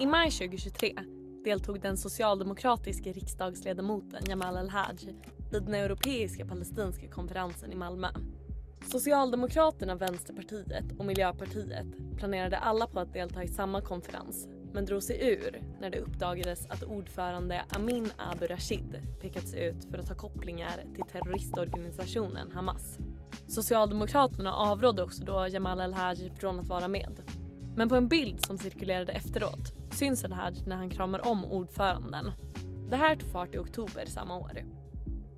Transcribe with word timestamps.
I 0.00 0.06
maj 0.06 0.30
2023 0.30 0.94
deltog 1.44 1.80
den 1.80 1.96
socialdemokratiska 1.96 3.12
riksdagsledamoten 3.12 4.22
Jamal 4.28 4.56
El-Haj 4.56 4.96
vid 5.52 5.62
den 5.62 5.74
europeiska 5.74 6.46
palestinska 6.46 7.08
konferensen 7.08 7.72
i 7.72 7.76
Malmö. 7.76 8.08
Socialdemokraterna, 8.92 9.94
Vänsterpartiet 9.94 10.84
och 10.98 11.04
Miljöpartiet 11.04 12.16
planerade 12.16 12.58
alla 12.58 12.86
på 12.86 13.00
att 13.00 13.12
delta 13.12 13.44
i 13.44 13.48
samma 13.48 13.80
konferens 13.80 14.48
men 14.72 14.84
drog 14.84 15.02
sig 15.02 15.28
ur 15.32 15.62
när 15.80 15.90
det 15.90 15.98
uppdagades 15.98 16.66
att 16.66 16.82
ordförande 16.82 17.64
Amin 17.70 18.12
Abu 18.16 18.46
Rashid 18.46 19.02
pekats 19.20 19.54
ut 19.54 19.84
för 19.90 19.98
att 19.98 20.08
ha 20.08 20.16
kopplingar 20.16 20.84
till 20.94 21.04
terroristorganisationen 21.12 22.52
Hamas. 22.52 22.98
Socialdemokraterna 23.48 24.54
avrådde 24.54 25.02
också 25.02 25.24
då 25.24 25.48
Jamal 25.50 25.80
El-Haj 25.80 26.32
från 26.38 26.60
att 26.60 26.68
vara 26.68 26.88
med. 26.88 27.22
Men 27.76 27.88
på 27.88 27.96
en 27.96 28.08
bild 28.08 28.46
som 28.46 28.58
cirkulerade 28.58 29.12
efteråt 29.12 29.79
syns 29.94 30.24
El-Haj 30.24 30.54
när 30.66 30.76
han 30.76 30.90
kramar 30.90 31.28
om 31.28 31.44
ordföranden. 31.44 32.32
Det 32.90 32.96
här 32.96 33.16
tog 33.16 33.30
fart 33.30 33.54
i 33.54 33.58
oktober 33.58 34.06
samma 34.06 34.38
år. 34.38 34.64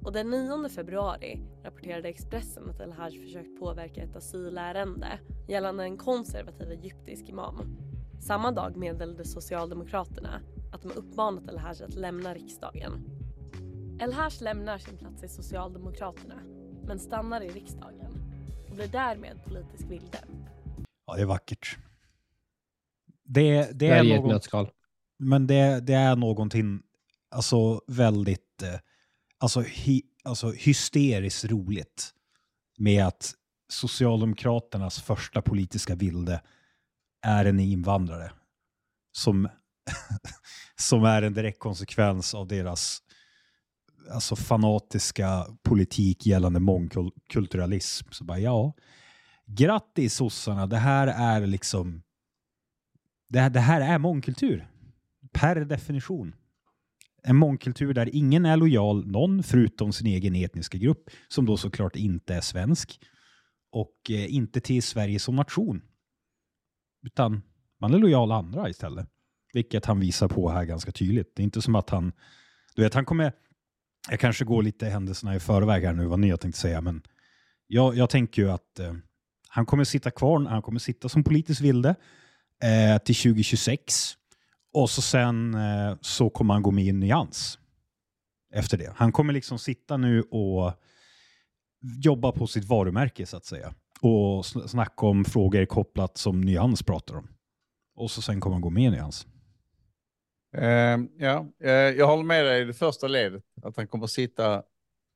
Och 0.05 0.13
den 0.13 0.31
9 0.31 0.69
februari 0.69 1.41
rapporterade 1.65 2.09
Expressen 2.09 2.71
att 2.71 2.81
El-Haj 2.81 3.21
försökt 3.21 3.61
påverka 3.61 4.03
ett 4.03 4.17
asylärende 4.17 5.19
gällande 5.49 5.85
en 5.85 5.97
konservativ 5.97 6.71
egyptisk 6.71 7.29
imam. 7.29 7.79
Samma 8.21 8.53
dag 8.53 8.77
meddelade 8.77 9.25
Socialdemokraterna 9.25 10.41
att 10.73 10.83
de 10.83 10.93
uppmanat 10.93 11.49
El-Haj 11.49 11.83
att 11.83 11.95
lämna 11.95 12.35
riksdagen. 12.35 12.93
El-Haj 14.01 14.33
lämnar 14.41 14.79
sin 14.79 14.97
plats 14.99 15.23
i 15.25 15.29
Socialdemokraterna 15.29 16.41
men 16.85 16.99
stannar 16.99 17.41
i 17.41 17.49
riksdagen 17.49 18.13
och 18.69 18.77
blir 18.77 18.89
därmed 18.89 19.45
politisk 19.45 19.91
vilde. 19.91 20.19
Ja, 21.07 21.15
det 21.15 21.23
är 21.23 21.27
vackert. 21.27 21.79
Det, 23.35 23.79
det 23.79 23.87
är 23.87 24.05
ett 24.05 24.21
något, 24.21 24.31
nötskal. 24.31 24.71
men 25.19 25.47
det, 25.47 25.81
det 25.81 25.95
är 25.95 26.17
någonting 26.17 26.83
alltså 27.31 27.81
väldigt 27.87 28.63
eh, 28.63 28.81
alltså, 29.39 29.61
hy, 29.61 30.03
alltså 30.25 30.53
hysteriskt 30.53 31.45
roligt 31.45 32.11
med 32.79 33.07
att 33.07 33.35
Socialdemokraternas 33.69 35.03
första 35.03 35.43
politiska 35.43 35.95
vilde 35.95 36.43
är 37.27 37.45
en 37.45 37.61
invandrare 37.61 38.33
som, 39.13 39.49
som 40.77 41.05
är 41.05 41.23
en 41.23 41.35
direkt 41.35 41.59
konsekvens 41.59 42.35
av 42.35 42.49
deras 42.49 43.03
alltså 44.11 44.37
fanatiska 44.37 45.47
politik 45.63 46.27
gällande 46.27 46.61
mångkulturalism. 46.61 48.09
Så 48.11 48.25
bara, 48.25 48.39
ja, 48.39 48.75
grattis 49.47 50.15
sossarna, 50.15 50.67
det 50.67 50.77
här 50.77 51.07
är 51.07 51.47
liksom 51.47 52.03
det, 53.33 53.41
här- 53.41 53.51
det 53.51 53.61
här 53.61 53.81
är 53.81 53.99
mångkultur. 53.99 54.69
Per 55.33 55.57
definition. 55.65 56.35
En 57.23 57.37
mångkultur 57.37 57.95
där 57.95 58.15
ingen 58.15 58.47
är 58.47 58.57
lojal 58.57 59.07
någon 59.07 59.43
förutom 59.43 59.93
sin 59.93 60.07
egen 60.07 60.35
etniska 60.35 60.79
grupp, 60.79 61.11
som 61.29 61.47
då 61.47 61.57
såklart 61.57 61.97
inte 61.97 62.35
är 62.35 62.41
svensk. 62.41 63.01
Och 63.73 64.11
eh, 64.11 64.35
inte 64.35 64.61
till 64.61 64.83
Sverige 64.83 65.19
som 65.19 65.37
nation. 65.37 65.83
Utan 67.07 67.43
man 67.81 67.95
är 67.95 67.99
lojal 67.99 68.33
andra 68.33 68.69
istället. 68.69 69.09
Vilket 69.53 69.85
han 69.85 70.01
visar 70.01 70.29
på 70.29 70.51
här 70.51 70.65
ganska 70.65 70.93
tydligt. 70.93 71.37
Det 71.37 71.43
är 71.43 71.45
inte 71.45 71.63
som 71.63 71.75
att 71.75 71.91
han... 71.91 72.13
Du 72.75 72.83
vet, 72.83 72.95
han 72.95 73.05
kommer... 73.05 73.33
Jag 74.11 74.21
kanske 74.21 74.45
går 74.45 74.63
lite 74.63 74.87
händelserna 74.87 75.35
i 75.35 75.41
förväg 75.41 75.85
här 75.85 75.93
nu, 75.93 76.07
vad 76.07 76.19
ni 76.19 76.31
har 76.31 76.37
tänkt 76.37 76.57
säga, 76.57 76.81
men 76.81 77.03
jag, 77.67 77.97
jag 77.97 78.11
tänker 78.11 78.43
ju 78.43 78.51
att 78.51 78.79
eh, 78.79 78.95
han 79.49 79.67
kommer 79.67 79.85
sitta 79.85 80.11
kvar, 80.11 80.47
han 80.47 80.63
kommer 80.63 80.79
sitta 80.79 81.09
som 81.09 81.25
politisk 81.25 81.61
vilde 81.61 81.95
eh, 82.63 82.99
till 82.99 83.15
2026. 83.15 84.15
Och 84.75 84.91
så 84.91 85.03
sen 85.03 85.55
eh, 85.55 85.97
så 86.01 86.31
kommer 86.31 86.55
han 86.55 86.63
gå 86.63 86.71
med 86.71 86.85
i 86.85 86.93
Nyans 86.93 87.59
efter 88.55 88.79
det. 88.79 88.93
Han 88.97 89.13
kommer 89.13 89.33
liksom 89.33 89.59
sitta 89.59 89.97
nu 89.97 90.23
och 90.23 90.73
jobba 92.05 92.33
på 92.33 92.47
sitt 92.47 92.65
varumärke 92.65 93.27
så 93.27 93.37
att 93.37 93.45
säga. 93.45 93.75
Och 94.01 94.43
sn- 94.43 94.67
snacka 94.67 95.07
om 95.07 95.25
frågor 95.25 95.65
kopplat 95.65 96.17
som 96.19 96.41
Nyans 96.41 96.83
pratar 96.83 97.17
om. 97.17 97.29
Och 97.95 98.11
så 98.11 98.23
sen 98.23 98.41
kommer 98.41 98.55
han 98.55 98.61
gå 98.63 98.71
med 98.71 98.83
i 98.83 98.91
Nyans. 98.91 99.27
Eh, 100.57 100.99
ja, 101.19 101.47
eh, 101.65 101.71
jag 101.71 102.07
håller 102.07 102.25
med 102.25 102.45
dig 102.45 102.63
i 102.63 102.65
det 102.65 102.75
första 102.75 103.07
ledet, 103.09 103.45
att 103.63 103.77
han 103.77 103.87
kommer 103.89 104.07
sitta 104.07 104.63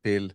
till 0.04 0.32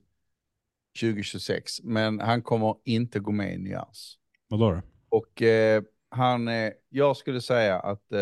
2026, 1.02 1.82
men 1.84 2.20
han 2.20 2.42
kommer 2.42 2.76
inte 2.86 3.20
gå 3.20 3.32
med 3.32 3.54
i 3.54 3.58
Nyans. 3.58 4.18
Vadå 4.48 4.72
då? 4.72 4.82
Och 5.18 5.42
eh, 5.42 5.84
han, 6.12 6.48
eh, 6.48 6.72
jag 6.90 7.18
skulle 7.18 7.42
säga 7.42 7.80
att 7.80 8.12
eh, 8.12 8.22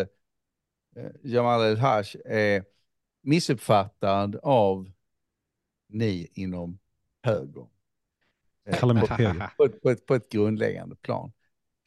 eh, 0.96 1.10
Jamal 1.22 1.62
El-Haj 1.62 2.04
är 2.24 2.64
missuppfattad 3.22 4.36
av 4.42 4.90
ni 5.88 6.28
inom 6.32 6.78
höger. 7.22 7.66
Eh, 8.66 8.80
på, 8.80 9.06
höger. 9.14 9.50
på, 9.56 9.64
ett, 9.64 9.82
på, 9.82 9.90
ett, 9.90 10.06
på 10.06 10.14
ett 10.14 10.28
grundläggande 10.28 10.96
plan. 10.96 11.32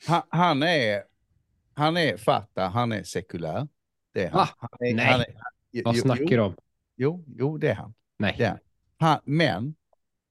Han, 0.08 0.22
han 0.30 0.64
är, 0.64 1.04
han 1.74 1.98
är 1.98 2.18
fatta, 2.18 2.68
han 2.68 2.92
är 2.92 3.04
sekulär. 3.04 3.68
Det 4.14 4.24
är 4.24 4.30
han. 4.30 4.48
Han 4.58 4.70
är, 4.80 4.94
Nej. 4.94 5.06
Han 5.06 5.20
är, 5.20 5.26
jo, 5.72 5.82
Vad 5.86 5.98
snackar 5.98 6.26
du 6.26 6.40
om? 6.40 6.56
jo, 6.96 7.26
jo, 7.28 7.58
det 7.58 7.70
är 7.70 7.76
han. 7.76 7.94
Nej. 8.18 8.36
Ja. 8.40 8.58
Han, 8.98 9.20
men 9.24 9.76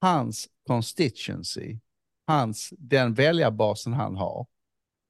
hans 0.00 0.48
constituency, 0.66 1.78
hans, 2.26 2.72
den 2.78 3.14
väljarbasen 3.14 3.92
han 3.92 4.16
har, 4.16 4.46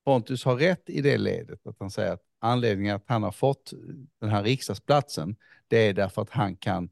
Pontus 0.04 0.44
har 0.44 0.56
rätt 0.56 0.90
i 0.90 1.00
det 1.00 1.18
ledet 1.18 1.66
att 1.66 1.76
han 1.78 1.90
säger 1.90 2.12
att 2.12 2.22
anledningen 2.38 2.96
att 2.96 3.04
han 3.06 3.22
har 3.22 3.32
fått 3.32 3.72
den 4.20 4.30
här 4.30 4.42
riksdagsplatsen, 4.42 5.36
det 5.68 5.76
är 5.76 5.94
därför 5.94 6.22
att 6.22 6.30
han 6.30 6.56
kan, 6.56 6.90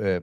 eh, 0.00 0.22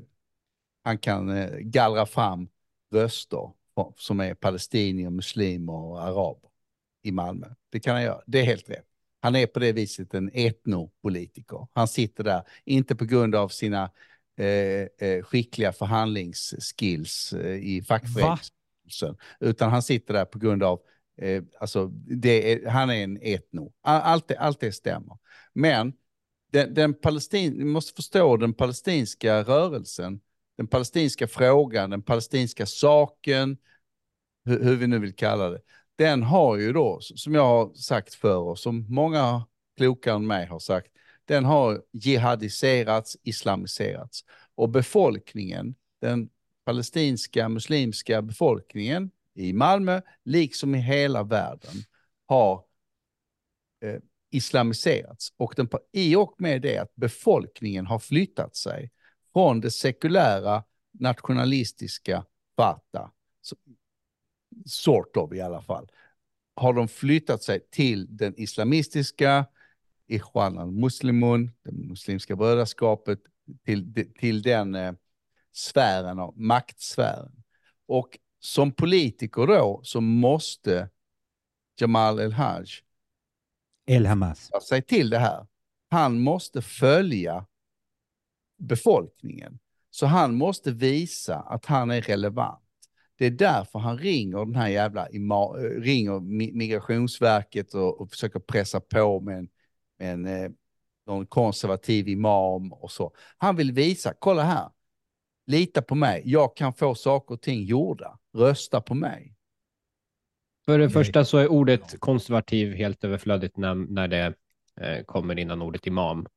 han 0.83 0.97
kan 0.97 1.29
eh, 1.29 1.57
gallra 1.57 2.05
fram 2.05 2.49
röster 2.93 3.51
som 3.97 4.19
är 4.19 4.33
palestinier, 4.33 5.09
muslimer 5.09 5.73
och 5.73 6.03
araber 6.03 6.49
i 7.03 7.11
Malmö. 7.11 7.47
Det 7.69 7.79
kan 7.79 7.93
han 7.95 8.03
göra, 8.03 8.21
det 8.27 8.39
är 8.39 8.43
helt 8.43 8.69
rätt. 8.69 8.85
Han 9.21 9.35
är 9.35 9.47
på 9.47 9.59
det 9.59 9.71
viset 9.71 10.13
en 10.13 10.31
etnopolitiker. 10.33 11.67
Han 11.73 11.87
sitter 11.87 12.23
där, 12.23 12.43
inte 12.65 12.95
på 12.95 13.05
grund 13.05 13.35
av 13.35 13.49
sina 13.49 13.91
eh, 14.37 15.07
eh, 15.07 15.23
skickliga 15.23 15.73
förhandlingsskills 15.73 17.33
i 17.59 17.81
fackföreningsrörelsen, 17.81 19.17
utan 19.39 19.69
han 19.69 19.83
sitter 19.83 20.13
där 20.13 20.25
på 20.25 20.39
grund 20.39 20.63
av, 20.63 20.81
eh, 21.21 21.43
alltså, 21.59 21.87
det 22.21 22.53
är, 22.53 22.69
han 22.69 22.89
är 22.89 23.03
en 23.03 23.17
etno. 23.21 23.73
Allt 23.81 24.27
det, 24.27 24.37
allt 24.37 24.59
det 24.59 24.71
stämmer. 24.71 25.17
Men 25.53 25.93
den, 26.51 26.73
den 26.73 26.93
palestin, 26.93 27.53
ni 27.53 27.63
måste 27.63 27.93
förstå 27.93 28.37
den 28.37 28.53
palestinska 28.53 29.43
rörelsen, 29.43 30.19
den 30.57 30.67
palestinska 30.67 31.27
frågan, 31.27 31.89
den 31.89 32.01
palestinska 32.01 32.65
saken, 32.65 33.57
hur, 34.45 34.63
hur 34.63 34.75
vi 34.75 34.87
nu 34.87 34.99
vill 34.99 35.15
kalla 35.15 35.49
det, 35.49 35.61
den 35.95 36.23
har 36.23 36.57
ju 36.57 36.73
då, 36.73 36.99
som 37.01 37.33
jag 37.33 37.47
har 37.47 37.73
sagt 37.73 38.13
för 38.13 38.37
och 38.37 38.59
som 38.59 38.85
många 38.89 39.45
klokare 39.77 40.15
än 40.15 40.27
mig 40.27 40.45
har 40.45 40.59
sagt, 40.59 40.91
den 41.25 41.45
har 41.45 41.81
jihadiserats, 41.93 43.17
islamiserats. 43.23 44.25
Och 44.55 44.69
befolkningen, 44.69 45.75
den 46.01 46.29
palestinska 46.65 47.49
muslimska 47.49 48.21
befolkningen 48.21 49.11
i 49.33 49.53
Malmö, 49.53 50.01
liksom 50.23 50.75
i 50.75 50.77
hela 50.77 51.23
världen, 51.23 51.75
har 52.25 52.63
eh, 53.81 53.99
islamiserats. 54.29 55.33
Och 55.37 55.53
den, 55.55 55.69
i 55.91 56.15
och 56.15 56.35
med 56.37 56.61
det 56.61 56.77
att 56.77 56.95
befolkningen 56.95 57.85
har 57.85 57.99
flyttat 57.99 58.55
sig 58.55 58.91
från 59.33 59.61
det 59.61 59.71
sekulära 59.71 60.63
nationalistiska 60.91 62.25
Fatah, 62.55 63.09
sort 64.65 65.17
of 65.17 65.33
i 65.33 65.41
alla 65.41 65.61
fall, 65.61 65.91
har 66.55 66.73
de 66.73 66.87
flyttat 66.87 67.43
sig 67.43 67.67
till 67.71 68.17
den 68.17 68.33
islamistiska 68.37 69.45
Ikhwan 70.07 70.57
al-Muslimun, 70.57 71.51
det 71.63 71.71
muslimska 71.71 72.35
brödraskapet, 72.35 73.19
till, 73.65 74.11
till 74.19 74.41
den 74.41 74.75
eh, 74.75 74.93
sfären 75.51 76.19
av 76.19 76.39
maktsfären. 76.39 77.43
Och 77.87 78.19
som 78.43 78.71
politiker 78.71 79.47
då 79.47 79.81
så 79.83 80.01
måste 80.01 80.89
Jamal 81.79 82.19
El-Haj 82.19 82.65
El 83.85 84.05
Hamas. 84.05 84.49
sig 84.67 84.81
till 84.81 85.09
det 85.09 85.19
här. 85.19 85.47
Han 85.89 86.19
måste 86.19 86.61
följa 86.61 87.45
befolkningen. 88.57 89.59
Så 89.89 90.05
han 90.05 90.35
måste 90.35 90.71
visa 90.71 91.35
att 91.39 91.65
han 91.65 91.91
är 91.91 92.01
relevant. 92.01 92.59
Det 93.17 93.25
är 93.25 93.31
därför 93.31 93.79
han 93.79 93.97
ringer 93.97 94.37
den 94.37 94.55
här 94.55 94.67
jävla 94.67 95.05
ringer 95.05 96.11
Mi- 96.11 96.53
Migrationsverket 96.53 97.73
och, 97.73 98.01
och 98.01 98.09
försöker 98.09 98.39
pressa 98.39 98.79
på 98.79 99.19
med 99.19 99.37
en, 99.37 99.49
med 99.99 100.13
en 100.13 100.25
eh, 100.25 100.51
någon 101.07 101.25
konservativ 101.25 102.07
imam 102.07 102.73
och 102.73 102.91
så. 102.91 103.15
Han 103.37 103.55
vill 103.55 103.71
visa, 103.71 104.13
kolla 104.19 104.43
här, 104.43 104.69
lita 105.47 105.81
på 105.81 105.95
mig, 105.95 106.21
jag 106.25 106.55
kan 106.55 106.73
få 106.73 106.95
saker 106.95 107.33
och 107.35 107.41
ting 107.41 107.63
gjorda, 107.63 108.19
rösta 108.37 108.81
på 108.81 108.93
mig. 108.93 109.35
För 110.65 110.79
det 110.79 110.85
Nej. 110.85 110.93
första 110.93 111.25
så 111.25 111.37
är 111.37 111.47
ordet 111.47 111.99
konservativ 111.99 112.73
helt 112.73 113.03
överflödigt 113.03 113.57
när, 113.57 113.75
när 113.75 114.07
det 114.07 114.33
eh, 114.81 115.03
kommer 115.05 115.39
innan 115.39 115.61
ordet 115.61 115.87
imam. 115.87 116.27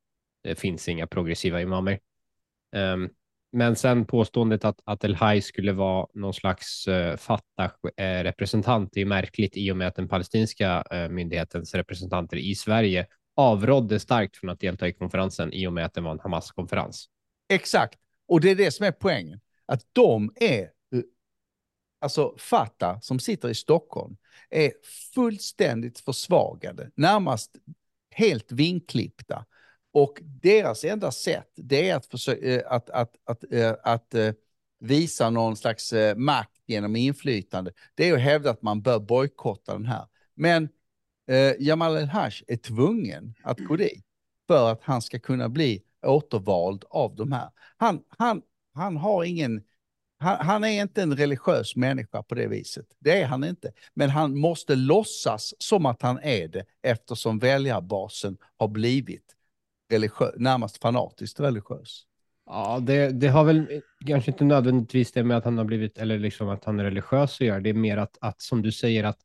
Det 0.42 0.54
finns 0.54 0.88
inga 0.88 1.06
progressiva 1.06 1.60
imamer. 1.60 2.00
Um, 2.76 3.10
men 3.52 3.76
sen 3.76 4.04
påståendet 4.04 4.64
att, 4.64 4.80
att 4.84 5.04
El 5.04 5.14
Haj 5.14 5.42
skulle 5.42 5.72
vara 5.72 6.06
någon 6.14 6.34
slags 6.34 6.88
uh, 6.88 7.16
Fatah-representant 7.16 8.96
är 8.96 9.04
märkligt 9.04 9.56
i 9.56 9.72
och 9.72 9.76
med 9.76 9.88
att 9.88 9.94
den 9.94 10.08
palestinska 10.08 10.84
uh, 10.94 11.08
myndighetens 11.08 11.74
representanter 11.74 12.36
i 12.36 12.54
Sverige 12.54 13.06
avrådde 13.36 14.00
starkt 14.00 14.36
från 14.36 14.50
att 14.50 14.60
delta 14.60 14.88
i 14.88 14.92
konferensen 14.92 15.52
i 15.52 15.66
och 15.66 15.72
med 15.72 15.84
att 15.84 15.94
det 15.94 16.00
var 16.00 16.12
en 16.12 16.20
Hamas-konferens. 16.20 17.06
Exakt, 17.48 17.98
och 18.28 18.40
det 18.40 18.50
är 18.50 18.56
det 18.56 18.70
som 18.70 18.86
är 18.86 18.92
poängen. 18.92 19.40
Att 19.66 19.80
de 19.92 20.32
är, 20.40 20.68
alltså 22.04 22.34
Fatah 22.38 23.00
som 23.00 23.18
sitter 23.18 23.48
i 23.48 23.54
Stockholm, 23.54 24.16
är 24.50 24.72
fullständigt 25.14 26.00
försvagade, 26.00 26.90
närmast 26.94 27.56
helt 28.10 28.52
vinklippta. 28.52 29.44
Och 29.92 30.18
deras 30.22 30.84
enda 30.84 31.10
sätt 31.10 31.50
det 31.56 31.88
är 31.88 31.96
att, 31.96 32.06
försöka, 32.06 32.46
eh, 32.46 32.62
att, 32.66 32.90
att, 32.90 33.16
att, 33.24 33.52
eh, 33.52 33.70
att, 33.70 34.14
att 34.14 34.36
visa 34.80 35.30
någon 35.30 35.56
slags 35.56 35.94
makt 36.16 36.60
genom 36.66 36.96
inflytande. 36.96 37.72
Det 37.94 38.08
är 38.08 38.14
att 38.14 38.20
hävda 38.20 38.50
att 38.50 38.62
man 38.62 38.82
bör 38.82 38.98
bojkotta 38.98 39.72
den 39.72 39.86
här. 39.86 40.06
Men 40.34 40.68
eh, 41.28 41.52
Jamal 41.58 41.96
El-Haj 41.96 42.32
är 42.46 42.56
tvungen 42.56 43.34
att 43.42 43.58
gå 43.58 43.76
dit 43.76 44.04
för 44.46 44.72
att 44.72 44.82
han 44.82 45.02
ska 45.02 45.18
kunna 45.18 45.48
bli 45.48 45.82
återvald 46.02 46.84
av 46.90 47.16
de 47.16 47.32
här. 47.32 47.50
Han, 47.76 48.02
han, 48.08 48.42
han 48.74 48.96
har 48.96 49.24
ingen, 49.24 49.62
han, 50.24 50.46
han, 50.46 50.64
är 50.64 50.82
inte 50.82 51.02
en 51.02 51.16
religiös 51.16 51.76
människa 51.76 52.22
på 52.22 52.34
det 52.34 52.46
viset. 52.46 52.86
Det 52.98 53.22
är 53.22 53.26
han 53.26 53.44
inte. 53.44 53.72
Men 53.94 54.10
han 54.10 54.38
måste 54.38 54.74
låtsas 54.76 55.54
som 55.58 55.86
att 55.86 56.02
han 56.02 56.18
är 56.22 56.48
det 56.48 56.64
eftersom 56.82 57.38
väljarbasen 57.38 58.36
har 58.56 58.68
blivit 58.68 59.34
religiös, 59.90 60.34
närmast 60.36 60.82
fanatiskt 60.82 61.40
religiös. 61.40 62.02
Ja, 62.46 62.78
det, 62.82 63.10
det, 63.10 63.28
har 63.28 63.44
väl 63.44 63.82
kanske 64.06 64.30
inte 64.30 64.44
nödvändigtvis 64.44 65.12
det 65.12 65.24
med 65.24 65.36
att 65.36 65.44
han 65.44 65.58
har 65.58 65.64
blivit, 65.64 65.98
eller 65.98 66.18
liksom 66.18 66.48
att 66.48 66.64
han 66.64 66.80
är 66.80 66.84
religiös 66.84 67.40
att 67.40 67.46
göra. 67.46 67.60
Det 67.60 67.70
är 67.70 67.74
mer 67.74 67.96
att, 67.96 68.18
att 68.20 68.40
som 68.40 68.62
du 68.62 68.72
säger, 68.72 69.04
att, 69.04 69.18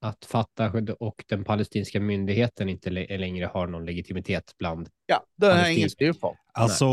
att 0.00 0.24
Fatah 0.24 0.76
och 1.00 1.24
den 1.28 1.44
palestinska 1.44 2.00
myndigheten 2.00 2.68
inte 2.68 2.90
längre 2.90 3.46
har 3.46 3.66
någon 3.66 3.84
legitimitet 3.84 4.54
bland 4.58 4.88
Ja, 5.06 5.24
det 5.36 5.46
är 5.46 5.70
ingen 5.70 5.90
styrfart. 5.90 6.36
Alltså, 6.52 6.86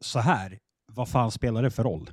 så 0.00 0.18
här, 0.18 0.58
vad 0.92 1.08
fan 1.08 1.30
spelar 1.30 1.62
det 1.62 1.70
för 1.70 1.82
roll? 1.82 2.10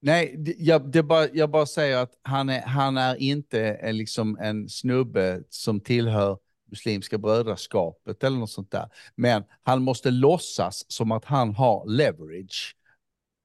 Nej, 0.00 0.54
jag, 0.58 0.92
det 0.92 1.02
bara, 1.02 1.28
jag 1.32 1.50
bara 1.50 1.66
säger 1.66 1.96
att 1.96 2.18
han 2.22 2.48
är, 2.48 2.60
han 2.60 2.96
är 2.96 3.16
inte 3.16 3.92
liksom 3.92 4.38
en 4.40 4.68
snubbe 4.68 5.42
som 5.48 5.80
tillhör 5.80 6.38
Muslimska 6.70 7.18
brödraskapet 7.18 8.24
eller 8.24 8.38
något 8.38 8.50
sånt 8.50 8.70
där. 8.70 8.88
Men 9.14 9.44
han 9.62 9.82
måste 9.82 10.10
låtsas 10.10 10.84
som 10.88 11.12
att 11.12 11.24
han 11.24 11.54
har 11.54 11.86
leverage 11.86 12.76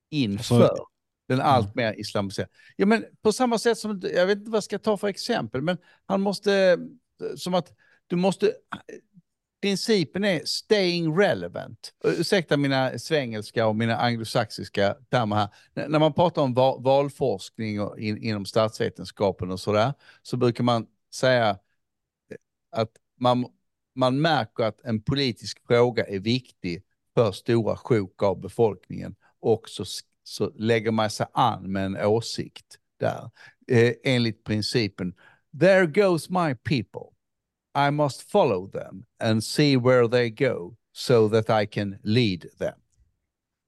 inför 0.10 0.44
Så... 0.44 0.88
den 1.28 1.40
mm. 1.40 1.52
allt 1.52 1.76
mer 1.76 1.94
islamiserade. 2.00 2.52
Ja, 2.76 2.86
men 2.86 3.06
på 3.22 3.32
samma 3.32 3.58
sätt 3.58 3.78
som, 3.78 4.02
jag 4.14 4.28
vet 4.28 4.38
inte 4.38 4.52
vad 4.52 4.58
jag 4.58 4.64
ska 4.64 4.80
ta 4.80 4.98
för 4.98 5.08
exempel, 5.08 5.62
men 5.62 5.78
han 6.06 6.22
måste, 6.22 6.78
som 7.36 7.54
att 7.54 7.74
du 8.08 8.16
måste, 8.16 8.54
principen 9.64 10.24
är 10.24 10.42
staying 10.46 11.18
relevant. 11.18 11.94
Ursäkta 12.04 12.58
mina 12.58 13.00
svengelska 13.00 13.68
och 13.68 13.76
mina 13.76 13.98
anglosaxiska 13.98 14.96
termer 15.10 15.36
här. 15.36 15.50
när 15.88 16.00
man 16.00 16.14
pratar 16.14 16.42
om 16.42 16.54
valforskning 16.84 17.82
och 17.82 18.00
in, 18.00 18.18
inom 18.18 18.46
statsvetenskapen 18.46 19.52
och 19.52 19.60
sådär, 19.60 19.94
så 20.22 20.38
brukar 20.38 20.64
man 20.64 20.88
säga 21.14 21.50
eh, 21.50 21.58
att 22.72 22.90
man, 23.20 23.46
man 23.96 24.22
märker 24.22 24.64
att 24.64 24.82
en 24.82 25.02
politisk 25.02 25.68
fråga 25.68 26.06
är 26.06 26.20
viktig 26.20 26.84
för 27.16 27.32
stora 27.32 27.78
sjok 27.78 28.24
av 28.24 28.42
befolkningen 28.42 29.16
och 29.40 29.70
så, 29.70 29.86
så 30.24 30.52
lägger 30.56 30.92
man 30.92 31.10
sig 31.10 31.26
an 31.34 31.72
med 31.72 31.86
en 31.86 31.98
åsikt 31.98 32.78
där. 33.00 33.30
Eh, 33.68 33.94
enligt 34.04 34.44
principen, 34.44 35.14
there 35.60 35.86
goes 35.86 36.30
my 36.30 36.56
people. 36.56 37.13
I 37.76 37.92
must 37.92 38.32
follow 38.32 38.72
them 38.72 39.06
and 39.20 39.44
see 39.44 39.78
where 39.78 40.08
they 40.08 40.30
go 40.30 40.76
so 40.94 41.30
that 41.30 41.64
I 41.64 41.68
can 41.68 41.98
lead 42.04 42.46
them. 42.60 42.76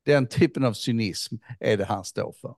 Den 0.05 0.27
typen 0.27 0.63
av 0.63 0.73
cynism 0.73 1.35
är 1.59 1.77
det 1.77 1.85
han 1.85 2.05
står 2.05 2.35
för. 2.41 2.55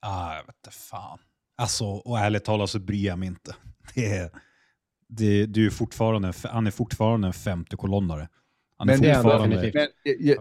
Ah, 0.00 0.34
jag 0.36 0.46
vet 0.46 0.74
fan. 0.74 1.18
Alltså, 1.56 1.84
och 1.84 2.18
ärligt 2.18 2.44
talat 2.44 2.70
så 2.70 2.78
bryr 2.78 3.06
jag 3.06 3.18
mig 3.18 3.28
inte. 3.28 3.56
Det 3.94 4.16
är 4.16 4.30
det, 5.08 5.46
det 5.46 5.66
är 5.66 5.70
fortfarande, 5.70 6.32
han 6.44 6.66
är 6.66 6.70
fortfarande 6.70 7.26
en 7.26 7.32
femte 7.32 7.76
kolonnare. 7.76 8.28
Han 8.76 8.86
men, 8.86 9.04
är 9.04 9.14
fortfarande... 9.14 9.72
men 9.74 9.88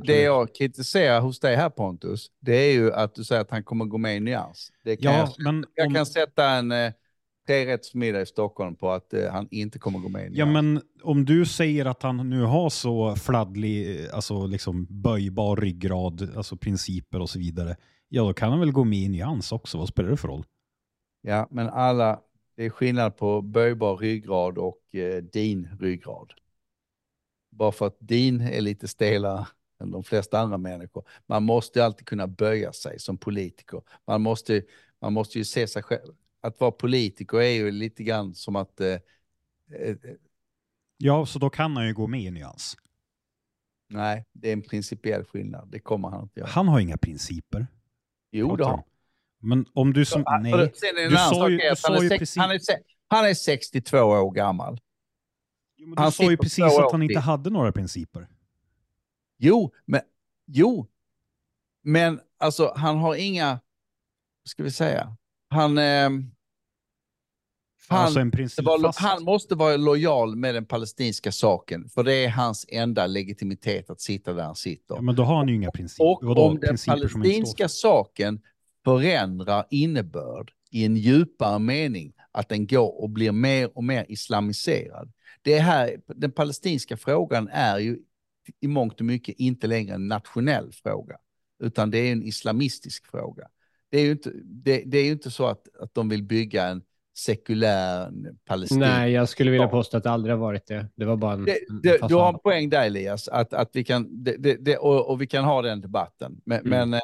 det 0.04 0.22
jag 0.22 0.56
kritiserar 0.56 1.22
hos 1.22 1.40
dig 1.40 1.56
här 1.56 1.70
Pontus, 1.70 2.32
det 2.40 2.56
är 2.56 2.74
ju 2.74 2.94
att 2.94 3.16
du 3.16 3.24
säger 3.24 3.42
att 3.42 3.52
han 3.52 3.64
kommer 3.64 3.86
gå 3.86 3.98
med 3.98 4.18
i 4.18 4.20
nyans. 4.20 4.72
Det 4.84 4.98
kan 4.98 5.14
ja, 5.14 5.20
jag, 5.20 5.54
men 5.54 5.66
jag 5.76 5.88
om... 5.88 5.94
kan 5.94 6.06
sätta 6.06 6.50
en 6.50 6.72
eh, 7.42 7.48
trerättsmiddag 7.48 8.22
i 8.22 8.26
Stockholm 8.26 8.76
på 8.76 8.92
att 8.92 9.14
eh, 9.14 9.32
han 9.32 9.48
inte 9.52 9.80
kommer 9.80 10.00
gå 10.00 10.10
med. 10.10 10.32
Ja, 10.34 10.46
men 10.46 10.82
om 11.04 11.26
du 11.26 11.46
säger 11.46 11.86
att 11.86 12.04
han 12.04 12.30
nu 12.30 12.42
har 12.42 12.70
så 12.70 13.16
fladdlig, 13.16 14.08
alltså 14.14 14.46
liksom 14.46 14.88
böjbar 14.90 15.56
ryggrad, 15.56 16.38
alltså 16.38 16.58
principer 16.58 17.20
och 17.20 17.30
så 17.30 17.40
vidare, 17.40 17.76
ja 18.10 18.24
då 18.24 18.34
kan 18.34 18.52
han 18.52 18.60
väl 18.60 18.72
gå 18.72 18.84
med 18.84 19.00
i 19.00 19.10
nyans 19.10 19.52
också. 19.52 19.78
Vad 19.78 19.88
spelar 19.88 20.10
det 20.10 20.18
för 20.18 20.28
roll? 20.28 20.46
Ja, 21.22 21.48
men 21.52 21.70
alla, 21.70 22.22
det 22.56 22.66
är 22.66 22.70
skillnad 22.70 23.18
på 23.18 23.42
böjbar 23.42 23.98
ryggrad 23.98 24.58
och 24.58 24.96
eh, 24.96 25.24
din 25.24 25.70
ryggrad. 25.80 26.34
Bara 27.52 27.72
för 27.72 27.88
att 27.88 27.98
din 28.00 28.42
är 28.42 28.62
lite 28.62 28.88
stelare 28.88 29.48
än 29.82 29.92
de 29.92 30.04
flesta 30.04 30.40
andra 30.40 30.58
människor. 30.58 31.04
Man 31.26 31.44
måste 31.44 31.86
alltid 31.86 32.08
kunna 32.08 32.28
böja 32.28 32.74
sig 32.74 33.00
som 33.00 33.18
politiker. 33.18 33.82
Man 34.08 34.22
måste, 34.22 34.64
man 35.02 35.14
måste 35.14 35.38
ju 35.38 35.46
se 35.46 35.68
sig 35.68 35.84
själv. 35.84 36.14
Att 36.42 36.60
vara 36.60 36.72
politiker 36.72 37.38
är 37.38 37.52
ju 37.52 37.72
lite 37.72 38.04
grann 38.04 38.36
som 38.36 38.56
att... 38.56 38.82
Eh, 38.82 38.88
eh, 38.88 39.96
ja, 40.98 41.26
så 41.26 41.40
då 41.40 41.50
kan 41.50 41.76
han 41.76 41.88
ju 41.88 41.94
gå 41.94 42.08
med 42.08 42.22
i 42.22 42.32
nyans. 42.32 42.78
Nej, 43.90 44.26
det 44.34 44.50
är 44.50 44.54
en 44.54 44.62
principiell 44.62 45.24
skillnad. 45.24 45.72
Det 45.72 45.80
kommer 45.80 46.10
han 46.10 46.24
inte 46.24 46.40
göra. 46.40 46.50
Han 46.50 46.68
har 46.68 46.80
inga 46.80 46.98
principer. 46.98 47.68
Jo, 48.32 48.56
det 48.56 48.66
har 48.66 48.84
men 49.42 49.66
om 49.74 49.94
du 49.94 50.06
som... 50.06 50.24
nej. 50.42 50.52
Du 51.10 51.18
sa 51.18 51.50
ju, 51.50 51.58
du 51.58 51.76
sa 51.76 52.04
ju 52.04 52.10
precis... 52.10 52.38
Han 52.38 52.52
är, 52.52 52.60
han 53.08 53.26
är 53.26 53.34
62 53.34 53.98
år 53.98 54.32
gammal. 54.32 54.80
Jo, 55.78 55.94
han 55.98 56.12
sa 56.12 56.32
ju 56.32 56.38
precis 56.38 56.64
att 56.64 56.92
han 56.92 57.04
inte 57.04 57.20
hade 57.20 57.50
några 57.50 57.72
principer. 57.72 58.28
Jo, 59.38 59.74
men... 59.86 60.02
Jo. 60.46 60.88
Men 61.84 62.20
alltså, 62.38 62.74
han 62.76 62.98
har 62.98 63.16
inga... 63.16 63.60
Ska 64.44 64.64
vi 64.64 64.72
säga? 64.72 65.18
Han... 65.52 65.78
Eh, 65.78 66.10
han, 67.90 68.06
alltså 68.06 68.62
var, 68.62 69.02
han, 69.02 69.24
måste 69.24 69.56
vara 69.56 69.78
lojal 69.78 70.36
med 70.36 70.56
den 70.56 70.66
palestinska 70.66 71.32
saken, 71.32 71.90
för 71.90 72.04
det 72.04 72.14
är 72.14 72.30
hans 72.30 72.66
enda 72.70 73.08
legitimitet 73.08 73.90
att 73.90 74.02
sitta 74.02 74.34
där 74.34 74.44
han 74.44 74.56
sitter. 74.56 74.96
Ja, 74.96 75.02
men 75.02 75.16
då 75.16 75.24
har 75.24 75.36
han 75.36 75.48
ju 75.48 75.56
inga 75.56 75.72
principer. 75.72 76.06
Och 76.06 76.20
Vadå, 76.22 76.42
om 76.42 76.60
den 76.60 76.78
palestinska 76.88 77.70
saken 77.70 78.42
förändrar 78.84 79.66
innebörd 79.70 80.52
i 80.72 80.86
en 80.86 80.98
djupare 80.98 81.60
mening, 81.60 82.14
att 82.32 82.50
den 82.50 82.68
går 82.68 83.02
och 83.02 83.10
blir 83.10 83.32
mer 83.32 83.78
och 83.78 83.84
mer 83.84 84.06
islamiserad. 84.10 85.12
Det 85.42 85.60
här, 85.60 86.02
den 86.08 86.32
palestinska 86.32 86.98
frågan 86.98 87.50
är 87.52 87.80
ju 87.80 88.00
i 88.60 88.68
mångt 88.68 89.00
och 89.00 89.06
mycket 89.06 89.36
inte 89.38 89.68
längre 89.68 89.96
en 89.96 90.08
nationell 90.08 90.72
fråga, 90.72 91.16
utan 91.64 91.92
det 91.92 91.98
är 91.98 92.12
en 92.12 92.24
islamistisk 92.24 93.08
fråga. 93.08 93.48
Det 93.92 93.98
är 93.98 94.04
ju 94.04 94.12
inte, 94.12 94.32
det, 94.44 94.84
det 94.86 94.98
är 94.98 95.12
inte 95.12 95.32
så 95.32 95.46
att, 95.46 95.68
att 95.80 95.94
de 95.94 96.10
vill 96.10 96.24
bygga 96.24 96.68
en 96.68 96.84
sekulär 97.18 98.12
palestin. 98.46 98.80
Nej, 98.80 99.12
jag 99.12 99.30
skulle 99.30 99.52
vilja 99.52 99.68
påstå 99.68 99.98
att 99.98 100.04
det 100.04 100.12
aldrig 100.12 100.34
har 100.34 100.40
varit 100.40 100.68
det. 100.68 100.88
Det 100.96 101.06
var 101.06 101.16
bara 101.16 101.34
en, 101.34 101.46
det, 101.46 101.60
det, 101.84 102.08
Du 102.08 102.16
har 102.16 102.30
en 102.30 102.40
poäng 102.40 102.70
där 102.70 102.86
Elias, 102.86 103.28
att, 103.28 103.54
att 103.54 103.70
vi 103.74 103.84
kan, 103.84 104.24
det, 104.24 104.78
och, 104.78 105.10
och, 105.10 105.22
vi 105.22 105.28
kan 105.28 105.44
ha 105.46 105.62
den 105.62 105.82
debatten. 105.82 106.42
Men, 106.46 106.60
mm. 106.60 106.90
men 106.90 106.94
eh, 106.94 107.00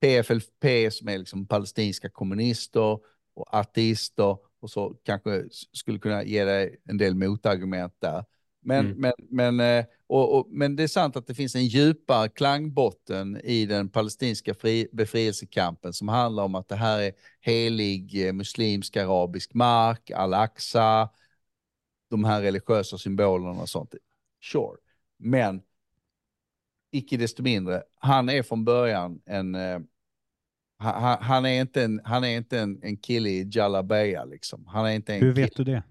PFLP 0.00 0.92
som 0.92 1.08
är 1.08 1.18
liksom 1.18 1.46
palestinska 1.46 2.10
kommunister 2.10 2.98
och 3.34 3.54
ateister 3.54 4.36
och 4.60 4.70
så 4.70 4.94
kanske 5.02 5.44
skulle 5.72 5.98
kunna 5.98 6.24
ge 6.24 6.44
dig 6.44 6.80
en 6.84 6.98
del 6.98 7.14
motargument 7.14 7.94
där. 7.98 8.24
Men, 8.66 8.86
mm. 8.86 8.98
men, 8.98 9.12
men, 9.56 9.78
eh, 9.78 9.84
och, 10.06 10.38
och, 10.38 10.46
men 10.50 10.76
det 10.76 10.82
är 10.82 10.88
sant 10.88 11.16
att 11.16 11.26
det 11.26 11.34
finns 11.34 11.54
en 11.54 11.66
djupare 11.66 12.28
klangbotten 12.28 13.40
i 13.44 13.66
den 13.66 13.88
palestinska 13.88 14.54
fri, 14.54 14.88
befrielsekampen 14.92 15.92
som 15.92 16.08
handlar 16.08 16.44
om 16.44 16.54
att 16.54 16.68
det 16.68 16.76
här 16.76 17.00
är 17.00 17.12
helig 17.40 18.26
eh, 18.26 18.32
muslimsk 18.32 18.96
arabisk 18.96 19.54
mark, 19.54 20.10
al-Aqsa, 20.10 21.08
de 22.10 22.24
här 22.24 22.42
religiösa 22.42 22.98
symbolerna 22.98 23.60
och 23.60 23.68
sånt. 23.68 23.94
Sure. 24.52 24.76
Men 25.18 25.62
icke 26.92 27.16
desto 27.16 27.42
mindre, 27.42 27.82
han 27.94 28.28
är 28.28 28.42
från 28.42 28.64
början 28.64 29.20
en... 29.26 29.54
Eh, 29.54 29.78
han, 30.78 31.22
han, 31.22 31.44
är 31.46 31.60
inte 31.60 31.82
en, 31.82 32.00
han 32.04 32.24
är 32.24 32.36
inte 32.36 32.58
en, 32.58 32.82
en 32.82 32.96
kille 32.96 33.28
i 33.28 33.48
Jalabaya 33.52 34.24
liksom. 34.24 34.66
Han 34.66 34.86
är 34.86 34.90
inte 34.90 35.14
en 35.14 35.20
Hur 35.20 35.32
vet 35.32 35.56
du 35.56 35.64
det? 35.64 35.82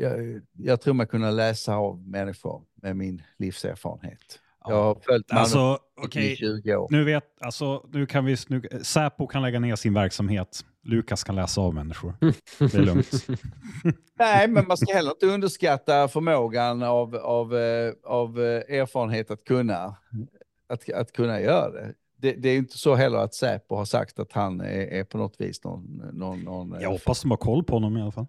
Jag, 0.00 0.40
jag 0.52 0.80
tror 0.80 0.94
mig 0.94 1.06
kunna 1.06 1.30
läsa 1.30 1.74
av 1.76 2.08
människor 2.08 2.62
med 2.74 2.96
min 2.96 3.22
livserfarenhet. 3.38 4.40
Jag 4.64 4.72
Ja. 4.72 4.82
har 4.84 4.94
följt 4.94 5.30
Malmö 5.32 5.40
Alltså, 5.40 5.78
i 6.02 6.06
okej. 6.06 6.36
20 6.36 6.76
år. 6.76 6.88
Nu 6.90 7.04
vet, 7.04 7.24
alltså, 7.40 7.86
nu 7.92 8.06
kan 8.06 8.24
vi, 8.24 8.36
nu, 8.48 8.62
Säpo 8.82 9.26
kan 9.26 9.42
lägga 9.42 9.60
ner 9.60 9.76
sin 9.76 9.94
verksamhet. 9.94 10.64
Lukas 10.82 11.24
kan 11.24 11.34
läsa 11.36 11.60
av 11.60 11.74
människor. 11.74 12.14
Det 12.58 12.74
är 12.74 12.82
lugnt. 12.82 13.10
Nej, 14.18 14.48
men 14.48 14.66
man 14.68 14.76
ska 14.76 14.94
heller 14.94 15.10
inte 15.10 15.26
underskatta 15.26 16.08
förmågan 16.08 16.82
av, 16.82 17.16
av, 17.16 17.56
eh, 17.56 17.92
av 18.04 18.40
eh, 18.40 18.44
erfarenhet 18.78 19.30
att 19.30 19.44
kunna, 19.44 19.96
att, 20.68 20.90
att 20.90 21.12
kunna 21.12 21.40
göra 21.40 21.70
det. 21.70 21.94
det. 22.16 22.32
Det 22.32 22.48
är 22.48 22.56
inte 22.56 22.78
så 22.78 22.94
heller 22.94 23.18
att 23.18 23.34
Säpo 23.34 23.74
har 23.76 23.84
sagt 23.84 24.18
att 24.18 24.32
han 24.32 24.60
är, 24.60 24.66
är 24.86 25.04
på 25.04 25.18
något 25.18 25.34
vis 25.40 25.64
någon... 25.64 26.10
någon, 26.12 26.40
någon 26.40 26.74
eh, 26.74 26.82
Jag 26.82 26.90
hoppas 26.90 27.20
de 27.22 27.30
har 27.30 27.38
koll 27.38 27.64
på 27.64 27.76
honom 27.76 27.96
i 27.96 28.02
alla 28.02 28.12
fall. 28.12 28.26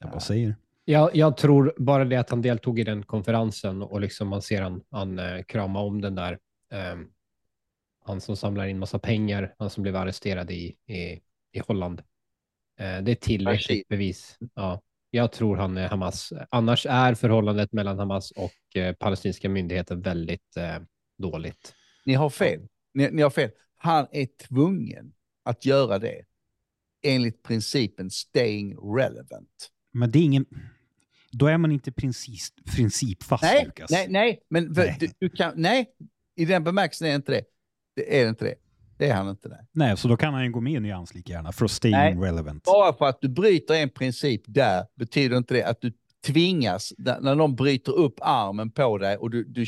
Jag 0.00 0.10
bara 0.10 0.20
säger. 0.20 0.56
Jag, 0.84 1.16
jag 1.16 1.36
tror 1.36 1.74
bara 1.76 2.04
det 2.04 2.16
att 2.16 2.30
han 2.30 2.42
deltog 2.42 2.78
i 2.78 2.84
den 2.84 3.02
konferensen 3.02 3.82
och 3.82 4.00
liksom 4.00 4.28
man 4.28 4.42
ser 4.42 4.62
han, 4.62 4.82
han 4.90 5.18
eh, 5.18 5.42
krama 5.42 5.80
om 5.80 6.00
den 6.00 6.14
där. 6.14 6.38
ehm, 6.70 7.06
han 8.04 8.20
som 8.20 8.36
samlar 8.36 8.66
in 8.66 8.78
massa 8.78 8.98
pengar, 8.98 9.54
han 9.58 9.70
som 9.70 9.82
blev 9.82 9.96
arresterad 9.96 10.50
i, 10.50 10.76
i, 10.86 11.20
i 11.52 11.58
Holland. 11.66 12.02
Eh, 12.80 13.02
det 13.02 13.10
är 13.10 13.14
tillräckligt 13.14 13.88
bevis. 13.88 14.38
Ja, 14.54 14.82
jag 15.10 15.32
tror 15.32 15.56
han 15.56 15.76
är 15.76 15.88
Hamas. 15.88 16.32
Annars 16.50 16.86
är 16.86 17.14
förhållandet 17.14 17.72
mellan 17.72 17.98
Hamas 17.98 18.30
och 18.30 18.76
eh, 18.76 18.94
palestinska 18.94 19.48
myndigheten 19.48 20.00
väldigt 20.00 20.56
eh, 20.56 20.78
dåligt. 21.18 21.74
Ni 22.06 22.14
har 22.14 22.30
fel. 22.30 22.60
Ni, 22.94 23.10
ni 23.10 23.22
har 23.22 23.30
fel. 23.30 23.50
Han 23.76 24.06
är 24.12 24.26
tvungen 24.48 25.12
att 25.44 25.64
göra 25.64 25.98
det 25.98 26.24
enligt 27.02 27.42
principen 27.42 28.10
staying 28.10 28.76
relevant. 28.96 29.70
Men 29.94 30.10
det 30.10 30.18
är 30.18 30.22
ingen... 30.22 30.46
Då 31.30 31.46
är 31.46 31.58
man 31.58 31.72
inte 31.72 31.92
princip, 31.92 32.42
principfast, 32.76 33.42
Nej, 33.42 33.64
Lukas. 33.64 33.90
nej, 33.90 34.06
nej, 34.08 34.40
men 34.50 34.72
Nej. 34.76 34.96
Du, 35.00 35.08
du 35.18 35.28
kan, 35.28 35.52
nej, 35.56 35.86
i 36.36 36.44
den 36.44 36.64
bemärkelsen 36.64 37.06
är 37.06 37.10
det 37.10 37.16
inte 37.16 37.32
det. 37.32 37.44
Det 37.96 38.20
är 38.20 38.28
inte 38.28 38.44
det. 38.44 38.54
Det 38.98 39.08
är 39.08 39.14
han 39.14 39.28
inte 39.28 39.48
det. 39.48 39.66
Nej, 39.72 39.96
så 39.96 40.08
då 40.08 40.16
kan 40.16 40.34
han 40.34 40.44
ju 40.44 40.50
gå 40.50 40.60
med 40.60 40.72
i 40.72 40.80
nyans 40.80 41.14
lika 41.14 41.32
gärna 41.32 41.52
för 41.52 41.64
att 41.64 41.70
stay 41.70 41.90
Nej. 41.90 42.14
relevant. 42.14 42.64
Bara 42.64 42.92
för 42.92 43.04
att 43.04 43.20
du 43.20 43.28
bryter 43.28 43.74
en 43.74 43.90
princip 43.90 44.42
där 44.46 44.84
betyder 44.94 45.36
inte 45.36 45.54
det 45.54 45.62
att 45.64 45.80
du 45.80 45.92
tvingas, 46.26 46.92
när 46.98 47.34
någon 47.34 47.56
bryter 47.56 47.92
upp 47.92 48.18
armen 48.22 48.70
på 48.70 48.98
dig 48.98 49.16
och 49.16 49.30
du, 49.30 49.44
du, 49.44 49.64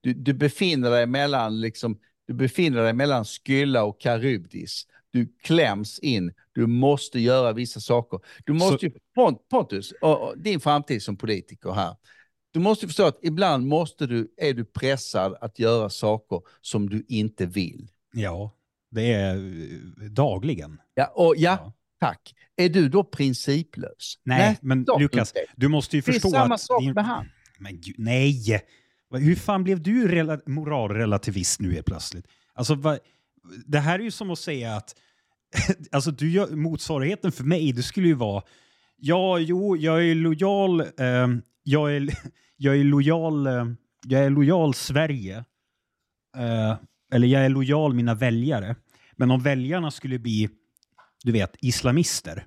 du, 0.00 0.14
du 0.14 0.32
befinner 0.34 0.90
dig 0.90 1.06
mellan 1.06 1.60
liksom, 1.60 1.98
du 2.26 2.34
befinner 2.34 2.82
dig 2.82 2.92
mellan 2.92 3.24
Skylla 3.24 3.84
och 3.84 4.00
Karybdis. 4.00 4.86
Du 5.12 5.26
kläms 5.42 5.98
in, 5.98 6.32
du 6.52 6.66
måste 6.66 7.20
göra 7.20 7.52
vissa 7.52 7.80
saker. 7.80 8.20
Du 8.44 8.52
måste 8.52 8.86
ju, 8.86 8.92
Pont- 9.16 9.38
Pontus, 9.50 9.92
och, 10.00 10.20
och 10.28 10.38
din 10.38 10.60
framtid 10.60 11.02
som 11.02 11.16
politiker 11.16 11.70
här. 11.72 11.96
Du 12.50 12.60
måste 12.60 12.86
förstå 12.86 13.06
att 13.06 13.18
ibland 13.22 13.66
måste 13.66 14.06
du, 14.06 14.34
är 14.36 14.54
du 14.54 14.64
pressad 14.64 15.36
att 15.40 15.58
göra 15.58 15.90
saker 15.90 16.40
som 16.60 16.88
du 16.90 17.04
inte 17.08 17.46
vill. 17.46 17.88
Ja, 18.12 18.56
det 18.90 19.12
är 19.12 19.36
eh, 19.36 20.10
dagligen. 20.10 20.78
Ja, 20.94 21.06
och 21.14 21.34
ja, 21.36 21.58
Ja. 21.64 21.72
tack. 22.00 22.34
Är 22.56 22.68
du 22.68 22.88
då 22.88 23.04
principlös? 23.04 24.18
Nej, 24.24 24.58
men 24.62 24.84
klart 24.84 25.00
Lukas, 25.00 25.28
inte. 25.32 25.52
du 25.56 25.68
måste 25.68 25.96
ju 25.96 26.02
Det 26.02 26.10
är 26.10 26.12
förstå 26.12 26.30
samma 26.30 26.54
att... 26.54 26.60
sak 26.60 26.82
din- 26.82 26.92
med 26.94 27.04
han. 27.04 27.28
Men 27.58 27.80
gud, 27.80 27.94
nej! 27.98 28.60
Hur 29.10 29.34
fan 29.36 29.64
blev 29.64 29.82
du 29.82 30.08
rela- 30.08 30.40
moralrelativist 30.46 31.60
nu 31.60 31.72
helt 31.72 31.86
plötsligt? 31.86 32.26
Alltså, 32.54 32.74
va, 32.74 32.98
det 33.66 33.78
här 33.78 33.98
är 33.98 34.02
ju 34.02 34.10
som 34.10 34.30
att 34.30 34.38
säga 34.38 34.76
att 34.76 34.94
alltså, 35.90 36.10
du 36.10 36.30
gör, 36.30 36.56
motsvarigheten 36.56 37.32
för 37.32 37.44
mig, 37.44 37.72
det 37.72 37.82
skulle 37.82 38.06
ju 38.06 38.14
vara 38.14 38.42
ja, 39.02 39.38
jo, 39.38 39.76
jag 39.76 40.08
är 40.08 40.14
lojal, 40.14 40.80
eh, 40.80 41.28
jag, 41.62 41.96
är, 41.96 42.08
jag 42.56 42.76
är 42.76 42.84
lojal, 42.84 43.46
eh, 43.46 43.66
jag 44.06 44.24
är 44.24 44.30
lojal 44.30 44.74
Sverige, 44.74 45.44
eh, 46.36 46.76
eller 47.12 47.28
jag 47.28 47.44
är 47.44 47.48
lojal 47.48 47.94
mina 47.94 48.14
väljare. 48.14 48.76
Men 49.16 49.30
om 49.30 49.42
väljarna 49.42 49.90
skulle 49.90 50.18
bli, 50.18 50.48
du 51.24 51.32
vet, 51.32 51.56
islamister, 51.60 52.46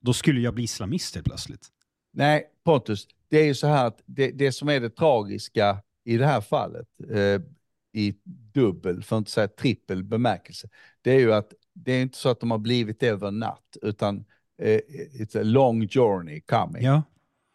då 0.00 0.12
skulle 0.12 0.40
jag 0.40 0.54
bli 0.54 0.64
islamist 0.64 1.14
helt 1.14 1.26
plötsligt. 1.26 1.68
Nej, 2.12 2.44
Pontus, 2.64 3.06
det 3.30 3.38
är 3.40 3.46
ju 3.46 3.54
så 3.54 3.66
här 3.66 3.86
att 3.86 4.02
det, 4.06 4.30
det 4.30 4.52
som 4.52 4.68
är 4.68 4.80
det 4.80 4.90
tragiska 4.90 5.82
i 6.04 6.16
det 6.16 6.26
här 6.26 6.40
fallet, 6.40 6.88
eh, 7.10 7.42
i 7.92 8.14
dubbel, 8.54 9.02
för 9.02 9.16
att 9.16 9.20
inte 9.20 9.30
säga 9.30 9.48
trippel 9.48 10.04
bemärkelse, 10.04 10.68
det 11.02 11.10
är 11.10 11.18
ju 11.18 11.32
att 11.32 11.52
det 11.72 11.92
är 11.92 12.02
inte 12.02 12.18
så 12.18 12.28
att 12.28 12.40
de 12.40 12.50
har 12.50 12.58
blivit 12.58 13.00
det 13.00 13.08
över 13.08 13.30
natt, 13.30 13.76
utan 13.82 14.24
eh, 14.62 14.80
it's 15.20 15.40
a 15.40 15.42
long 15.42 15.88
journey 15.88 16.40
coming. 16.40 16.82
Ja. 16.82 17.02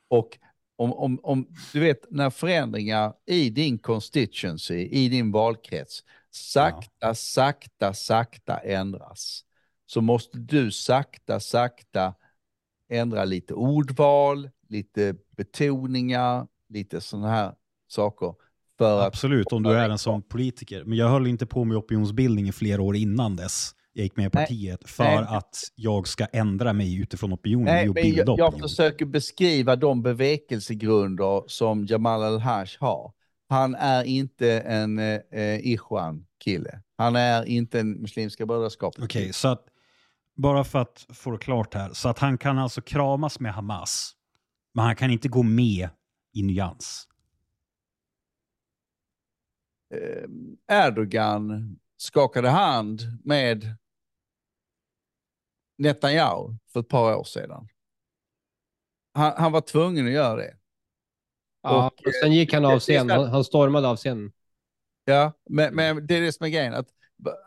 Och 0.07 0.39
om, 0.75 0.93
om, 0.93 1.19
om 1.23 1.47
du 1.73 1.79
vet 1.79 2.11
när 2.11 2.29
förändringar 2.29 3.13
i 3.25 3.49
din 3.49 3.77
constituency, 3.77 4.87
i 4.91 5.09
din 5.09 5.31
valkrets, 5.31 6.03
sakta, 6.29 7.15
sakta, 7.15 7.93
sakta 7.93 8.57
ändras, 8.57 9.45
så 9.85 10.01
måste 10.01 10.37
du 10.37 10.71
sakta, 10.71 11.39
sakta 11.39 12.13
ändra 12.89 13.25
lite 13.25 13.53
ordval, 13.53 14.49
lite 14.69 15.15
betoningar, 15.29 16.47
lite 16.69 17.01
sådana 17.01 17.29
här 17.29 17.55
saker. 17.87 18.35
Absolut, 18.79 19.47
om 19.51 19.63
du 19.63 19.71
är 19.71 19.89
en 19.89 19.97
sån 19.97 20.21
politiker. 20.21 20.83
Men 20.85 20.97
jag 20.97 21.09
höll 21.09 21.27
inte 21.27 21.45
på 21.45 21.63
med 21.63 21.77
opinionsbildning 21.77 22.47
i 22.47 22.51
flera 22.51 22.81
år 22.81 22.95
innan 22.95 23.35
dess 23.35 23.71
jag 23.97 24.03
gick 24.03 24.17
med 24.17 24.23
i 24.23 24.29
Nej. 24.33 24.43
partiet 24.45 24.89
för 24.89 25.03
Nej. 25.03 25.25
att 25.27 25.57
jag 25.75 26.07
ska 26.07 26.25
ändra 26.25 26.73
mig 26.73 27.01
utifrån 27.01 27.33
opinionen 27.33 27.65
nej, 27.65 27.89
men 27.89 28.09
jag, 28.09 28.27
jag 28.27 28.29
opinion. 28.29 28.69
försöker 28.69 29.05
beskriva 29.05 29.75
de 29.75 30.01
bevekelsegrunder 30.01 31.43
som 31.47 31.85
Jamal 31.85 32.23
al-Haj 32.23 32.67
har. 32.79 33.11
Han 33.49 33.75
är 33.75 34.03
inte 34.03 34.59
en 34.59 34.99
eh, 34.99 35.59
Ikhwan-kille. 35.59 36.81
Han 36.97 37.15
är 37.15 37.45
inte 37.45 37.79
en 37.79 37.91
Muslimska 38.01 38.45
brödraskapet. 38.45 39.03
Okej, 39.03 39.33
så 39.33 39.47
att 39.47 39.65
bara 40.35 40.63
för 40.63 40.79
att 40.79 41.05
få 41.13 41.31
det 41.31 41.37
klart 41.37 41.73
här. 41.73 41.89
Så 41.93 42.09
att 42.09 42.19
han 42.19 42.37
kan 42.37 42.57
alltså 42.57 42.81
kramas 42.81 43.39
med 43.39 43.53
Hamas, 43.53 44.11
men 44.73 44.85
han 44.85 44.95
kan 44.95 45.11
inte 45.11 45.27
gå 45.27 45.43
med 45.43 45.89
i 46.33 46.43
nyans. 46.43 47.07
Eh, 49.95 50.85
Erdogan 50.87 51.79
skakade 51.97 52.49
hand 52.49 53.01
med 53.23 53.75
Netanyahu 55.77 56.53
för 56.73 56.79
ett 56.79 56.89
par 56.89 57.15
år 57.15 57.23
sedan. 57.23 57.67
Han, 59.13 59.33
han 59.37 59.51
var 59.51 59.61
tvungen 59.61 60.05
att 60.05 60.11
göra 60.11 60.35
det. 60.35 60.57
Ja, 61.61 61.87
Och, 61.87 62.07
och 62.07 62.13
sen 62.23 62.33
gick 62.33 62.53
han 62.53 62.65
av 62.65 62.71
det 62.71 62.75
är 62.75 62.79
scen. 62.79 63.07
så 63.07 63.13
här- 63.13 63.21
Han, 63.21 63.29
han 63.29 63.43
stormade 63.43 63.87
av 63.87 63.95
scenen. 63.95 64.31
Ja, 65.05 65.33
men, 65.49 65.75
men 65.75 66.07
det 66.07 66.15
är 66.15 66.21
det 66.21 66.31
som 66.33 66.45
är 66.45 66.49
grejen. 66.49 66.73
Att, 66.73 66.87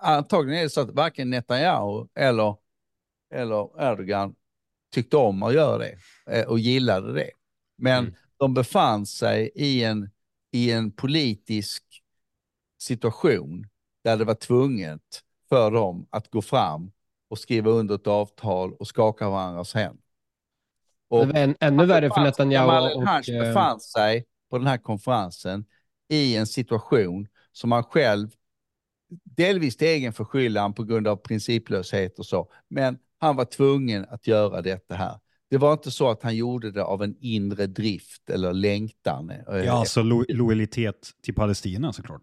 antagligen 0.01 0.59
är 0.59 0.63
det 0.65 0.71
så 0.71 0.81
att 0.81 0.91
varken 0.91 1.31
Netanyahu 1.31 2.07
eller, 2.15 2.57
eller 3.35 3.83
Erdogan 3.93 4.35
tyckte 4.95 5.17
om 5.17 5.43
att 5.43 5.55
göra 5.55 5.79
det 5.79 5.99
eh, 6.31 6.47
och 6.49 6.59
gillade 6.59 7.13
det. 7.13 7.31
Men 7.79 8.05
Mm. 8.05 8.15
de 8.37 8.55
befann 8.55 9.07
sig 9.07 9.51
i 9.55 9.85
en, 9.85 10.11
i 10.53 10.73
en 10.73 10.91
politisk 10.93 11.85
situation 12.79 13.67
där 14.05 14.17
det 14.17 14.25
var 14.25 14.35
tvunget 14.35 15.23
för 15.49 15.71
dem 15.71 16.07
att 16.11 16.31
gå 16.31 16.43
fram 16.43 16.91
och 17.29 17.39
skriva 17.39 17.71
under 17.71 17.95
ett 17.95 18.07
avtal 18.07 18.75
och 18.75 18.89
skaka 18.89 19.31
varandras 19.31 19.75
händer. 19.75 20.03
Det 21.11 21.17
var 21.17 21.35
en, 21.35 21.55
ännu 21.61 21.87
värre 21.87 22.11
för 22.11 22.21
Netanyahu. 22.21 22.95
Och, 22.95 23.03
al-Haj 23.03 23.35
eh, 23.35 23.41
befann 23.41 23.81
sig 23.81 24.25
på 24.51 24.59
den 24.59 24.67
här 24.67 24.79
konferensen 24.79 25.65
i 26.09 26.37
en 26.37 26.47
situation 26.47 27.29
som 27.53 27.73
han 27.73 27.85
själv, 27.85 28.29
delvis 29.25 29.77
till 29.77 29.87
egen 29.89 30.13
förskyllan 30.13 30.75
på 30.75 30.85
grund 30.85 31.09
av 31.09 31.17
principlöshet 31.17 32.19
och 32.19 32.27
så, 32.27 32.51
men 32.69 32.99
han 33.19 33.37
var 33.37 33.45
tvungen 33.45 34.07
att 34.09 34.27
göra 34.27 34.63
detta 34.63 34.95
här. 34.95 35.21
Det 35.51 35.57
var 35.57 35.73
inte 35.73 35.91
så 35.91 36.11
att 36.11 36.23
han 36.23 36.37
gjorde 36.37 36.71
det 36.71 36.85
av 36.85 37.03
en 37.03 37.17
inre 37.21 37.67
drift 37.67 38.31
eller 38.31 38.53
längtan. 38.53 39.31
eh, 39.31 39.65
Ja, 39.65 39.73
alltså 39.73 40.03
lo 40.03 40.25
lojalitet 40.29 41.11
till 41.23 41.35
Palestina 41.35 41.93
såklart. 41.93 42.23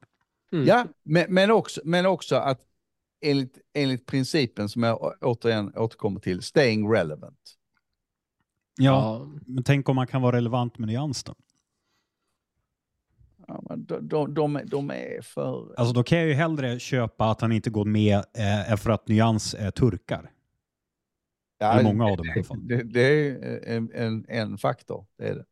Mm. 0.53 0.65
Ja, 0.65 0.87
men, 1.03 1.25
men, 1.33 1.51
också, 1.51 1.81
men 1.83 2.05
också 2.05 2.35
att 2.35 2.61
enligt, 3.21 3.57
enligt 3.73 4.05
principen 4.05 4.69
som 4.69 4.83
jag 4.83 5.13
återigen 5.21 5.73
återkommer 5.77 6.19
till, 6.19 6.41
staying 6.41 6.91
relevant. 6.91 7.57
Ja, 8.77 8.91
Ja. 8.91 9.31
men 9.45 9.63
tänk 9.63 9.89
om 9.89 9.95
man 9.95 10.07
kan 10.07 10.21
vara 10.21 10.35
relevant 10.35 10.77
med 10.77 10.87
nyans 10.87 11.23
då? 11.23 11.35
Ja, 13.47 13.63
men 13.69 13.85
de, 13.85 14.07
de, 14.07 14.33
de, 14.33 14.59
de 14.65 14.91
är 14.91 15.21
för... 15.21 15.73
Alltså 15.77 15.93
då 15.93 16.03
kan 16.03 16.17
jag 16.17 16.27
ju 16.27 16.33
hellre 16.33 16.79
köpa 16.79 17.31
att 17.31 17.41
han 17.41 17.51
inte 17.51 17.69
går 17.69 17.85
med 17.85 18.15
eh, 18.69 18.77
för 18.77 18.89
att 18.89 19.07
nyans 19.07 19.53
är 19.59 19.71
turkar. 19.71 20.31
Ja, 21.57 21.73
Eller 21.73 21.93
många 21.93 22.11
av 22.11 22.17
dem 22.17 22.25
i 22.25 22.31
alla 22.31 22.43
fall. 22.43 22.67
Det, 22.67 22.83
det 22.83 23.01
är 23.01 23.59
en, 23.67 23.91
en, 23.93 24.25
en 24.29 24.57
faktor. 24.57 25.05
Det 25.17 25.27
är 25.27 25.35
det. 25.35 25.45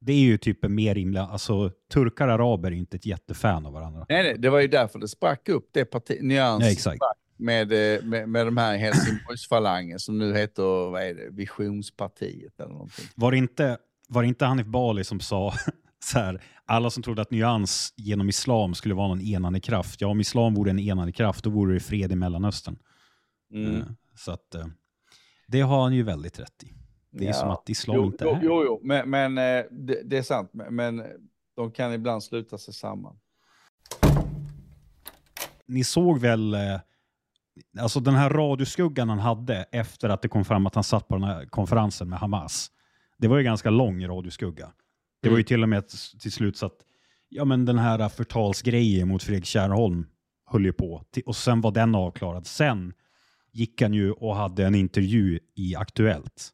Det 0.00 0.12
är 0.12 0.20
ju 0.20 0.38
typ 0.38 0.64
en 0.64 0.74
mer 0.74 0.94
rimliga, 0.94 1.22
alltså 1.22 1.70
turkar 1.92 2.28
och 2.28 2.34
araber 2.34 2.68
är 2.68 2.72
ju 2.72 2.78
inte 2.78 2.96
ett 2.96 3.06
jättefan 3.06 3.66
av 3.66 3.72
varandra. 3.72 4.06
Nej, 4.08 4.22
nej, 4.22 4.36
det 4.38 4.50
var 4.50 4.60
ju 4.60 4.68
därför 4.68 4.98
det 4.98 5.08
sprack 5.08 5.48
upp, 5.48 5.68
det 5.72 5.84
parti, 5.84 6.18
nyans 6.22 6.64
Ja, 6.64 6.70
exakt. 6.70 6.98
med, 7.36 7.72
eh, 7.72 8.02
med, 8.04 8.28
med 8.28 8.46
de 8.46 8.56
här 8.56 8.76
Helsingborgsfalangen 8.76 9.98
som 9.98 10.18
nu 10.18 10.34
heter 10.36 10.62
vad 10.90 11.02
är 11.02 11.14
det, 11.14 11.30
Visionspartiet 11.30 12.60
eller 12.60 12.72
någonting. 12.72 13.04
Var 13.14 13.30
det 13.30 13.38
inte, 13.38 13.78
var 14.08 14.22
det 14.22 14.28
inte 14.28 14.44
Hanif 14.44 14.66
Bali 14.66 15.04
som 15.04 15.20
sa 15.20 15.54
så 16.04 16.18
här, 16.18 16.42
alla 16.64 16.90
som 16.90 17.02
trodde 17.02 17.22
att 17.22 17.30
nyans 17.30 17.94
genom 17.96 18.28
islam 18.28 18.74
skulle 18.74 18.94
vara 18.94 19.08
någon 19.08 19.20
enande 19.20 19.60
kraft. 19.60 20.00
Ja, 20.00 20.08
om 20.08 20.20
islam 20.20 20.54
vore 20.54 20.70
en 20.70 20.78
enande 20.78 21.12
kraft, 21.12 21.44
då 21.44 21.50
vore 21.50 21.74
det 21.74 21.80
fred 21.80 22.12
i 22.12 22.16
Mellanöstern. 22.16 22.76
Mm. 23.54 23.76
Eh, 23.76 23.82
Så 24.16 24.32
att 24.32 24.54
eh, 24.54 24.66
det 25.48 25.60
har 25.60 25.82
han 25.82 25.94
ju 25.94 26.02
väldigt 26.02 26.40
rätt 26.40 26.62
i. 26.62 26.72
Det 27.10 27.24
är 27.24 27.28
Ja. 27.28 27.32
som 27.34 27.50
att 27.50 27.68
islam 27.68 27.96
Jo, 27.96 28.04
inte 28.06 28.24
jo, 28.24 28.30
är. 28.30 28.40
jo, 28.42 28.62
jo. 28.64 28.80
men, 28.82 29.10
men 29.10 29.38
eh, 29.38 29.64
det, 29.70 30.02
det 30.04 30.18
är 30.18 30.22
sant. 30.22 30.50
Men- 30.52 31.02
de 31.56 31.70
kan 31.72 31.92
ibland 31.92 32.22
sluta 32.22 32.58
sig 32.58 32.74
samman. 32.74 33.16
Ni 35.66 35.84
såg 35.84 36.18
väl 36.18 36.54
eh, 36.54 36.80
alltså 37.80 38.00
den 38.00 38.14
här 38.14 38.30
radioskuggan 38.30 39.08
han 39.08 39.18
hade 39.18 39.56
efter 39.72 40.08
att 40.08 40.22
det 40.22 40.28
kom 40.28 40.44
fram 40.44 40.66
att 40.66 40.74
han 40.74 40.84
satt 40.84 41.08
på 41.08 41.14
den 41.14 41.24
här 41.24 41.46
konferensen 41.46 42.08
med 42.08 42.18
Hamas. 42.18 42.70
Det 43.18 43.28
var 43.28 43.38
ju 43.38 43.44
ganska 43.44 43.70
lång 43.70 44.06
radioskugga. 44.06 44.72
Det 45.22 45.28
var 45.28 45.36
ju 45.38 45.42
till 45.42 45.62
och 45.62 45.68
med 45.68 45.88
till 46.20 46.32
slut 46.32 46.56
så 46.56 46.66
att 46.66 46.76
ja, 47.28 47.44
men 47.44 47.64
den 47.64 47.78
här 47.78 48.08
förtalsgrejen 48.08 49.08
mot 49.08 49.22
Fredrik 49.22 49.44
Kärrholm 49.44 50.06
höll 50.46 50.64
ju 50.64 50.72
på. 50.72 51.04
Och 51.26 51.36
sen 51.36 51.60
var 51.60 51.70
den 51.70 51.94
avklarad. 51.94 52.46
Sen 52.46 52.92
gick 53.52 53.82
han 53.82 53.94
ju 53.94 54.12
och 54.12 54.36
hade 54.36 54.66
en 54.66 54.74
intervju 54.74 55.38
i 55.56 55.76
Aktuellt. 55.76 56.50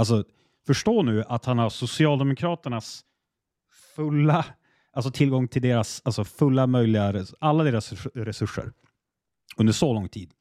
Alltså, 0.00 0.24
förstå 0.66 1.02
nu 1.02 1.24
att 1.28 1.44
han 1.44 1.58
har 1.58 1.70
Socialdemokraternas 1.70 3.04
fulla, 3.96 4.44
alltså 4.92 5.10
tillgång 5.10 5.48
till 5.48 5.62
deras 5.62 6.02
alltså 6.04 6.24
fulla 6.24 6.66
möjliga, 6.66 7.24
alla 7.40 7.64
deras 7.64 7.92
resurser 8.14 8.72
under 9.56 9.72
så 9.72 9.92
lång 9.92 10.08
tid. 10.08 10.32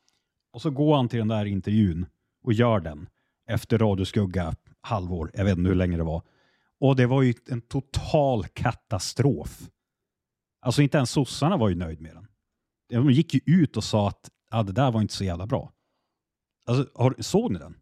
Och 0.53 0.61
så 0.61 0.69
går 0.69 0.95
han 0.95 1.09
till 1.09 1.19
den 1.19 1.27
där 1.27 1.45
intervjun 1.45 2.05
och 2.43 2.53
gör 2.53 2.79
den 2.79 3.09
efter 3.49 3.77
radioskugga 3.77 4.55
halvår, 4.81 5.31
jag 5.33 5.45
vet 5.45 5.57
inte 5.57 5.69
hur 5.69 5.75
länge 5.75 5.97
det 5.97 6.03
var. 6.03 6.21
Och 6.79 6.95
det 6.95 7.05
var 7.05 7.21
ju 7.21 7.33
en 7.49 7.61
total 7.61 8.45
katastrof. 8.47 9.69
Alltså 10.61 10.81
inte 10.81 10.97
ens 10.97 11.11
sossarna 11.11 11.57
var 11.57 11.69
ju 11.69 11.75
nöjd 11.75 12.01
med 12.01 12.15
den. 12.15 12.27
De 12.89 13.11
gick 13.11 13.33
ju 13.33 13.41
ut 13.45 13.77
och 13.77 13.83
sa 13.83 14.07
att 14.07 14.29
ah, 14.49 14.63
det 14.63 14.73
där 14.73 14.91
var 14.91 15.01
inte 15.01 15.13
så 15.13 15.23
jävla 15.23 15.47
bra. 15.47 15.73
Alltså, 16.65 17.01
har, 17.03 17.15
såg 17.19 17.51
ni 17.51 17.59
den? 17.59 17.78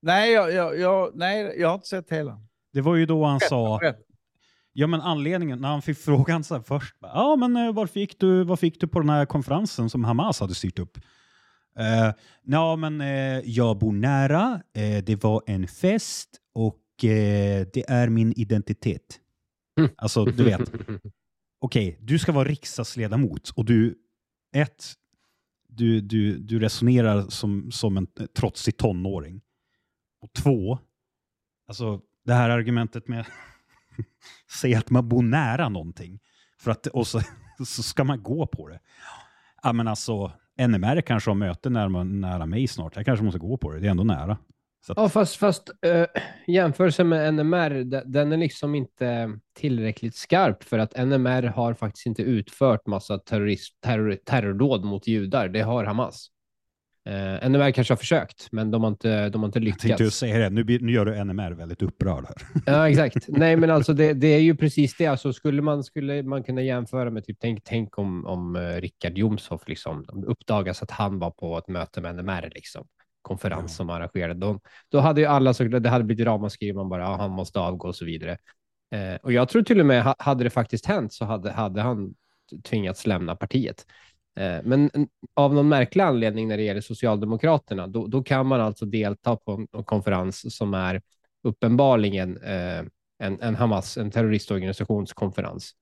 Nej, 0.00 0.32
jag, 0.32 0.52
jag, 0.52 0.78
jag, 0.78 1.10
nej, 1.14 1.54
jag 1.58 1.68
har 1.68 1.74
inte 1.74 1.88
sett 1.88 2.12
hela. 2.12 2.40
Det 2.72 2.80
var 2.80 2.96
ju 2.96 3.06
då 3.06 3.24
han 3.24 3.40
sa, 3.40 3.80
ja 4.72 4.86
men 4.86 5.00
anledningen, 5.00 5.60
när 5.60 5.68
han 5.68 5.82
fick 5.82 5.98
frågan 5.98 6.44
så 6.44 6.54
här 6.54 6.62
först, 6.62 6.96
ja 7.00 7.36
men 7.36 7.56
eh, 7.56 7.72
vad 7.72 7.90
fick, 7.90 8.20
du, 8.20 8.44
vad 8.44 8.60
fick 8.60 8.80
du 8.80 8.88
på 8.88 9.00
den 9.00 9.08
här 9.08 9.26
konferensen 9.26 9.90
som 9.90 10.04
Hamas 10.04 10.40
hade 10.40 10.54
styrt 10.54 10.78
upp? 10.78 10.98
Uh, 11.78 12.12
ja 12.42 12.76
men 12.76 13.00
eh, 13.00 13.40
jag 13.44 13.78
bor 13.78 13.92
nära, 13.92 14.62
eh, 14.74 15.04
det 15.04 15.22
var 15.22 15.42
en 15.46 15.66
fest 15.68 16.28
och 16.54 16.78
det 17.00 17.90
är 17.90 18.08
min 18.08 18.32
identitet. 18.36 19.20
Alltså 19.96 20.24
du 20.24 20.44
vet, 20.44 20.72
okej, 21.60 21.98
du 22.00 22.18
ska 22.18 22.32
vara 22.32 22.48
riksdagsledamot 22.48 23.50
och 23.56 23.64
du, 23.64 23.94
ett, 24.56 24.94
du, 25.68 26.00
du, 26.00 26.38
du 26.38 26.58
resonerar 26.58 27.22
som, 27.28 27.70
som 27.72 27.96
en 27.96 28.06
trotsig 28.36 28.76
tonåring. 28.76 29.40
Och 30.20 30.32
två, 30.32 30.78
alltså 31.68 32.00
det 32.24 32.34
här 32.34 32.50
argumentet 32.50 33.08
med 33.08 33.26
säga 34.60 34.78
att 34.78 34.90
man 34.90 35.08
bor 35.08 35.22
nära 35.22 35.68
någonting 35.68 36.20
för 36.58 36.70
att, 36.70 36.86
och 36.86 37.06
så, 37.06 37.20
så 37.66 37.82
ska 37.82 38.04
man 38.04 38.22
gå 38.22 38.46
på 38.46 38.68
det. 38.68 38.80
Ja 39.62 39.72
men 39.72 39.88
alltså, 39.88 40.32
NMR 40.58 41.00
kanske 41.00 41.30
har 41.30 41.34
möte 41.34 41.70
nära, 41.70 42.04
nära 42.04 42.46
mig 42.46 42.68
snart. 42.68 42.96
Jag 42.96 43.04
kanske 43.04 43.24
måste 43.24 43.38
gå 43.38 43.56
på 43.56 43.72
det, 43.72 43.80
det 43.80 43.86
är 43.86 43.90
ändå 43.90 44.04
nära. 44.04 44.38
Så 44.86 44.92
att, 44.92 44.98
Ja, 44.98 45.08
fast, 45.08 45.36
fast 45.36 45.70
eh, 45.82 46.00
äh, 46.00 46.06
jämförelsen 46.46 47.08
med 47.08 47.34
NMR, 47.34 47.84
den 48.04 48.32
är 48.32 48.36
liksom 48.36 48.74
inte 48.74 49.38
tillräckligt 49.54 50.14
skarp 50.14 50.64
för 50.64 50.78
att 50.78 50.96
NMR 50.96 51.42
har 51.42 51.74
faktiskt 51.74 52.06
inte 52.06 52.22
utfört 52.22 52.86
massa 52.86 53.18
terrorist, 53.18 53.80
terror, 53.80 54.18
terrordåd 54.24 54.84
mot 54.84 55.06
judar. 55.06 55.48
Det 55.48 55.60
har 55.60 55.84
Hamas. 55.84 56.30
Eh, 57.08 57.48
NMR 57.50 57.70
kanske 57.70 57.92
har 57.92 57.96
försökt, 57.96 58.48
men 58.52 58.70
de 58.70 58.82
har 58.82 58.88
inte, 58.90 59.28
de 59.28 59.42
har 59.42 59.46
inte 59.46 59.58
jag 59.58 59.78
tänkte 59.78 59.88
lyckats. 60.02 60.16
säga 60.16 60.38
det, 60.38 60.50
nu, 60.50 60.78
nu 60.80 60.92
gör 60.92 61.04
du 61.06 61.24
NMR 61.24 61.50
väldigt 61.50 61.82
upprörd 61.82 62.24
här. 62.28 62.36
Ja, 62.66 62.88
exakt. 62.90 63.28
Nej, 63.28 63.56
men 63.56 63.70
alltså 63.70 63.92
det, 63.92 64.12
det 64.12 64.26
är 64.26 64.40
ju 64.40 64.56
precis 64.56 64.96
det. 64.96 65.06
Alltså, 65.06 65.32
skulle, 65.32 65.62
man, 65.62 65.84
skulle 65.84 66.22
man 66.22 66.42
kunna 66.42 66.62
jämföra 66.62 67.10
med, 67.10 67.24
typ, 67.24 67.36
tänk, 67.40 67.64
tänk 67.64 67.98
om, 67.98 68.26
om 68.26 68.56
uh, 68.56 68.80
Richard 68.80 69.18
Jomshoff 69.18 69.68
liksom, 69.68 70.04
de 70.08 70.24
uppdagas 70.24 70.82
att 70.82 70.90
han 70.90 71.18
var 71.18 71.30
på 71.30 71.58
ett 71.58 71.68
möte 71.68 72.00
med 72.00 72.14
NMR, 72.16 72.50
liksom, 72.54 72.86
konferens 73.22 73.62
Ja. 73.62 73.68
som 73.76 73.90
arrangerade. 73.90 74.34
Då, 74.40 74.60
då 74.88 75.00
hade 75.00 75.20
ju 75.20 75.26
alla, 75.26 75.54
så, 75.54 75.64
det 75.64 75.88
hade 75.88 76.04
blivit 76.04 76.26
ramaskri, 76.26 76.72
man 76.72 76.88
bara, 76.88 77.02
ja, 77.02 77.16
han 77.16 77.30
måste 77.30 77.60
avgå 77.60 77.88
och 77.88 77.96
så 77.96 78.04
vidare. 78.04 78.38
Eh, 78.94 79.14
och 79.22 79.32
jag 79.32 79.48
tror 79.48 79.62
till 79.62 79.80
och 79.80 79.86
med, 79.86 80.02
ha- 80.04 80.16
hade 80.18 80.44
det 80.44 80.50
faktiskt 80.50 80.86
hänt 80.86 81.12
så 81.12 81.24
hade, 81.24 81.50
hade 81.50 81.80
han 81.80 82.14
tvingats 82.68 83.06
lämna 83.06 83.36
partiet. 83.36 83.86
Eh, 84.38 84.60
men 84.64 84.90
av 85.34 85.54
någon 85.54 85.68
märklig 85.68 86.02
anledning 86.02 86.48
när 86.48 86.56
det 86.56 86.62
gäller 86.62 86.80
Socialdemokraterna, 86.80 87.86
då, 87.86 88.06
då 88.06 88.22
kan 88.22 88.46
man 88.46 88.60
alltså 88.60 88.84
delta 88.86 89.36
på 89.36 89.66
en 89.72 89.84
konferens 89.84 90.56
som 90.56 90.74
är 90.74 91.02
uppenbarligen 91.42 92.36
eh, 92.36 92.82
en, 93.18 93.40
en 93.40 93.54
Hamas, 93.54 93.98
en 93.98 94.10
terroristorganisationskonferens. 94.10 95.72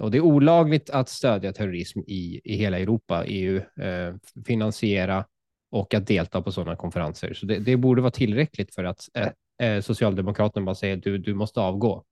Och 0.00 0.10
det 0.10 0.18
är 0.18 0.22
olagligt 0.22 0.90
att 0.90 1.08
stödja 1.08 1.52
terrorism 1.52 2.00
i, 2.06 2.40
i 2.44 2.56
hela 2.56 2.78
Europa, 2.78 3.24
EU, 3.26 3.56
eh, 3.56 4.14
finansiera 4.46 5.24
och 5.70 5.94
att 5.94 6.06
delta 6.06 6.42
på 6.42 6.52
sådana 6.52 6.76
konferenser. 6.76 7.34
Så 7.34 7.46
det, 7.46 7.58
det 7.58 7.76
borde 7.76 8.02
vara 8.02 8.10
tillräckligt 8.10 8.74
för 8.74 8.84
att 8.84 9.08
eh, 9.14 9.68
eh, 9.68 9.80
Socialdemokraterna 9.80 10.66
bara 10.66 10.74
säger 10.74 10.96
du, 10.96 11.18
du 11.18 11.34
måste 11.34 11.60
avgå. 11.60 12.04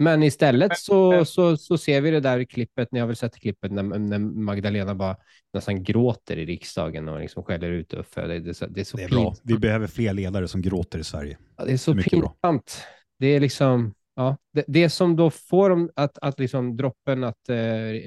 Men 0.00 0.22
istället 0.22 0.78
så, 0.78 1.24
så, 1.24 1.56
så 1.56 1.78
ser 1.78 2.00
vi 2.00 2.10
det 2.10 2.20
där 2.20 2.44
klippet, 2.44 2.92
ni 2.92 3.00
har 3.00 3.06
väl 3.06 3.16
sett 3.16 3.36
klippet 3.36 3.72
när, 3.72 3.82
när 3.82 4.18
Magdalena 4.18 4.94
bara 4.94 5.16
nästan 5.52 5.82
gråter 5.82 6.36
i 6.36 6.46
riksdagen 6.46 7.08
och 7.08 7.20
liksom 7.20 7.42
skäller 7.44 7.70
ut 7.70 7.94
Uffe. 7.94 8.26
Det, 8.26 8.40
det, 8.40 8.50
är 8.50 8.54
så- 8.54 8.66
det 8.66 8.80
är 8.80 8.84
så 8.84 8.96
Det 8.96 9.02
är 9.02 9.08
bra. 9.08 9.34
Vi 9.42 9.58
behöver 9.58 9.86
fler 9.86 10.12
ledare 10.12 10.48
som 10.48 10.62
gråter 10.62 10.98
i 10.98 11.04
Sverige. 11.04 11.38
Ja, 11.56 11.64
det 11.64 11.72
är 11.72 11.76
så 11.76 11.94
Mycket 11.94 12.18
bra. 12.20 12.28
pinsamt. 12.28 12.82
Det 13.18 13.26
är 13.26 13.40
liksom, 13.40 13.94
ja, 14.14 14.36
det, 14.52 14.64
det 14.68 14.90
som 14.90 15.16
då 15.16 15.30
får 15.30 15.70
dem 15.70 15.90
att, 15.96 16.18
att 16.18 16.40
liksom 16.40 16.76
droppen 16.76 17.24
att 17.24 17.48
eh, 17.48 17.56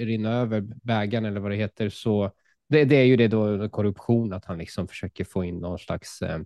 rinna 0.05 0.31
över 0.31 0.61
bägaren 0.83 1.25
eller 1.25 1.39
vad 1.39 1.51
det 1.51 1.57
heter, 1.57 1.89
så 1.89 2.31
det, 2.69 2.85
det 2.85 2.95
är 2.95 3.03
ju 3.05 3.15
det 3.17 3.27
då 3.27 3.69
korruption, 3.69 4.33
att 4.33 4.45
han 4.45 4.57
liksom 4.57 4.87
försöker 4.87 5.23
få 5.23 5.43
in 5.43 5.57
någon 5.57 5.79
slags 5.79 6.21
eh, 6.21 6.39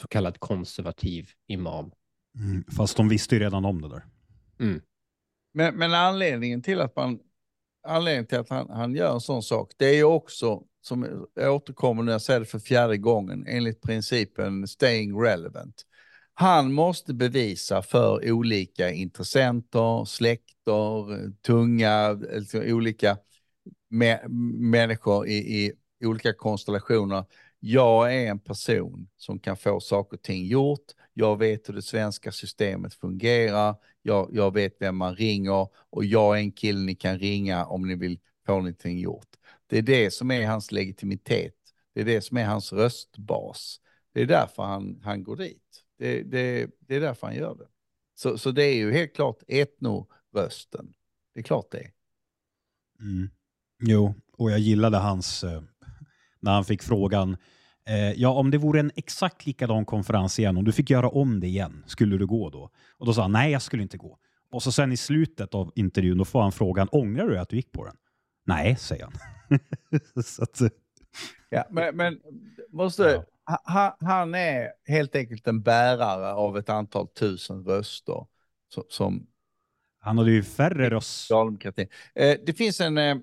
så 0.00 0.08
kallad 0.08 0.40
konservativ 0.40 1.28
imam. 1.46 1.90
Mm, 2.38 2.64
fast 2.76 2.96
de 2.96 3.08
visste 3.08 3.34
ju 3.34 3.40
redan 3.40 3.64
om 3.64 3.82
det 3.82 3.88
där. 3.88 4.02
Mm. 4.60 4.80
Men, 5.54 5.76
men 5.76 5.94
anledningen 5.94 6.62
till 6.62 6.80
att 6.80 6.96
man 6.96 7.18
anledningen 7.86 8.26
till 8.26 8.38
att 8.38 8.48
han, 8.48 8.70
han 8.70 8.94
gör 8.94 9.14
en 9.14 9.20
sån 9.20 9.42
sak, 9.42 9.72
det 9.76 9.86
är 9.86 9.94
ju 9.94 10.04
också, 10.04 10.62
som 10.80 11.26
jag 11.34 11.54
återkommer 11.54 12.02
nu, 12.02 12.12
jag 12.12 12.22
säger 12.22 12.40
det 12.40 12.46
för 12.46 12.58
fjärde 12.58 12.96
gången, 12.96 13.44
enligt 13.48 13.82
principen 13.82 14.66
staying 14.66 15.20
relevant. 15.20 15.86
Han 16.34 16.72
måste 16.72 17.14
bevisa 17.14 17.82
för 17.82 18.30
olika 18.32 18.90
intressenter, 18.90 20.04
släkter, 20.04 21.32
tunga, 21.42 21.90
alltså 22.34 22.62
olika 22.62 23.18
mä- 23.90 24.28
människor 24.58 25.26
i, 25.26 25.36
i 25.36 25.72
olika 26.06 26.32
konstellationer. 26.32 27.24
Jag 27.60 28.14
är 28.14 28.30
en 28.30 28.38
person 28.38 29.08
som 29.16 29.38
kan 29.38 29.56
få 29.56 29.80
saker 29.80 30.16
och 30.16 30.22
ting 30.22 30.46
gjort. 30.46 30.84
Jag 31.14 31.38
vet 31.38 31.68
hur 31.68 31.74
det 31.74 31.82
svenska 31.82 32.32
systemet 32.32 32.94
fungerar. 32.94 33.74
Jag, 34.06 34.30
jag 34.32 34.54
vet 34.54 34.76
vem 34.80 34.96
man 34.96 35.16
ringer 35.16 35.68
och 35.90 36.04
jag 36.04 36.36
är 36.36 36.40
en 36.40 36.52
kille 36.52 36.80
ni 36.80 36.94
kan 36.94 37.18
ringa 37.18 37.66
om 37.66 37.88
ni 37.88 37.94
vill 37.94 38.18
få 38.46 38.52
någonting 38.52 38.98
gjort. 38.98 39.28
Det 39.66 39.78
är 39.78 39.82
det 39.82 40.10
som 40.10 40.30
är 40.30 40.46
hans 40.46 40.72
legitimitet. 40.72 41.54
Det 41.94 42.00
är 42.00 42.04
det 42.04 42.20
som 42.20 42.36
är 42.36 42.44
hans 42.44 42.72
röstbas. 42.72 43.80
Det 44.12 44.20
är 44.20 44.26
därför 44.26 44.62
han, 44.62 45.00
han 45.04 45.22
går 45.22 45.36
dit. 45.36 45.84
Det, 45.98 46.22
det, 46.22 46.70
det 46.78 46.96
är 46.96 47.00
därför 47.00 47.26
han 47.26 47.36
gör 47.36 47.54
det. 47.54 47.66
Så, 48.14 48.38
så 48.38 48.50
det 48.50 48.64
är 48.64 48.74
ju 48.74 48.92
helt 48.92 49.14
klart 49.14 49.42
etnorösten. 49.48 50.94
Det 51.34 51.40
är 51.40 51.44
klart 51.44 51.70
det. 51.70 51.78
är. 51.78 51.90
Mm. 53.00 53.30
Jo, 53.82 54.14
och 54.32 54.50
jag 54.50 54.58
gillade 54.58 54.96
hans, 54.96 55.44
eh, 55.44 55.62
när 56.40 56.52
han 56.52 56.64
fick 56.64 56.82
frågan, 56.82 57.36
ja 58.16 58.28
om 58.28 58.50
det 58.50 58.58
vore 58.58 58.80
en 58.80 58.90
exakt 58.96 59.46
likadan 59.46 59.84
konferens 59.84 60.38
igen, 60.38 60.56
om 60.56 60.64
du 60.64 60.72
fick 60.72 60.90
göra 60.90 61.08
om 61.08 61.40
det 61.40 61.46
igen, 61.46 61.84
skulle 61.86 62.16
du 62.16 62.26
gå 62.26 62.50
då? 62.50 62.70
Och 62.98 63.06
då 63.06 63.12
sa 63.14 63.22
han, 63.22 63.32
nej 63.32 63.52
jag 63.52 63.62
skulle 63.62 63.82
inte 63.82 63.96
gå. 63.98 64.18
Och 64.52 64.62
så 64.62 64.72
sen 64.72 64.92
i 64.92 64.96
slutet 64.96 65.54
av 65.54 65.72
intervjun, 65.74 66.18
då 66.18 66.24
får 66.24 66.42
han 66.42 66.52
frågan, 66.52 66.88
ångrar 66.92 67.26
du 67.28 67.38
att 67.38 67.48
du 67.48 67.56
gick 67.56 67.72
på 67.72 67.84
den? 67.84 67.96
Nej, 68.46 68.76
säger 68.76 69.04
han. 69.04 69.12
att, 70.38 70.60
eh, 70.60 70.68
Ja, 71.50 71.64
men, 71.70 71.96
men 71.96 72.20
måste, 72.70 73.02
Ja. 73.02 73.24
ha- 73.64 73.72
ha, 73.72 73.96
han 74.00 74.34
är 74.34 74.68
helt 74.86 75.16
enkelt 75.16 75.46
en 75.46 75.62
bärare 75.62 76.32
av 76.32 76.58
ett 76.58 76.68
antal 76.68 77.08
tusen 77.08 77.64
röster 77.64 78.26
som, 78.68 78.84
som 78.88 79.26
han 80.00 80.18
hade 80.18 80.30
ju 80.30 80.42
färre 80.42 80.90
röst. 80.90 81.08
socialdemokratin. 81.20 81.88
Eh, 82.14 82.36
det, 82.46 82.52
finns 82.54 82.80
en, 82.80 82.98
eh, 82.98 83.16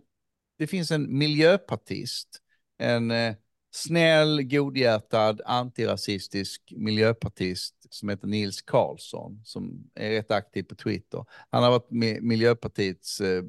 det 0.57 0.67
finns 0.67 0.91
en 0.91 1.17
miljöpartist, 1.17 2.39
en 2.79 3.11
eh, 3.11 3.35
snäll, 3.75 4.43
godhjärtad, 4.43 5.41
antirasistisk 5.45 6.73
miljöpartist 6.75 7.75
som 7.89 8.09
heter 8.09 8.27
Nils 8.27 8.61
Karlsson 8.61 9.41
som 9.45 9.91
är 9.95 10.09
rätt 10.09 10.31
aktiv 10.31 10.63
på 10.63 10.75
Twitter. 10.75 11.25
Han 11.49 11.63
har 11.63 11.71
varit 11.71 12.21
Miljöpartiets 12.21 13.21
eh, 13.21 13.43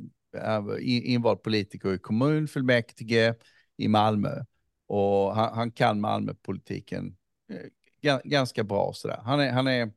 invald 0.81 1.43
politiker 1.43 1.95
i 1.95 1.99
kommunfullmäktige 1.99 3.35
i 3.77 3.89
Malmö 3.89 4.45
och 4.87 5.35
han, 5.35 5.55
han 5.55 5.71
kan 5.71 6.01
Malmöpolitiken 6.01 7.17
eh, 8.03 8.19
ganska 8.25 8.65
bra 8.65 8.93
sådär. 8.95 9.21
Han 9.25 9.41
är, 9.41 9.53
han 9.53 9.67
är 9.67 9.93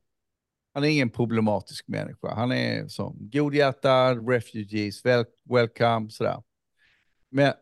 han 0.74 0.84
är 0.84 0.88
ingen 0.88 1.10
problematisk 1.10 1.88
människa. 1.88 2.36
Han 2.36 2.52
är 2.52 2.88
som 2.88 3.18
godhjärtad, 3.20 4.30
refugees, 4.30 5.06
welcome, 5.44 6.10
sådär. 6.10 6.44
Men 7.30 7.54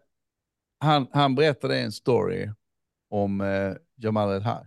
han, 0.80 1.08
han 1.12 1.36
berättade 1.36 1.80
en 1.80 1.92
story 1.92 2.50
om 3.10 3.42
eh, 3.42 3.74
Jamal 3.96 4.36
El-Haj. 4.36 4.66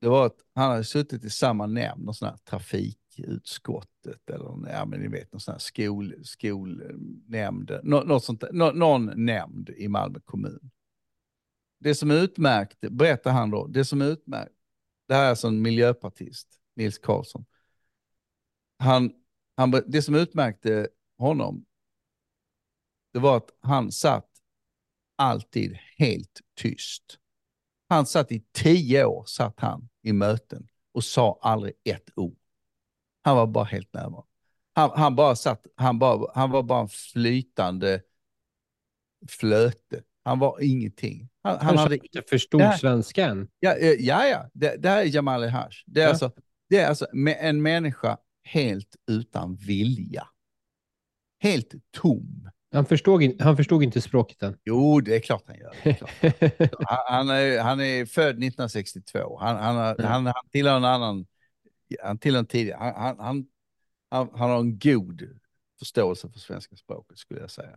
Det 0.00 0.08
var 0.08 0.26
att 0.26 0.36
han 0.54 0.70
hade 0.70 0.84
suttit 0.84 1.24
i 1.24 1.30
samma 1.30 1.66
nämnd, 1.66 2.04
någon 2.04 2.14
sån 2.14 2.28
här 2.28 2.36
trafikutskottet 2.36 4.30
eller 4.30 4.72
ja, 4.72 4.84
men 4.84 5.00
ni 5.00 5.08
vet, 5.08 5.32
någon 5.32 5.40
sån 5.40 5.52
här 5.52 5.58
skol, 5.58 6.14
skolnämnd, 6.24 7.80
nå, 7.82 8.02
något 8.02 8.24
sånt, 8.24 8.44
nå, 8.52 8.72
någon 8.72 9.24
nämnd 9.24 9.70
i 9.70 9.88
Malmö 9.88 10.20
kommun. 10.24 10.70
Det 11.78 11.94
som 11.94 12.10
utmärkte, 12.10 12.90
berättar 12.90 13.32
han 13.32 13.50
då, 13.50 13.66
det 13.66 13.84
som 13.84 14.02
utmärkte, 14.02 14.54
det 15.08 15.14
här 15.14 15.24
är 15.24 15.30
alltså 15.30 15.48
en 15.48 15.62
miljöpartist, 15.62 16.48
Nils 16.76 16.98
Karlsson. 16.98 17.44
Han, 18.78 19.12
han, 19.56 19.82
det 19.86 20.02
som 20.02 20.14
utmärkte 20.14 20.88
honom, 21.18 21.64
det 23.12 23.18
var 23.18 23.36
att 23.36 23.50
han 23.60 23.92
satt 23.92 24.33
alltid 25.16 25.78
helt 25.96 26.40
tyst. 26.56 27.18
Han 27.88 28.06
satt 28.06 28.32
i 28.32 28.44
tio 28.52 29.04
år, 29.04 29.24
satt 29.24 29.60
han 29.60 29.88
i 30.02 30.12
möten 30.12 30.68
och 30.92 31.04
sa 31.04 31.38
aldrig 31.42 31.74
ett 31.84 32.10
ord. 32.16 32.38
Han 33.22 33.36
var 33.36 33.46
bara 33.46 33.64
helt 33.64 33.94
närvarande. 33.94 34.28
Han, 34.74 34.90
han, 34.94 35.16
bara 35.16 35.36
satt, 35.36 35.66
han, 35.76 35.98
bara, 35.98 36.32
han 36.34 36.50
var 36.50 36.62
bara 36.62 36.80
en 36.80 36.88
flytande 36.88 38.02
flöte. 39.28 40.02
Han 40.24 40.38
var 40.38 40.58
ingenting. 40.62 41.28
Han, 41.42 41.58
han 41.60 41.78
hade 41.78 41.96
inte 41.96 42.22
förstod 42.22 42.60
här, 42.60 42.76
svenskan. 42.76 43.48
Ja, 43.60 43.76
ja, 43.78 44.26
ja. 44.26 44.50
Det, 44.54 44.76
det 44.76 44.88
här 44.88 45.02
är 45.02 45.14
Jamal 45.14 45.44
El 45.44 45.52
Det 45.86 46.00
är, 46.00 46.04
ja. 46.04 46.10
alltså, 46.10 46.32
det 46.68 46.78
är 46.78 46.88
alltså 46.88 47.06
en 47.38 47.62
människa 47.62 48.18
helt 48.42 48.96
utan 49.06 49.56
vilja. 49.56 50.28
Helt 51.40 51.74
tom. 51.90 52.50
Han 52.74 52.86
förstod, 52.86 53.40
han 53.40 53.56
förstod 53.56 53.82
inte 53.82 54.00
språket 54.00 54.42
än. 54.42 54.58
Jo, 54.64 55.00
det 55.00 55.16
är 55.16 55.20
klart 55.20 55.42
han 55.46 55.56
gör. 55.58 55.74
han, 57.10 57.28
är, 57.28 57.60
han 57.60 57.80
är 57.80 58.06
född 58.06 58.28
1962. 58.28 59.38
Han, 59.40 59.56
han, 59.56 59.76
mm. 59.76 60.06
han, 60.06 60.26
han 60.26 60.48
tillhör 60.50 60.76
en 60.76 60.84
annan... 60.84 61.26
Han 62.02 62.18
tillhör 62.18 62.38
en 62.38 62.46
tidigare... 62.46 62.78
Han, 62.78 62.94
han, 62.96 63.18
han, 63.18 63.46
han, 64.10 64.50
har 64.50 64.60
en 64.60 64.78
god 64.78 65.22
förståelse 65.78 66.28
för 66.28 66.38
svenska 66.38 66.76
språket, 66.76 67.18
skulle 67.18 67.40
jag 67.40 67.50
säga. 67.50 67.76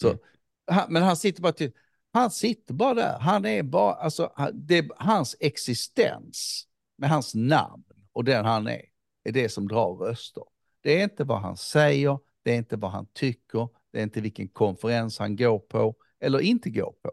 Så, 0.00 0.08
mm. 0.08 0.18
han, 0.66 0.92
men 0.92 1.02
han 1.02 1.16
sitter 1.16 1.42
bara 1.42 1.52
till... 1.52 1.72
Han 2.12 2.30
sitter 2.30 2.74
bara 2.74 2.94
där. 2.94 3.18
Han 3.18 3.46
är 3.46 3.62
bara... 3.62 3.94
Alltså, 3.94 4.32
det, 4.52 4.88
hans 4.96 5.36
existens 5.40 6.66
med 6.98 7.10
hans 7.10 7.34
namn 7.34 7.84
och 8.12 8.24
den 8.24 8.44
han 8.44 8.66
är, 8.66 8.82
är 9.24 9.32
det 9.32 9.48
som 9.48 9.68
drar 9.68 9.94
röster. 9.94 10.44
Det 10.80 11.00
är 11.00 11.04
inte 11.04 11.24
vad 11.24 11.40
han 11.40 11.56
säger, 11.56 12.18
det 12.42 12.52
är 12.52 12.56
inte 12.56 12.76
vad 12.76 12.90
han 12.90 13.06
tycker, 13.12 13.68
det 13.94 14.00
är 14.00 14.02
inte 14.02 14.20
vilken 14.20 14.48
konferens 14.48 15.18
han 15.18 15.36
går 15.36 15.58
på 15.58 15.94
eller 16.20 16.40
inte 16.40 16.70
går 16.70 16.94
på. 17.02 17.12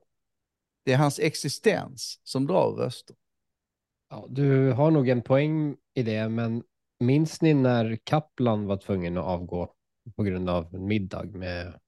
Det 0.85 0.93
är 0.93 0.97
hans 0.97 1.19
existens 1.19 2.19
som 2.23 2.47
drar 2.47 2.71
röster. 2.71 3.15
Ja, 4.09 4.25
du 4.29 4.71
har 4.71 4.91
nog 4.91 5.09
en 5.09 5.21
poäng 5.21 5.77
i 5.93 6.03
det, 6.03 6.29
men 6.29 6.63
minns 6.99 7.41
ni 7.41 7.53
när 7.53 7.95
Kaplan 8.03 8.65
var 8.65 8.77
tvungen 8.77 9.17
att 9.17 9.25
avgå 9.25 9.73
på 10.15 10.23
grund 10.23 10.49
av 10.49 10.75
en 10.75 10.85
middag 10.85 11.25
med 11.25 11.79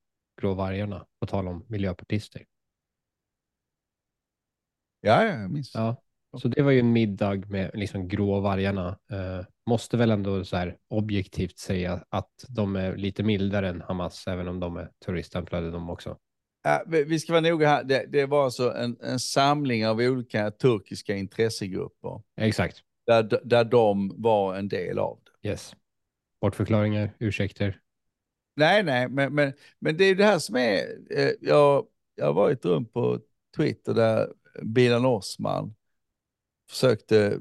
gråvargarna, 0.42 1.06
på 1.20 1.28
tal 1.28 1.48
om 1.48 1.66
miljöpartister? 1.68 2.46
Ja, 5.02 5.24
jag 5.24 5.52
minns. 5.52 5.72
Ja, 5.74 6.02
så 6.38 6.48
det 6.48 6.62
var 6.62 6.72
ju 6.72 6.80
en 6.80 6.94
middag 6.94 7.50
med 7.50 7.72
liksom 7.74 8.08
gråvargarna. 8.08 9.00
Eh, 9.12 9.46
måste 9.66 9.98
väl 9.98 10.12
ändå 10.12 10.46
så 10.46 10.58
här 10.58 10.78
objektivt 10.88 11.58
säga 11.58 12.04
att 12.10 12.46
de 12.50 12.76
är 12.76 12.98
lite 12.98 13.24
mildare 13.24 13.70
än 13.70 13.82
Hamas, 13.82 14.28
även 14.28 14.48
om 14.48 14.60
de 14.60 14.78
är 14.78 14.90
terroriststämplade 15.06 15.72
de 15.72 15.90
också. 15.90 16.18
Ja, 16.64 16.84
vi 16.88 17.20
ska 17.20 17.34
vara 17.34 17.42
noga 17.42 17.68
här. 17.68 17.84
Det, 17.84 18.06
det 18.06 18.26
var 18.26 18.44
alltså 18.44 18.74
en, 18.74 18.98
en, 19.02 19.20
samling 19.20 19.88
av 19.88 19.98
olika 19.98 20.52
turkiska 20.52 21.16
intressegrupper. 21.16 22.22
Exakt. 22.38 22.78
Där, 23.06 23.42
där 23.44 23.64
de 23.64 24.22
var 24.22 24.56
en 24.56 24.68
del 24.68 25.00
av 25.00 25.20
det. 25.24 25.50
Yes. 25.50 25.76
Bortförklaringar, 26.42 27.16
ursäkter. 27.20 27.80
Nej, 28.56 28.84
nej, 28.84 29.10
men, 29.10 29.36
men, 29.36 29.54
men 29.80 29.98
det 29.98 30.06
är 30.06 30.16
det 30.16 30.26
här 30.26 30.40
som 30.40 30.56
är... 30.56 30.84
Eh, 31.12 31.32
jag, 31.42 31.88
jag 32.16 32.26
har 32.26 32.34
varit 32.34 32.66
runt 32.66 32.94
på 32.94 33.20
Twitter 33.58 33.94
där 33.94 34.34
Bilan 34.62 35.06
Osman 35.06 35.76
försökte 36.70 37.40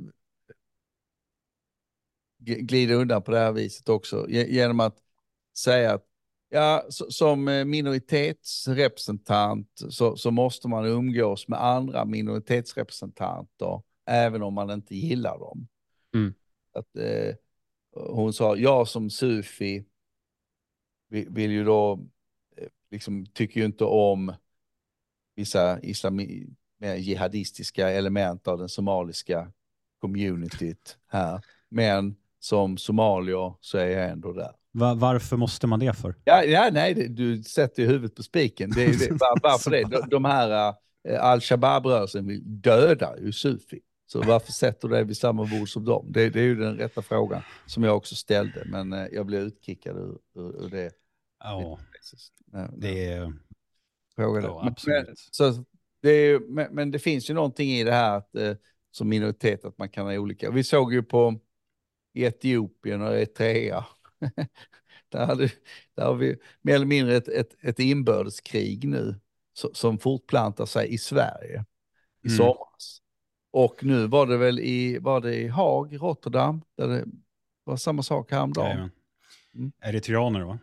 glida 2.45 2.95
undan 2.95 3.23
på 3.23 3.31
det 3.31 3.39
här 3.39 3.53
viset 3.53 3.89
också 3.89 4.29
genom 4.29 4.81
att 4.81 4.99
säga 5.57 5.95
att 5.95 6.07
ja, 6.49 6.87
som 6.91 7.49
eh, 7.49 7.65
minoritetsrepresentant 7.65 9.69
så, 9.89 10.17
så 10.17 10.31
måste 10.31 10.69
man 10.69 10.85
umgås 10.85 11.49
med 11.49 11.65
andra 11.65 12.05
minoritetsrepresentanter 12.05 13.83
även 14.07 14.43
om 14.43 14.55
man 14.55 14.71
inte 14.71 14.97
gillar 14.97 15.39
dem. 15.39 15.69
Mm. 16.15 16.35
Att, 16.73 16.97
eh, 16.97 17.35
hon 17.95 18.33
sa, 18.33 18.57
jag 18.57 18.89
som 18.89 19.11
sufi 19.11 19.85
vill, 21.09 21.31
vill 21.31 21.51
ju 21.51 21.65
då, 21.65 22.07
eh, 22.57 22.69
liksom 22.91 23.27
tycker 23.27 23.61
ju 23.61 23.67
inte 23.67 23.85
om 23.85 24.35
vissa 25.35 25.81
islami, 25.81 26.47
mer 26.79 26.95
jihadistiska 26.95 27.91
element 27.91 28.49
av 28.49 28.59
den 28.59 28.69
somaliska 28.69 29.53
communityt 29.99 30.99
här. 31.07 31.45
Men 31.69 32.17
som 32.45 32.79
somalier 32.79 33.55
så 33.61 33.79
är 33.79 33.87
jag 33.87 34.11
ändå 34.11 34.33
där. 34.33 34.51
Va 34.73 34.95
varför 34.95 35.37
måste 35.37 35.67
man 35.67 35.81
det 35.81 35.95
för? 35.95 36.15
Ja, 36.25 36.45
ja 36.45 36.71
nej, 36.73 36.95
det, 36.95 37.09
du 37.09 37.43
sätter 37.43 37.87
huvudet 37.87 38.15
på 38.17 38.23
spiken. 38.23 38.71
Det, 38.71 38.87
det, 38.87 39.11
var, 39.11 39.41
varför 39.43 39.71
det? 39.71 39.83
De, 39.83 40.09
de 40.09 40.25
här 40.25 40.75
uh, 41.09 41.25
al-Shabaab-rörelsen 41.25 42.27
vill 42.27 42.41
döda 42.45 43.19
ju 43.19 43.33
Sufi. 43.33 43.81
Så 44.07 44.23
varför 44.23 44.53
sätter 44.53 44.89
du 44.89 44.95
dig 44.95 45.05
vid 45.05 45.17
samma 45.17 45.45
bord 45.45 45.69
som 45.69 45.85
dem? 45.85 46.07
Det, 46.09 46.31
det, 46.31 46.41
är 46.41 46.45
ju 46.45 46.55
den 46.55 46.77
rätta 46.77 47.03
frågan 47.03 47.43
som 47.67 47.83
jag 47.83 47.97
också 47.97 48.15
ställde, 48.15 48.63
men 48.67 48.93
uh, 48.93 49.07
jag 49.13 49.27
blev 49.27 49.43
utkickad 49.43 49.97
ur, 49.97 50.19
ur, 50.35 50.65
ur 50.65 50.69
det. 50.71 50.91
Ja, 51.45 51.79
det 52.77 53.05
är... 53.05 53.33
Frågade. 54.17 54.47
Ja, 54.47 54.67
absolut. 54.67 55.07
Men, 55.07 55.17
så 55.17 55.65
det 56.03 56.11
är, 56.11 56.39
men, 56.39 56.75
men, 56.75 56.91
det 56.91 56.99
finns 56.99 57.31
ju 57.31 57.35
någonting 57.35 57.71
i 57.71 57.85
det 57.85 57.93
här 57.93 58.17
att, 58.17 58.35
eh, 58.35 58.55
som 58.91 59.09
minoritet 59.09 59.65
att 59.65 59.79
man 59.79 59.89
kan 59.89 60.07
ha 60.07 60.15
olika. 60.15 60.51
Vi 60.51 60.65
såg 60.65 60.93
ju 60.93 61.03
på 61.03 61.41
Etiopien 62.15 63.03
och 63.03 63.15
Eritrea. 63.15 63.85
där, 65.09 65.27
hade, 65.27 65.51
där 65.95 66.05
har 66.05 66.15
vi 66.15 66.37
mer 66.63 66.75
eller 66.75 66.87
mindre 66.87 67.17
ett, 67.17 67.29
ett, 67.29 67.57
ett 67.61 67.79
inbördeskrig 67.79 68.89
nu 68.89 69.21
som 69.73 69.99
fortplantar 69.99 70.67
sig 70.67 70.95
i 70.95 70.99
Sverige 70.99 71.65
i 72.25 72.29
mm. 72.29 72.37
somras. 72.37 73.03
Och 73.51 73.85
nu 73.85 74.07
var 74.07 74.27
det 74.27 74.37
väl 74.37 74.61
i, 74.61 74.99
var 74.99 75.21
det 75.21 75.37
i 75.37 75.49
Haag, 75.49 76.03
Rotterdam, 76.03 76.63
där 76.77 76.89
det 76.89 77.05
var 77.65 77.77
samma 77.77 78.03
sak 78.03 78.31
häromdagen. 78.31 78.91
Mm. 79.55 79.73
Eritreaner 79.81 80.41
va? 80.41 80.59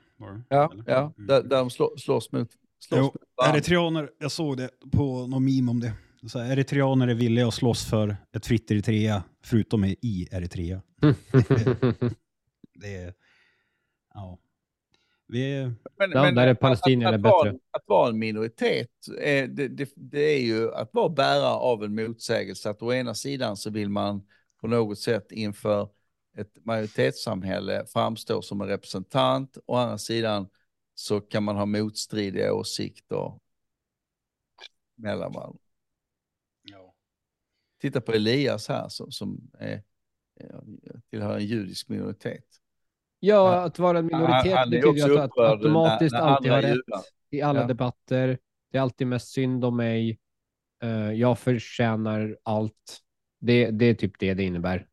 ja, 0.49 0.71
ja 0.85 1.01
mm. 1.01 1.27
där, 1.27 1.43
där 1.43 1.57
de 1.57 1.69
slå, 1.69 1.97
slåss 1.97 2.31
mot 2.31 2.49
jo, 2.91 3.13
eritreaner, 3.45 4.11
jag 4.19 4.31
såg 4.31 4.57
det 4.57 4.69
på 4.91 5.27
någon 5.27 5.45
meme 5.45 5.71
om 5.71 5.79
det. 5.79 5.93
Så 6.27 6.39
här, 6.39 6.51
eritreaner 6.51 7.07
är 7.07 7.13
villiga 7.13 7.47
att 7.47 7.53
slåss 7.53 7.85
för 7.85 8.17
ett 8.35 8.45
fritt 8.45 8.71
Eritrea, 8.71 9.23
förutom 9.43 9.85
i 9.85 10.27
Eritrea. 10.31 10.81
det 12.73 12.95
är... 12.95 13.13
Ja. 14.13 14.39
Vi, 15.27 15.63
men, 15.97 16.11
ja, 16.11 16.21
men, 16.21 16.35
där 16.35 16.47
är 16.47 16.53
palestinierna 16.53 17.15
att, 17.15 17.21
bättre. 17.21 17.31
Vara, 17.31 17.49
att 17.49 17.83
vara 17.87 18.09
en 18.09 18.19
minoritet, 18.19 18.89
är, 19.21 19.47
det, 19.47 19.67
det, 19.67 19.89
det, 19.95 20.21
är 20.21 20.39
ju 20.39 20.73
att 20.73 20.93
vara 20.93 21.09
bärare 21.09 21.55
av 21.55 21.83
en 21.83 21.95
motsägelse. 21.95 22.69
Att 22.69 22.81
å 22.81 22.93
ena 22.93 23.15
sidan 23.15 23.57
så 23.57 23.69
vill 23.69 23.89
man 23.89 24.27
på 24.61 24.67
något 24.67 24.99
sätt 24.99 25.31
inför 25.31 25.89
ett 26.37 26.65
majoritetssamhälle 26.65 27.85
framstå 27.85 28.41
som 28.41 28.61
en 28.61 28.67
representant. 28.67 29.57
Å 29.65 29.75
andra 29.75 29.97
sidan 29.97 30.49
så 30.95 31.21
kan 31.21 31.43
man 31.43 31.55
ha 31.55 31.65
motstridiga 31.65 32.53
åsikter 32.53 33.33
mellan 34.97 35.33
varandra. 35.33 35.59
Titta 37.81 38.01
på 38.01 38.11
Elias 38.11 38.67
här 38.67 38.89
som, 38.89 39.11
som 39.11 39.51
är, 39.59 39.83
tillhör 41.09 41.37
en 41.37 41.45
judisk 41.45 41.89
minoritet. 41.89 42.45
Ja, 43.19 43.55
han, 43.55 43.63
att 43.63 43.79
vara 43.79 43.99
en 43.99 44.05
minoritet 44.05 44.57
han, 44.57 44.69
betyder 44.69 45.17
att, 45.17 45.23
att 45.23 45.37
automatiskt 45.37 46.13
när, 46.13 46.21
när 46.21 46.27
alltid 46.27 46.51
ha 46.51 46.61
rätt 46.61 46.77
i 47.29 47.41
alla 47.41 47.61
ja. 47.61 47.67
debatter. 47.67 48.37
Det 48.71 48.77
är 48.77 48.81
alltid 48.81 49.07
mest 49.07 49.27
synd 49.27 49.65
om 49.65 49.77
mig. 49.77 50.19
Eh, 50.83 51.11
jag 51.11 51.39
förtjänar 51.39 52.37
allt. 52.43 52.99
Det, 53.39 53.71
det 53.71 53.85
är 53.85 53.93
typ 53.93 54.19
det 54.19 54.33
det 54.33 54.43
innebär. 54.43 54.87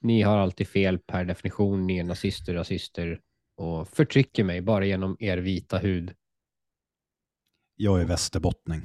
Ni 0.00 0.22
har 0.22 0.38
alltid 0.38 0.68
fel 0.68 0.98
per 0.98 1.24
definition. 1.24 1.86
Ni 1.86 1.98
är 1.98 2.04
nazister, 2.04 2.54
rasister 2.54 3.20
och 3.56 3.88
förtrycker 3.88 4.44
mig 4.44 4.60
bara 4.60 4.84
genom 4.84 5.16
er 5.20 5.38
vita 5.38 5.78
hud. 5.78 6.14
Jag 7.76 8.00
är 8.00 8.04
västerbottning. 8.04 8.82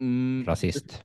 Mm, 0.00 0.44
Rasist. 0.46 1.04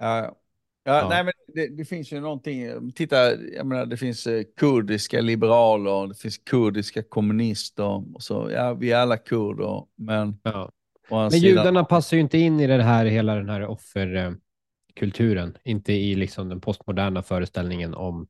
Ja, 0.00 0.18
ja. 0.18 0.36
Ja. 0.84 1.06
nej 1.08 1.24
men 1.24 1.32
det, 1.54 1.76
det 1.76 1.84
finns 1.84 2.12
ju 2.12 2.20
någonting, 2.20 2.92
titta, 2.92 3.34
jag 3.36 3.66
menar 3.66 3.86
det 3.86 3.96
finns 3.96 4.26
eh, 4.26 4.44
kurdiska 4.56 5.20
liberaler, 5.20 6.06
det 6.06 6.14
finns 6.14 6.38
kurdiska 6.38 7.02
kommunister, 7.02 8.14
och 8.16 8.22
så, 8.22 8.50
ja 8.52 8.74
vi 8.74 8.92
är 8.92 8.96
alla 8.98 9.16
kurder, 9.16 9.86
men 9.96 10.40
Ja. 10.42 10.72
Men 11.10 11.30
sidan- 11.30 11.48
judarna 11.48 11.84
passar 11.84 12.16
ju 12.16 12.20
inte 12.20 12.38
in 12.38 12.60
i 12.60 12.66
det 12.66 12.82
här, 12.82 13.04
hela 13.06 13.34
den 13.34 13.48
här 13.48 13.66
offerkulturen. 13.66 15.58
Inte 15.64 15.92
i 15.92 16.14
liksom 16.14 16.48
den 16.48 16.60
postmoderna 16.60 17.22
föreställningen 17.22 17.94
om 17.94 18.26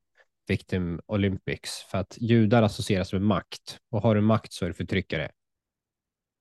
Victim 0.49 1.01
Olympics. 1.07 1.71
För 1.91 1.99
att 1.99 2.17
judar 2.21 2.63
associeras 2.63 3.13
med 3.13 3.23
makt. 3.23 3.79
Och 3.91 4.03
har 4.03 4.15
du 4.15 4.21
makt 4.21 4.53
så 4.53 4.65
är 4.65 4.69
du 4.69 4.75
förtryckare. 4.75 5.31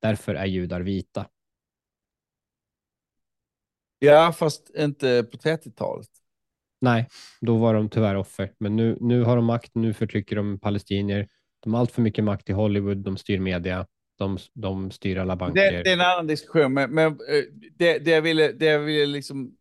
Därför 0.01 0.35
är 0.35 0.45
judar 0.45 0.81
vita. 0.81 1.25
Ja, 3.99 4.33
fast 4.37 4.69
inte 4.77 5.23
på 5.31 5.37
30-talet. 5.37 6.09
Nej, 6.81 7.07
då 7.41 7.57
var 7.57 7.73
de 7.73 7.89
tyvärr 7.89 8.15
offer. 8.15 8.53
Men 8.57 8.75
nu, 8.75 8.97
nu 9.01 9.23
har 9.23 9.35
de 9.35 9.45
makt, 9.45 9.71
nu 9.75 9.93
förtrycker 9.93 10.35
de 10.35 10.59
palestinier. 10.59 11.27
De 11.59 11.73
har 11.73 11.81
allt 11.81 11.91
för 11.91 12.01
mycket 12.01 12.23
makt 12.23 12.49
i 12.49 12.53
Hollywood, 12.53 12.97
de 12.97 13.17
styr 13.17 13.39
media, 13.39 13.87
de, 14.17 14.37
de 14.53 14.91
styr 14.91 15.17
alla 15.17 15.35
banker. 15.35 15.71
Det, 15.71 15.83
det 15.83 15.89
är 15.89 15.93
en 15.93 16.01
annan 16.01 16.27
diskussion, 16.27 16.73
men, 16.73 16.91
men 16.91 17.07
eh, 17.07 17.43
det, 17.77 17.99
det 17.99 18.11
jag 18.11 18.21
ville, 18.21 18.51
det 18.51 18.65
jag 18.65 18.79
ville 18.79 19.05
liksom 19.05 19.55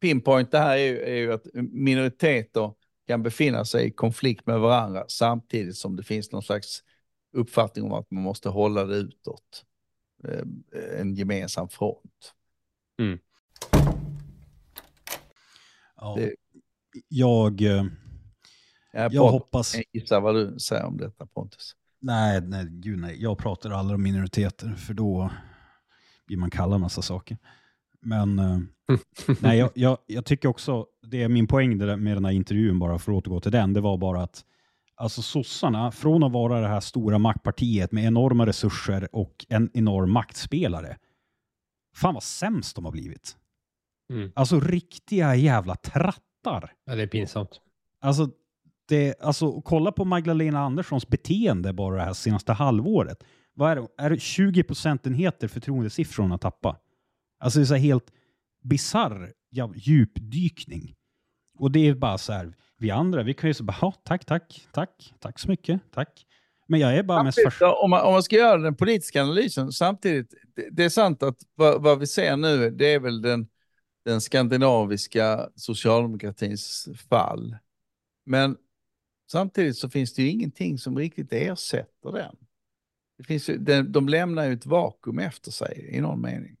pinpointa 0.00 0.58
här 0.58 0.76
är 0.76 0.86
ju, 0.86 1.00
är 1.00 1.14
ju 1.14 1.32
att 1.32 1.46
minoriteter 1.54 2.72
kan 3.06 3.22
befinna 3.22 3.64
sig 3.64 3.86
i 3.86 3.90
konflikt 3.90 4.46
med 4.46 4.60
varandra 4.60 5.04
samtidigt 5.08 5.76
som 5.76 5.96
det 5.96 6.02
finns 6.02 6.32
någon 6.32 6.42
slags 6.42 6.82
uppfattning 7.32 7.84
om 7.84 7.92
att 7.92 8.10
man 8.10 8.22
måste 8.22 8.48
hålla 8.48 8.84
det 8.84 8.96
utåt. 8.96 9.64
Eh, 10.28 11.00
En 11.00 11.14
gemensam 11.14 11.68
front. 11.68 12.32
Ja. 15.96 16.14
Det- 16.18 16.34
Jag, 17.08 17.62
eh, 17.62 17.84
Jag, 18.92 19.12
jag 19.12 19.28
hoppas... 19.28 19.74
jag 19.74 19.84
gissar 19.92 20.20
vad 20.20 20.34
du 20.34 20.58
säger 20.58 20.84
om 20.84 20.96
detta 20.96 21.26
Pontus. 21.26 21.72
Nej, 22.00 22.40
nej, 22.40 22.66
gud 22.70 22.98
nej. 22.98 23.22
Jag 23.22 23.38
pratar 23.38 23.70
aldrig 23.70 23.94
om 23.94 24.02
minoriteter 24.02 24.74
för 24.74 24.94
då 24.94 25.30
blir 26.26 26.36
man 26.36 26.50
kallad 26.50 26.80
massa 26.80 27.02
saker. 27.02 27.38
Men 28.00 28.38
eh, 28.38 28.58
nej, 29.40 29.58
jag, 29.58 29.70
jag, 29.74 29.98
jag 30.06 30.24
tycker 30.24 30.48
också, 30.48 30.86
det 31.02 31.22
är 31.22 31.28
min 31.28 31.46
poäng 31.46 31.76
med 31.78 32.16
den 32.16 32.24
här 32.24 32.32
intervjun 32.32 32.78
bara 32.78 32.98
för 32.98 33.12
att 33.12 33.16
återgå 33.18 33.40
till 33.40 33.52
den, 33.52 33.72
det 33.72 33.80
var 33.80 33.98
bara 33.98 34.22
att 34.22 34.44
alltså 34.94 35.22
sossarna, 35.22 35.90
från 35.92 36.22
att 36.22 36.32
vara 36.32 36.60
det 36.60 36.68
här 36.68 36.80
stora 36.80 37.18
maktpartiet 37.18 37.92
med 37.92 38.04
enorma 38.04 38.46
resurser 38.46 39.08
och 39.12 39.46
en 39.48 39.70
enorm 39.74 40.10
maktspelare, 40.10 40.96
fan 41.96 42.14
vad 42.14 42.22
sämst 42.22 42.76
de 42.76 42.84
har 42.84 42.92
blivit. 42.92 43.36
Mm. 44.10 44.32
Alltså 44.34 44.60
riktiga 44.60 45.34
jävla 45.36 45.74
trattar. 45.76 46.72
Ja, 46.86 46.94
det 46.94 47.02
är 47.02 47.06
pinsamt. 47.06 47.60
Alltså, 48.00 48.28
det, 48.88 49.20
alltså, 49.22 49.60
kolla 49.60 49.92
på 49.92 50.04
Magdalena 50.04 50.60
Anderssons 50.60 51.08
beteende 51.08 51.72
bara 51.72 51.96
det 51.96 52.02
här 52.02 52.12
senaste 52.12 52.52
halvåret. 52.52 53.24
Vad 53.54 53.70
är 53.70 53.76
det? 53.76 53.86
Är 53.98 54.10
det 54.10 54.20
20 54.20 54.62
procentenheter 54.62 55.48
förtroendesiffror 55.48 56.22
hon 56.24 56.30
har 56.30 56.38
tappat? 56.38 56.82
Alltså 57.40 57.58
det 57.58 57.62
är 57.62 57.66
så 57.66 57.74
här 57.74 57.80
helt 57.80 58.12
bisarr 58.62 59.32
ja, 59.50 59.72
djupdykning. 59.76 60.94
Och 61.58 61.70
det 61.70 61.88
är 61.88 61.94
bara 61.94 62.18
så 62.18 62.32
här, 62.32 62.54
vi 62.78 62.90
andra, 62.90 63.22
vi 63.22 63.34
kan 63.34 63.50
ju 63.50 63.54
så 63.54 63.64
bara, 63.64 63.76
"Ja, 63.80 63.92
tack, 64.04 64.24
tack, 64.24 64.66
tack, 64.72 65.14
tack 65.18 65.38
så 65.38 65.48
mycket, 65.48 65.80
tack. 65.94 66.26
Men 66.68 66.80
jag 66.80 66.96
är 66.96 67.02
bara 67.02 67.22
mest 67.22 67.36
Samtidigt, 67.36 67.52
fascinerad. 67.52 67.84
om, 67.84 67.90
man, 67.90 68.00
om 68.06 68.12
man 68.12 68.22
ska 68.22 68.36
göra 68.36 68.58
den 68.58 68.74
politiska 68.74 69.22
analysen, 69.22 69.72
samtidigt, 69.72 70.34
det, 70.56 70.68
det 70.72 70.84
är 70.84 70.88
sant 70.88 71.22
att 71.22 71.36
vad, 71.54 71.82
vad 71.82 71.98
vi 71.98 72.06
ser 72.06 72.36
nu, 72.36 72.70
det 72.70 72.94
är 72.94 73.00
väl 73.00 73.22
den, 73.22 73.46
den 74.06 74.20
skandinaviska 74.20 75.48
socialdemokratins 75.54 76.88
fall. 77.10 77.56
Men 78.26 78.56
samtidigt 79.32 79.76
så 79.76 79.88
finns 79.88 80.14
det 80.14 80.22
ju 80.22 80.28
ingenting 80.28 80.78
som 80.78 80.98
riktigt 80.98 81.32
ersätter 81.32 82.12
den. 82.12 82.36
Det 83.18 83.24
finns 83.24 83.48
ju, 83.48 83.58
den 83.58 83.92
de 83.92 84.08
lämnar 84.08 84.44
ju 84.44 84.52
ett 84.52 84.66
vakuum 84.66 85.18
efter 85.18 85.50
sig 85.50 85.90
i 85.92 86.00
någon 86.00 86.20
mening. 86.20 86.56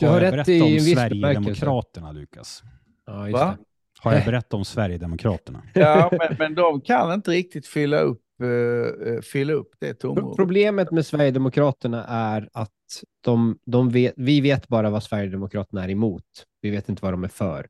Du 0.00 0.06
Har 0.06 0.12
har 0.12 0.20
jag 0.20 0.38
rätt 0.38 0.46
berättat 0.46 0.62
om 0.62 0.80
Sverigedemokraterna, 0.80 2.12
Lukas? 2.12 2.62
Ja, 3.06 3.28
just 3.28 3.40
Va? 3.40 3.56
Har 4.00 4.12
jag 4.12 4.24
berättat 4.24 4.54
om 4.54 4.64
Sverigedemokraterna? 4.64 5.62
Ja, 5.74 6.10
men, 6.12 6.36
men 6.38 6.54
de 6.54 6.80
kan 6.80 7.12
inte 7.12 7.30
riktigt 7.30 7.66
fylla 7.66 8.00
upp, 8.00 8.22
eh, 8.40 9.22
fylla 9.22 9.52
upp 9.52 9.70
det 9.78 9.94
tomrummet. 9.94 10.36
Problemet 10.36 10.90
med 10.90 11.06
Sverigedemokraterna 11.06 12.04
är 12.04 12.48
att 12.52 12.70
de, 13.20 13.58
de 13.64 13.90
vet, 13.90 14.14
vi 14.16 14.40
vet 14.40 14.68
bara 14.68 14.90
vad 14.90 15.02
Sverigedemokraterna 15.02 15.84
är 15.84 15.88
emot. 15.88 16.46
Vi 16.60 16.70
vet 16.70 16.88
inte 16.88 17.02
vad 17.02 17.12
de 17.12 17.24
är 17.24 17.28
för. 17.28 17.68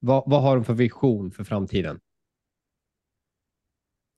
Vad, 0.00 0.22
vad 0.26 0.42
har 0.42 0.56
de 0.56 0.64
för 0.64 0.74
vision 0.74 1.30
för 1.30 1.44
framtiden? 1.44 2.00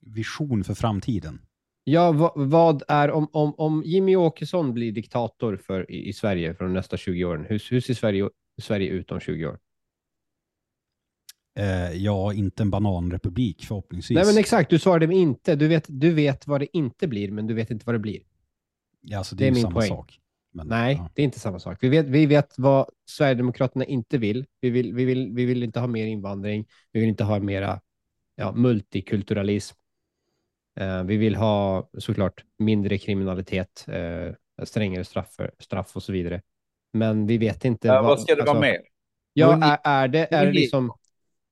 Vision 0.00 0.64
för 0.64 0.74
framtiden. 0.74 1.40
Ja, 1.84 2.12
vad, 2.12 2.32
vad 2.34 2.82
är 2.88 3.10
om, 3.10 3.28
om, 3.32 3.54
om 3.54 3.82
Jimmy 3.86 4.16
Åkesson 4.16 4.74
blir 4.74 4.92
diktator 4.92 5.56
för, 5.56 5.90
i, 5.90 6.08
i 6.08 6.12
Sverige 6.12 6.54
för 6.54 6.64
de 6.64 6.72
nästa 6.74 6.96
20 6.96 7.24
åren? 7.24 7.46
Hur, 7.48 7.62
hur 7.70 7.80
ser 7.80 7.94
Sverige, 7.94 8.30
Sverige 8.62 8.90
ut 8.90 9.12
om 9.12 9.20
20 9.20 9.46
år? 9.46 9.58
Eh, 11.58 11.92
ja, 11.92 12.32
inte 12.32 12.62
en 12.62 12.70
bananrepublik 12.70 13.64
förhoppningsvis. 13.64 14.16
Nej, 14.16 14.26
men 14.26 14.38
exakt. 14.38 14.70
Du 14.70 14.78
svarade 14.78 15.14
inte. 15.14 15.56
Du 15.56 15.68
vet, 15.68 15.84
du 15.88 16.14
vet 16.14 16.46
vad 16.46 16.60
det 16.60 16.76
inte 16.76 17.08
blir, 17.08 17.30
men 17.30 17.46
du 17.46 17.54
vet 17.54 17.70
inte 17.70 17.86
vad 17.86 17.94
det 17.94 17.98
blir. 17.98 18.22
ja, 19.00 19.18
alltså, 19.18 19.36
det, 19.36 19.44
det 19.44 19.46
är 19.46 19.50
är 19.50 19.54
min 19.54 19.62
samma 19.62 19.74
poäng. 19.74 19.88
sak. 19.88 20.20
Men, 20.58 20.78
Nej, 20.78 20.94
ja. 20.94 21.10
det 21.14 21.22
är 21.22 21.24
inte 21.24 21.40
samma 21.40 21.58
sak. 21.58 21.78
Vi 21.80 21.88
vet, 21.88 22.06
vi 22.06 22.26
vet 22.26 22.54
vad 22.58 22.86
Sverigedemokraterna 23.06 23.84
inte 23.84 24.18
vill. 24.18 24.46
Vi 24.60 24.70
vill, 24.70 24.94
vi 24.94 25.04
vill. 25.04 25.32
vi 25.34 25.44
vill 25.44 25.62
inte 25.62 25.80
ha 25.80 25.86
mer 25.86 26.06
invandring. 26.06 26.66
Vi 26.92 27.00
vill 27.00 27.08
inte 27.08 27.24
ha 27.24 27.38
mera 27.38 27.80
ja, 28.36 28.52
multikulturalism. 28.52 29.76
Eh, 30.80 31.02
vi 31.02 31.16
vill 31.16 31.34
ha 31.34 31.90
såklart 31.98 32.44
mindre 32.58 32.98
kriminalitet, 32.98 33.86
eh, 33.88 34.64
strängare 34.64 35.04
straff, 35.04 35.36
straff 35.58 35.96
och 35.96 36.02
så 36.02 36.12
vidare. 36.12 36.42
Men 36.92 37.26
vi 37.26 37.38
vet 37.38 37.64
inte. 37.64 37.88
Ja, 37.88 38.02
vad 38.02 38.20
ska 38.20 38.34
det 38.34 38.40
alltså, 38.40 38.54
vara 38.54 38.60
mer? 38.60 38.78
Ja, 39.32 39.62
är, 39.62 39.78
är 39.84 40.08
det, 40.08 40.34
är 40.34 40.46
det 40.46 40.52
liksom... 40.52 40.92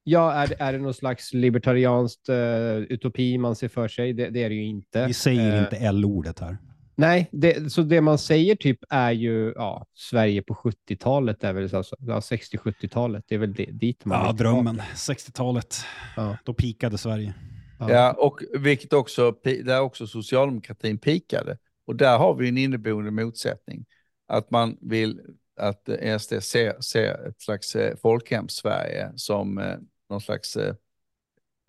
Ja, 0.08 0.32
är 0.32 0.46
det, 0.46 0.56
är 0.58 0.72
det 0.72 0.78
någon 0.78 0.94
slags 0.94 1.34
libertarianskt 1.34 2.28
eh, 2.28 2.76
utopi 2.76 3.38
man 3.38 3.56
ser 3.56 3.68
för 3.68 3.88
sig? 3.88 4.12
Det, 4.12 4.30
det 4.30 4.42
är 4.42 4.48
det 4.48 4.54
ju 4.54 4.64
inte. 4.64 5.06
Vi 5.06 5.14
säger 5.14 5.56
Eh, 5.56 5.62
inte 5.62 5.76
L-ordet 5.76 6.40
här. 6.40 6.58
Nej, 6.98 7.28
det, 7.32 7.72
så 7.72 7.82
det 7.82 8.00
man 8.00 8.18
säger 8.18 8.54
typ 8.54 8.78
är 8.90 9.10
ju 9.10 9.52
ja, 9.56 9.86
Sverige 9.94 10.42
på 10.42 10.54
70-talet, 10.54 11.44
är 11.44 11.52
väl 11.52 11.74
alltså, 11.74 11.96
ja, 11.98 12.20
60-70-talet. 12.20 13.24
Det 13.28 13.34
är 13.34 13.38
väl 13.38 13.54
det, 13.54 13.64
dit 13.64 14.04
man 14.04 14.26
Ja, 14.26 14.32
drömmen. 14.32 14.82
60-talet. 14.94 15.76
Ja. 16.16 16.36
Då 16.44 16.54
pikade 16.54 16.98
Sverige. 16.98 17.34
Ja. 17.78 17.90
Ja, 17.90 18.12
och 18.12 18.40
vilket 18.58 18.92
också, 18.92 19.34
där 19.42 19.80
också 19.80 20.06
socialdemokratin 20.06 20.98
pikade. 20.98 21.58
Och 21.86 21.96
där 21.96 22.18
har 22.18 22.34
vi 22.34 22.48
en 22.48 22.58
inneboende 22.58 23.10
motsättning. 23.10 23.84
Att 24.28 24.50
man 24.50 24.76
vill 24.80 25.20
att 25.56 25.88
SD 26.20 26.42
ser, 26.42 26.80
ser 26.80 27.28
ett 27.28 27.40
slags 27.40 27.76
eh, 27.76 27.96
folkhem-Sverige 27.96 29.12
som 29.16 29.58
eh, 29.58 29.76
någon 30.10 30.20
slags 30.20 30.56
eh, 30.56 30.74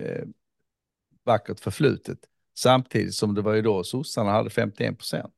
eh, 0.03 0.25
vackert 1.25 1.59
förflutet. 1.59 2.19
Samtidigt 2.57 3.15
som 3.15 3.35
det 3.35 3.41
var 3.41 3.53
ju 3.53 3.61
då 3.61 3.83
sossarna 3.83 4.31
hade 4.31 4.49
51 4.49 4.97
procent. 4.97 5.33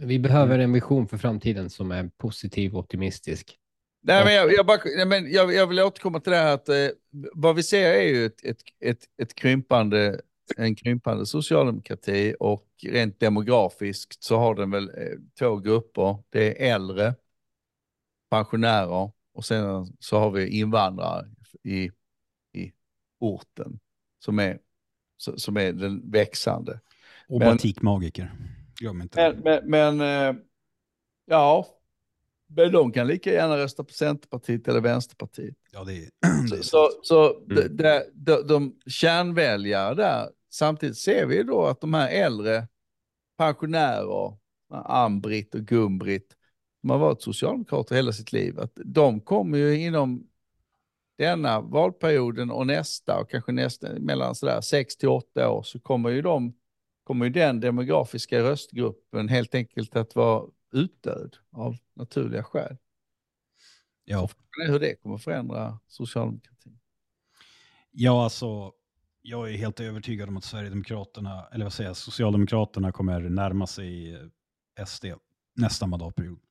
Vi 0.00 0.18
behöver 0.18 0.58
en 0.58 0.72
vision 0.72 1.08
för 1.08 1.18
framtiden 1.18 1.70
som 1.70 1.90
är 1.90 2.10
positiv 2.16 2.74
och 2.74 2.80
optimistisk. 2.80 3.58
Nej, 4.02 4.24
men 4.24 4.34
jag, 4.34 4.52
jag, 4.52 4.66
bara, 4.66 4.78
nej, 4.96 5.06
men 5.06 5.32
jag, 5.32 5.54
jag 5.54 5.66
vill 5.66 5.80
återkomma 5.80 6.20
till 6.20 6.32
det 6.32 6.38
här 6.38 6.54
att 6.54 6.68
eh, 6.68 6.88
vad 7.34 7.56
vi 7.56 7.62
ser 7.62 7.90
är 7.90 8.02
ju 8.02 8.26
ett, 8.26 8.44
ett, 8.44 8.58
ett, 8.80 9.04
ett 9.22 9.34
krympande, 9.34 10.20
en 10.56 10.74
krympande 10.74 11.26
socialdemokrati 11.26 12.34
och 12.40 12.66
rent 12.82 13.20
demografiskt 13.20 14.24
så 14.24 14.36
har 14.36 14.54
den 14.54 14.70
väl 14.70 14.88
eh, 14.88 15.18
två 15.38 15.56
grupper. 15.56 16.18
Det 16.30 16.68
är 16.68 16.74
äldre, 16.74 17.14
pensionärer 18.30 19.10
och 19.34 19.44
sen 19.44 19.96
så 19.98 20.18
har 20.18 20.30
vi 20.30 20.48
invandrare 20.48 21.26
i, 21.62 21.90
i 22.52 22.72
orten 23.20 23.78
som 24.18 24.38
är, 24.38 24.58
som 25.16 25.56
är 25.56 25.72
den 25.72 26.10
växande. 26.10 26.80
Och 27.28 27.38
Men- 27.38 27.56
batikmagiker. 27.56 28.32
Glöm 28.80 29.02
inte 29.02 29.32
Men, 29.34 29.40
men, 29.64 29.96
men 29.96 30.00
eh, 30.36 30.42
ja, 31.26 31.66
men 32.48 32.72
de 32.72 32.92
kan 32.92 33.06
lika 33.06 33.32
gärna 33.32 33.56
rösta 33.56 33.84
på 33.84 33.92
Centerpartiet 33.92 34.68
eller 34.68 34.80
Vänsterpartiet. 34.80 35.54
Ja, 35.72 35.84
det 35.84 35.92
är, 35.96 36.08
det 36.50 36.56
är 36.56 36.62
Så, 36.62 36.62
så, 36.62 36.90
så 37.02 37.36
Mm. 37.50 37.76
de, 37.76 37.84
de, 37.84 38.02
de, 38.14 38.46
de 38.46 38.76
kärnväljare 38.86 39.94
där, 39.94 40.28
samtidigt 40.50 40.98
ser 40.98 41.26
vi 41.26 41.42
då 41.42 41.66
att 41.66 41.80
de 41.80 41.94
här 41.94 42.08
äldre 42.10 42.68
pensionärer, 43.38 44.36
Ambrit 44.84 45.54
och 45.54 45.60
Gumbrit, 45.60 46.36
som 46.80 46.90
har 46.90 46.98
varit 46.98 47.22
socialdemokrater 47.22 47.94
hela 47.94 48.12
sitt 48.12 48.32
liv, 48.32 48.60
att 48.60 48.72
de 48.84 49.20
kommer 49.20 49.58
ju 49.58 49.78
inom 49.80 50.26
denna 51.18 51.60
valperioden 51.60 52.50
och 52.50 52.66
nästa 52.66 53.20
och 53.20 53.30
kanske 53.30 53.52
nästa 53.52 53.88
mellan 53.98 54.34
sådär 54.34 54.60
6 54.60 54.96
till 54.96 55.08
8 55.08 55.50
år 55.50 55.62
så 55.62 55.80
kommer 55.80 56.10
ju 56.10 56.22
de 56.22 56.54
kommer 57.04 57.24
ju 57.24 57.30
den 57.30 57.60
demografiska 57.60 58.40
röstgruppen 58.40 59.28
helt 59.28 59.54
enkelt 59.54 59.96
att 59.96 60.14
vara 60.14 60.50
utdöd 60.72 61.36
av 61.52 61.76
naturliga 61.94 62.42
skäl. 62.42 62.76
Ja, 64.04 64.28
är 64.66 64.72
hur 64.72 64.80
det 64.80 64.94
kommer 64.94 65.18
förändra 65.18 65.78
socialdemokratin. 65.86 66.78
ja 67.90 68.24
alltså, 68.24 68.72
jag 69.22 69.52
är 69.52 69.56
helt 69.56 69.80
övertygad 69.80 70.28
om 70.28 70.36
att 70.36 70.44
Sverigedemokraterna, 70.44 71.48
eller 71.52 71.64
vad 71.64 71.72
säger 71.72 71.90
jag, 71.90 71.96
Socialdemokraterna 71.96 72.92
kommer 72.92 73.20
närma 73.20 73.66
sig 73.66 74.14
eh, 74.14 74.84
SD 74.86 75.04
nästa 75.54 75.86
mandatperiod. 75.86 76.45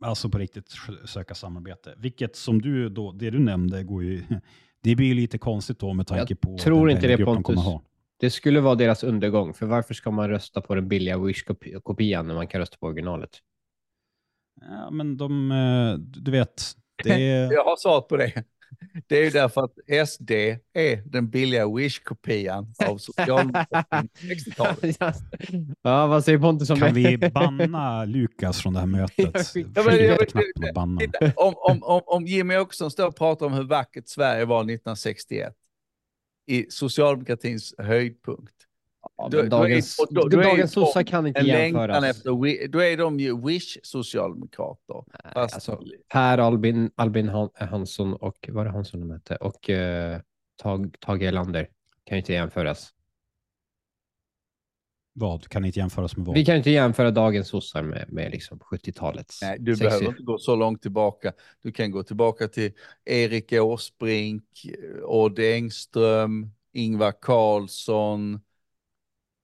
Alltså 0.00 0.28
på 0.28 0.38
riktigt 0.38 0.74
söka 1.04 1.34
samarbete. 1.34 1.94
Vilket 1.96 2.36
som 2.36 2.62
du 2.62 2.88
då, 2.88 3.12
det 3.12 3.30
du 3.30 3.38
nämnde 3.38 3.82
går 3.82 4.04
ju, 4.04 4.22
det 4.82 4.96
blir 4.96 5.06
ju 5.06 5.14
lite 5.14 5.38
konstigt 5.38 5.78
då 5.78 5.92
med 5.92 6.06
tanke 6.06 6.34
på 6.34 6.58
tror 6.58 6.86
den 6.86 6.96
inte 6.96 7.08
det, 7.08 7.16
kommer 7.16 7.42
Pontus. 7.42 7.64
ha. 7.64 7.82
Det 8.20 8.30
skulle 8.30 8.60
vara 8.60 8.74
deras 8.74 9.04
undergång, 9.04 9.54
för 9.54 9.66
varför 9.66 9.94
ska 9.94 10.10
man 10.10 10.28
rösta 10.28 10.60
på 10.60 10.74
den 10.74 10.88
billiga 10.88 11.16
Wish-kopian 11.18 12.26
när 12.26 12.34
man 12.34 12.46
kan 12.46 12.60
rösta 12.60 12.76
på 12.76 12.86
originalet? 12.86 13.30
Ja, 14.60 14.90
men 14.90 15.16
de, 15.16 15.52
eh, 15.52 15.98
du 15.98 16.30
vet, 16.30 16.62
det. 17.04 17.18
Jag 17.52 17.64
har 17.64 17.76
svarat 17.76 18.08
på 18.08 18.16
det. 18.16 18.44
Det 19.06 19.18
är 19.18 19.24
ju 19.24 19.30
därför 19.30 19.60
att 19.64 20.08
SD 20.08 20.30
är 20.72 21.02
den 21.10 21.30
billiga 21.30 21.66
Wish-kopian 21.66 22.74
av 22.86 22.98
socialdemokratin 22.98 24.08
på 24.56 24.64
60-talet. 24.64 24.96
ja, 25.82 26.06
vad 26.06 26.24
säger 26.24 26.38
Pontus 26.38 26.70
om 26.70 26.76
Kan 26.78 26.94
vi 26.94 27.18
banna 27.18 28.04
Lukas 28.04 28.62
från 28.62 28.72
det 28.72 28.78
här 28.80 28.86
mötet? 28.86 29.52
Ja, 29.54 29.82
men- 29.84 30.04
ja, 30.04 30.16
men- 30.18 30.26
Knappen 30.26 30.68
att 30.68 30.74
banna. 30.74 31.00
Titta, 31.00 31.32
om, 31.36 31.54
om, 31.56 31.82
om, 31.82 32.00
om 32.06 32.26
Jimmy 32.26 32.56
Åkesson 32.56 32.90
står 32.90 33.06
och 33.06 33.16
pratar 33.16 33.46
om 33.46 33.52
hur 33.52 33.64
vackert 33.64 34.08
Sverige 34.08 34.44
var 34.44 34.60
1961 34.60 35.54
i 36.46 36.66
socialdemokratins 36.70 37.74
höjdpunkt. 37.78 38.54
Ja, 39.16 39.28
Då- 39.30 39.36
men 39.38 39.48
då 39.50 39.56
är- 39.56 39.60
dagens 39.60 39.96
då- 40.10 40.28
då 40.28 40.66
sossar 40.66 41.02
kan 41.02 41.26
inte 41.26 41.40
jämföras. 41.40 42.04
efter, 42.04 42.68
då 42.68 42.78
är 42.82 42.96
de 42.96 43.20
ju 43.20 43.40
Wish-socialdemokrater. 43.46 45.04
Alltså, 45.22 45.82
Per 46.12 46.38
Albin, 46.38 46.90
Albin 46.94 47.28
Han- 47.28 47.50
Hansson 47.54 48.12
och, 48.14 48.48
vad 48.52 48.60
är 48.60 48.64
det 48.64 48.70
Hansson 48.74 49.00
de 49.00 49.10
hette? 49.10 49.36
Och 49.36 49.70
eh, 49.70 50.20
Tag, 50.62 50.96
Tage 51.00 51.22
Erlander 51.22 51.68
kan 52.04 52.16
ju 52.16 52.20
inte 52.20 52.32
jämföras. 52.32 52.90
Vad? 55.12 55.48
Kan 55.48 55.64
inte 55.64 55.78
jämföras 55.78 56.16
med 56.16 56.26
vad? 56.26 56.34
Vi 56.36 56.44
kan 56.44 56.56
inte 56.56 56.70
jämföra 56.70 57.10
dagens 57.10 57.48
sossar 57.48 57.82
med, 57.82 58.12
med 58.12 58.30
liksom 58.30 58.58
70-talets. 58.58 59.42
nej, 59.42 59.56
du 59.60 59.76
60. 59.76 59.84
behöver 59.88 60.06
inte 60.06 60.22
gå 60.22 60.38
så 60.38 60.56
långt 60.56 60.82
tillbaka. 60.82 61.32
Du 61.62 61.72
kan 61.72 61.90
gå 61.90 62.02
tillbaka 62.02 62.48
till 62.48 62.72
Erik 63.04 63.52
Åsbrink, 63.52 64.44
Odd 65.04 65.38
Engström, 65.38 66.50
Ingvar 66.72 67.12
Carlsson, 67.20 68.40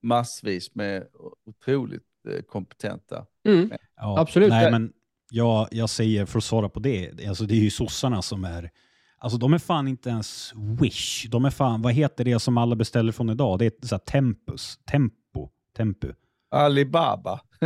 massvis 0.06 0.74
med 0.74 1.06
otroligt 1.46 2.02
eh, 2.28 2.42
kompetenta. 2.42 3.26
Mm. 3.44 3.70
Ja, 3.96 4.18
Absolut. 4.18 4.48
Nej, 4.48 4.70
men 4.70 4.92
jag, 5.30 5.68
jag 5.70 5.90
säger 5.90 6.26
för 6.26 6.38
att 6.38 6.44
svara 6.44 6.68
på 6.68 6.80
det, 6.80 7.26
alltså 7.28 7.44
det 7.44 7.54
är 7.54 7.60
ju 7.60 7.70
sossarna 7.70 8.22
som 8.22 8.44
är... 8.44 8.70
Alltså 9.18 9.38
de 9.38 9.54
är 9.54 9.58
fan 9.58 9.88
inte 9.88 10.08
ens 10.08 10.52
Wish. 10.80 11.26
De 11.28 11.44
är 11.44 11.50
fan, 11.50 11.82
vad 11.82 11.92
heter 11.92 12.24
det 12.24 12.38
som 12.38 12.58
alla 12.58 12.76
beställer 12.76 13.12
från 13.12 13.30
idag? 13.30 13.58
Det 13.58 13.66
är 13.66 13.86
så 13.86 13.94
här 13.94 14.00
Tempus, 14.00 14.78
Tempo, 14.90 15.50
Tempu. 15.76 16.12
Alibaba. 16.50 17.40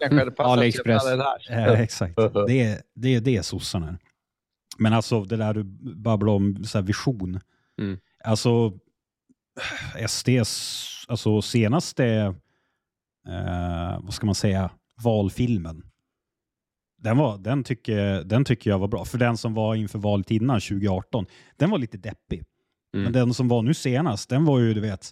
Kanske 0.00 0.18
hade 0.18 0.30
passat 0.30 0.52
AliExpress. 0.52 1.02
Ja, 1.48 1.76
exakt. 1.76 2.16
Det 2.46 2.60
är 2.62 2.82
det, 2.94 3.14
är 3.14 3.20
det 3.20 3.42
sossarna. 3.42 3.98
Men 4.78 4.92
alltså 4.92 5.24
det 5.24 5.36
där 5.36 5.54
du 5.54 5.64
babblar 5.94 6.32
om 6.32 6.64
så 6.64 6.78
här 6.78 6.82
vision. 6.82 7.40
Mm. 7.78 7.98
Alltså 8.24 8.72
SDs 10.08 10.91
alltså, 11.12 11.42
senaste, 11.42 12.06
eh, 13.28 14.00
vad 14.02 14.14
ska 14.14 14.26
man 14.26 14.34
säga, 14.34 14.70
valfilmen. 15.02 15.82
Den, 16.98 17.16
var, 17.16 17.38
den, 17.38 17.64
tycker, 17.64 18.24
den 18.24 18.44
tycker 18.44 18.70
jag 18.70 18.78
var 18.78 18.88
bra. 18.88 19.04
För 19.04 19.18
den 19.18 19.36
som 19.36 19.54
var 19.54 19.74
inför 19.74 19.98
valet 19.98 20.30
innan 20.30 20.60
2018, 20.60 21.26
den 21.56 21.70
var 21.70 21.78
lite 21.78 21.98
deppig. 21.98 22.44
Mm. 22.94 23.04
Men 23.04 23.12
den 23.12 23.34
som 23.34 23.48
var 23.48 23.62
nu 23.62 23.74
senast, 23.74 24.28
den 24.30 24.44
var 24.44 24.58
ju 24.58 24.74
du 24.74 24.80
vet, 24.80 25.10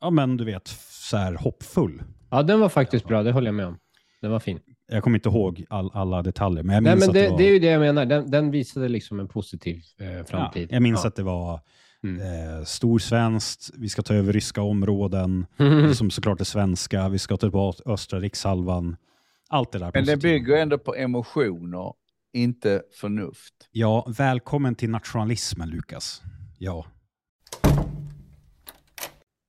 ja 0.00 0.10
men 0.10 0.36
du 0.36 0.44
vet, 0.44 0.68
så 0.90 1.16
här 1.16 1.34
hoppfull. 1.34 2.02
Ja, 2.30 2.42
den 2.42 2.60
var 2.60 2.68
faktiskt 2.68 3.04
bra. 3.08 3.22
Det 3.22 3.32
håller 3.32 3.48
jag 3.48 3.54
med 3.54 3.66
om. 3.66 3.78
Den 4.20 4.30
var 4.30 4.40
fin. 4.40 4.60
Jag 4.88 5.02
kommer 5.02 5.18
inte 5.18 5.28
ihåg 5.28 5.64
all, 5.68 5.90
alla 5.94 6.22
detaljer, 6.22 6.62
men 6.62 6.74
jag 6.74 6.82
Nej, 6.82 6.92
minns 6.92 7.00
men 7.00 7.08
att 7.10 7.14
det, 7.14 7.22
det 7.22 7.30
var... 7.30 7.38
det 7.38 7.44
är 7.44 7.52
ju 7.52 7.58
det 7.58 7.66
jag 7.66 7.80
menar. 7.80 8.06
Den, 8.06 8.30
den 8.30 8.50
visade 8.50 8.88
liksom 8.88 9.20
en 9.20 9.28
positiv 9.28 9.82
eh, 10.00 10.24
framtid. 10.26 10.68
Ja, 10.70 10.74
jag 10.74 10.82
minns 10.82 11.00
Ja. 11.02 11.08
att 11.08 11.16
det 11.16 11.22
var 11.22 11.60
Mm. 12.04 12.20
eh, 12.58 12.64
storsvenskt, 12.64 13.70
vi 13.74 13.88
ska 13.88 14.02
ta 14.02 14.14
över 14.14 14.32
ryska 14.32 14.62
områden, 14.62 15.46
Mm. 15.58 15.94
som 15.94 16.10
såklart 16.10 16.40
är 16.40 16.44
svenska, 16.44 17.08
vi 17.08 17.18
ska 17.18 17.36
ta 17.36 17.40
tillbaka 17.46 17.82
östra 17.86 18.20
rikshalvan. 18.20 18.96
Allt 19.48 19.72
det 19.72 19.78
där. 19.78 19.90
Men 19.94 20.04
det 20.04 20.16
bygger 20.16 20.56
ändå 20.56 20.78
på 20.78 20.94
emotioner, 20.94 21.92
inte 22.32 22.82
förnuft. 23.00 23.54
Ja, 23.70 24.06
välkommen 24.18 24.74
till 24.74 24.90
nationalismen, 24.90 25.70
Lukas. 25.70 26.22
Ja. 26.58 26.86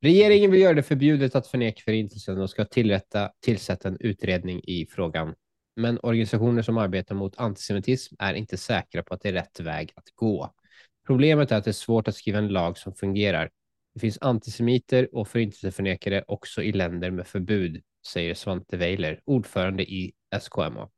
Regeringen 0.02 0.52
vill 0.52 0.62
göra 0.62 0.74
det 0.74 0.84
förbjudet 0.84 1.36
att 1.36 1.48
förneka 1.48 1.82
förintelsen 1.86 2.42
och 2.42 2.50
ska 2.50 2.66
tillrätta, 2.66 3.30
tillsätta 3.46 3.88
en 3.90 3.98
utredning 4.00 4.62
i 4.64 4.86
frågan. 4.86 5.34
Men 5.76 6.00
organisationer 6.04 6.62
som 6.62 6.78
arbetar 6.78 7.16
mot 7.16 7.38
antisemitism 7.38 8.16
är 8.20 8.34
inte 8.34 8.58
säkra 8.58 9.04
på 9.04 9.14
att 9.14 9.22
det 9.22 9.30
är 9.30 9.34
rätt 9.34 9.60
väg 9.60 9.92
att 9.96 10.04
gå. 10.16 10.50
Problemet 11.08 11.52
är 11.52 11.56
att 11.56 11.64
det 11.64 11.70
är 11.72 11.74
svårt 11.74 12.08
att 12.08 12.16
skriva 12.16 12.38
en 12.38 12.48
lag 12.48 12.78
som 12.78 12.94
fungerar. 12.96 13.50
Det 13.94 14.00
finns 14.00 14.18
antisemiter 14.22 15.16
och 15.16 15.28
förintelseförnekare 15.28 16.24
också 16.28 16.64
i 16.64 16.72
länder 16.72 17.12
med 17.12 17.28
förbud, 17.28 17.84
säger 18.08 18.36
Svante 18.36 18.78
Weiler, 18.78 19.22
ordförande 19.26 19.84
i 19.84 20.14
SKMA. 20.42 20.90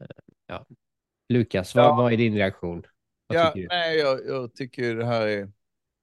Eh, 0.00 0.06
Ja. 0.46 0.66
Lukas, 1.28 1.74
vad, 1.74 1.84
Ja. 1.84 1.96
vad 1.96 2.12
är 2.12 2.16
din 2.16 2.34
reaktion? 2.34 2.82
Vad 3.26 3.38
Ja, 3.38 3.52
tycker 3.52 3.68
nej, 3.68 3.98
jag, 3.98 4.26
jag 4.26 4.54
tycker 4.54 4.94
det 4.96 5.04
här 5.06 5.26
är, 5.26 5.52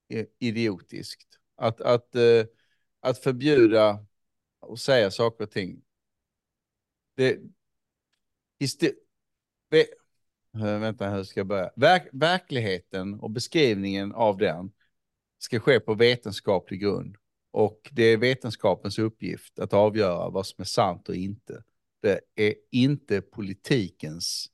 är 0.07 0.27
idiotiskt. 0.39 1.39
Att, 1.55 1.81
att, 1.81 2.15
eh, 2.15 2.45
att 2.99 3.19
förbjuda 3.19 4.05
och 4.59 4.79
säga 4.79 5.11
saker 5.11 5.43
och 5.43 5.51
ting. 5.51 5.81
Det, 7.15 7.39
Eh, 10.55 10.79
vänta, 10.79 11.09
hur 11.09 11.23
ska 11.23 11.39
jag 11.39 11.47
börja? 11.47 11.71
Verk, 11.75 12.09
verkligheten 12.11 13.19
och 13.19 13.31
beskrivningen 13.31 14.13
av 14.13 14.37
den 14.37 14.71
ska 15.37 15.59
ske 15.59 15.79
på 15.79 15.93
vetenskaplig 15.93 16.81
grund. 16.81 17.17
Och 17.51 17.89
det 17.91 18.03
är 18.03 18.17
vetenskapens 18.17 18.99
uppgift 18.99 19.59
att 19.59 19.73
avgöra 19.73 20.29
vad 20.29 20.47
som 20.47 20.61
är 20.61 20.65
sant 20.65 21.09
och 21.09 21.15
inte. 21.15 21.63
Det 22.01 22.19
är 22.35 22.55
inte 22.71 23.21
politikens 23.21 24.51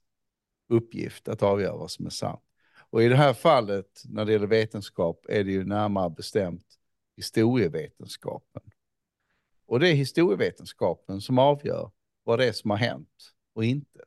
uppgift 0.69 1.27
att 1.27 1.43
avgöra 1.43 1.77
vad 1.77 1.91
som 1.91 2.05
är 2.05 2.09
sant. 2.09 2.43
Och 2.89 3.03
i 3.03 3.07
det 3.07 3.15
här 3.15 3.33
fallet, 3.33 4.03
när 4.05 4.25
det 4.25 4.31
gäller 4.31 4.47
vetenskap, 4.47 5.25
är 5.29 5.43
det 5.43 5.51
ju 5.51 5.65
närmare 5.65 6.09
bestämt 6.09 6.65
historievetenskapen. 7.15 8.61
Och 9.65 9.79
det 9.79 9.89
är 9.89 9.93
historievetenskapen 9.93 11.21
som 11.21 11.39
avgör 11.39 11.91
vad 12.23 12.39
det 12.39 12.47
är 12.47 12.51
som 12.51 12.69
har 12.69 12.77
hänt 12.77 13.33
och 13.53 13.65
inte. 13.65 13.99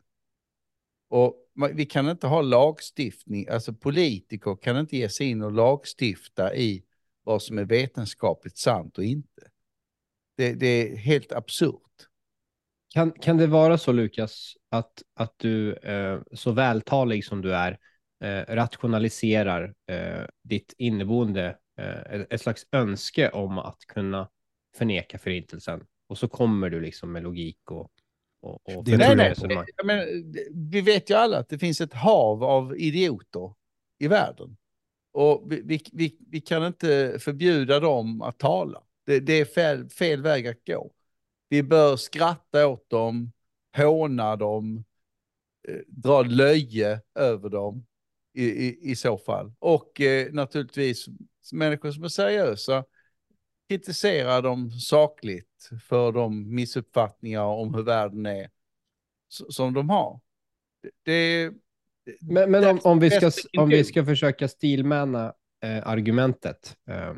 Och 1.09 1.42
vi 1.75 1.87
kan 1.87 2.09
inte 2.09 2.27
ha 2.27 2.43
lagstiftning, 2.43 3.49
alltså 3.49 3.73
politiker 3.75 4.57
kan 4.63 4.77
inte 4.77 4.97
ge 4.97 5.09
sig 5.09 5.27
in 5.31 5.43
och 5.43 5.53
lagstifta 5.53 6.55
i 6.55 6.85
vad 7.25 7.43
som 7.43 7.59
är 7.59 7.65
vetenskapligt 7.65 8.59
sant 8.59 8.99
och 8.99 9.05
inte. 9.05 9.51
Det, 10.37 10.55
det 10.55 10.67
är 10.67 10.97
helt 10.97 11.33
absurt. 11.33 12.09
Kan, 12.95 13.13
kan 13.13 13.37
det 13.37 13.47
vara 13.47 13.79
så, 13.79 13.93
Lukas, 13.93 14.55
att, 14.71 15.03
att 15.15 15.35
du, 15.37 15.75
eh, 15.75 16.21
så 16.33 16.53
vältalig 16.53 17.25
som 17.25 17.43
du 17.43 17.55
är, 17.55 17.79
eh, 18.25 18.55
rationaliserar 18.55 19.75
eh, 19.87 20.25
ditt 20.43 20.75
inneboende, 20.79 21.59
eh, 21.79 22.01
ett- 22.01 22.33
ett 22.33 22.41
slags 22.41 22.67
önske 22.73 23.31
om 23.31 23.59
att 23.59 23.79
kunna 23.89 24.29
förneka 24.77 25.19
förintelsen? 25.19 25.87
Och 26.07 26.19
så 26.19 26.29
kommer 26.29 26.71
du 26.71 26.81
liksom 26.81 27.13
med 27.13 27.23
logik 27.23 27.71
och, 27.71 27.93
och, 28.43 28.77
och 28.77 28.85
Det 28.85 28.97
Nej, 28.97 29.17
nej, 29.17 29.35
jag 29.77 29.87
menar, 29.87 30.07
vi 30.71 30.81
vet 30.81 31.11
ju 31.11 31.15
alla 31.15 31.39
att 31.39 31.49
det 31.49 31.59
finns 31.59 31.81
ett 31.81 31.93
hav 31.93 32.45
av 32.45 32.77
idioter 32.79 33.55
i 33.99 34.09
världen. 34.09 34.57
Och 35.13 35.45
vi, 35.47 35.63
vi, 35.65 35.83
vi, 35.93 36.17
vi 36.31 36.41
kan 36.41 36.67
inte 36.67 37.17
förbjuda 37.21 37.81
dem 37.81 38.23
att 38.23 38.39
tala. 38.39 38.83
Det, 39.07 39.21
det 39.21 39.33
är 39.33 39.45
fel, 39.45 39.89
fel 39.89 40.23
väg 40.23 40.47
att 40.47 40.67
gå. 40.67 40.93
Vi 41.49 41.63
bör 41.63 41.97
skratta 41.97 42.67
åt 42.67 42.91
dem, 42.91 43.33
håna 43.77 44.37
dem, 44.37 44.85
eh, 45.69 45.81
dra 45.87 46.23
löje 46.23 47.01
över 47.15 47.49
dem 47.49 47.87
i, 48.35 48.45
i, 48.45 48.91
i 48.91 48.97
så 48.97 49.19
fall. 49.19 49.53
Och 49.59 50.01
eh, 50.01 50.33
naturligtvis 50.33 51.07
människor 51.53 51.93
som 51.93 52.05
är 52.05 52.09
seriösa 52.09 52.85
kritisera 53.73 54.41
dem 54.41 54.71
sakligt 54.71 55.71
för 55.89 56.13
de 56.13 56.55
missuppfattningar 56.55 57.43
om 57.43 57.75
hur 57.75 57.83
världen 57.83 58.27
är 58.27 58.51
som 59.29 59.75
de 59.75 59.91
har. 59.91 60.21
Det, 61.05 61.51
Men, 62.21 62.51
men 62.51 62.65
om, 62.65 62.81
om, 62.85 62.99
vi 62.99 63.11
ska, 63.11 63.31
om 63.59 63.69
vi 63.69 63.85
ska 63.85 64.05
försöka 64.05 64.49
stilmäna 64.49 65.35
eh, 65.65 65.87
argumentet 65.89 66.77
eh, 66.89 67.15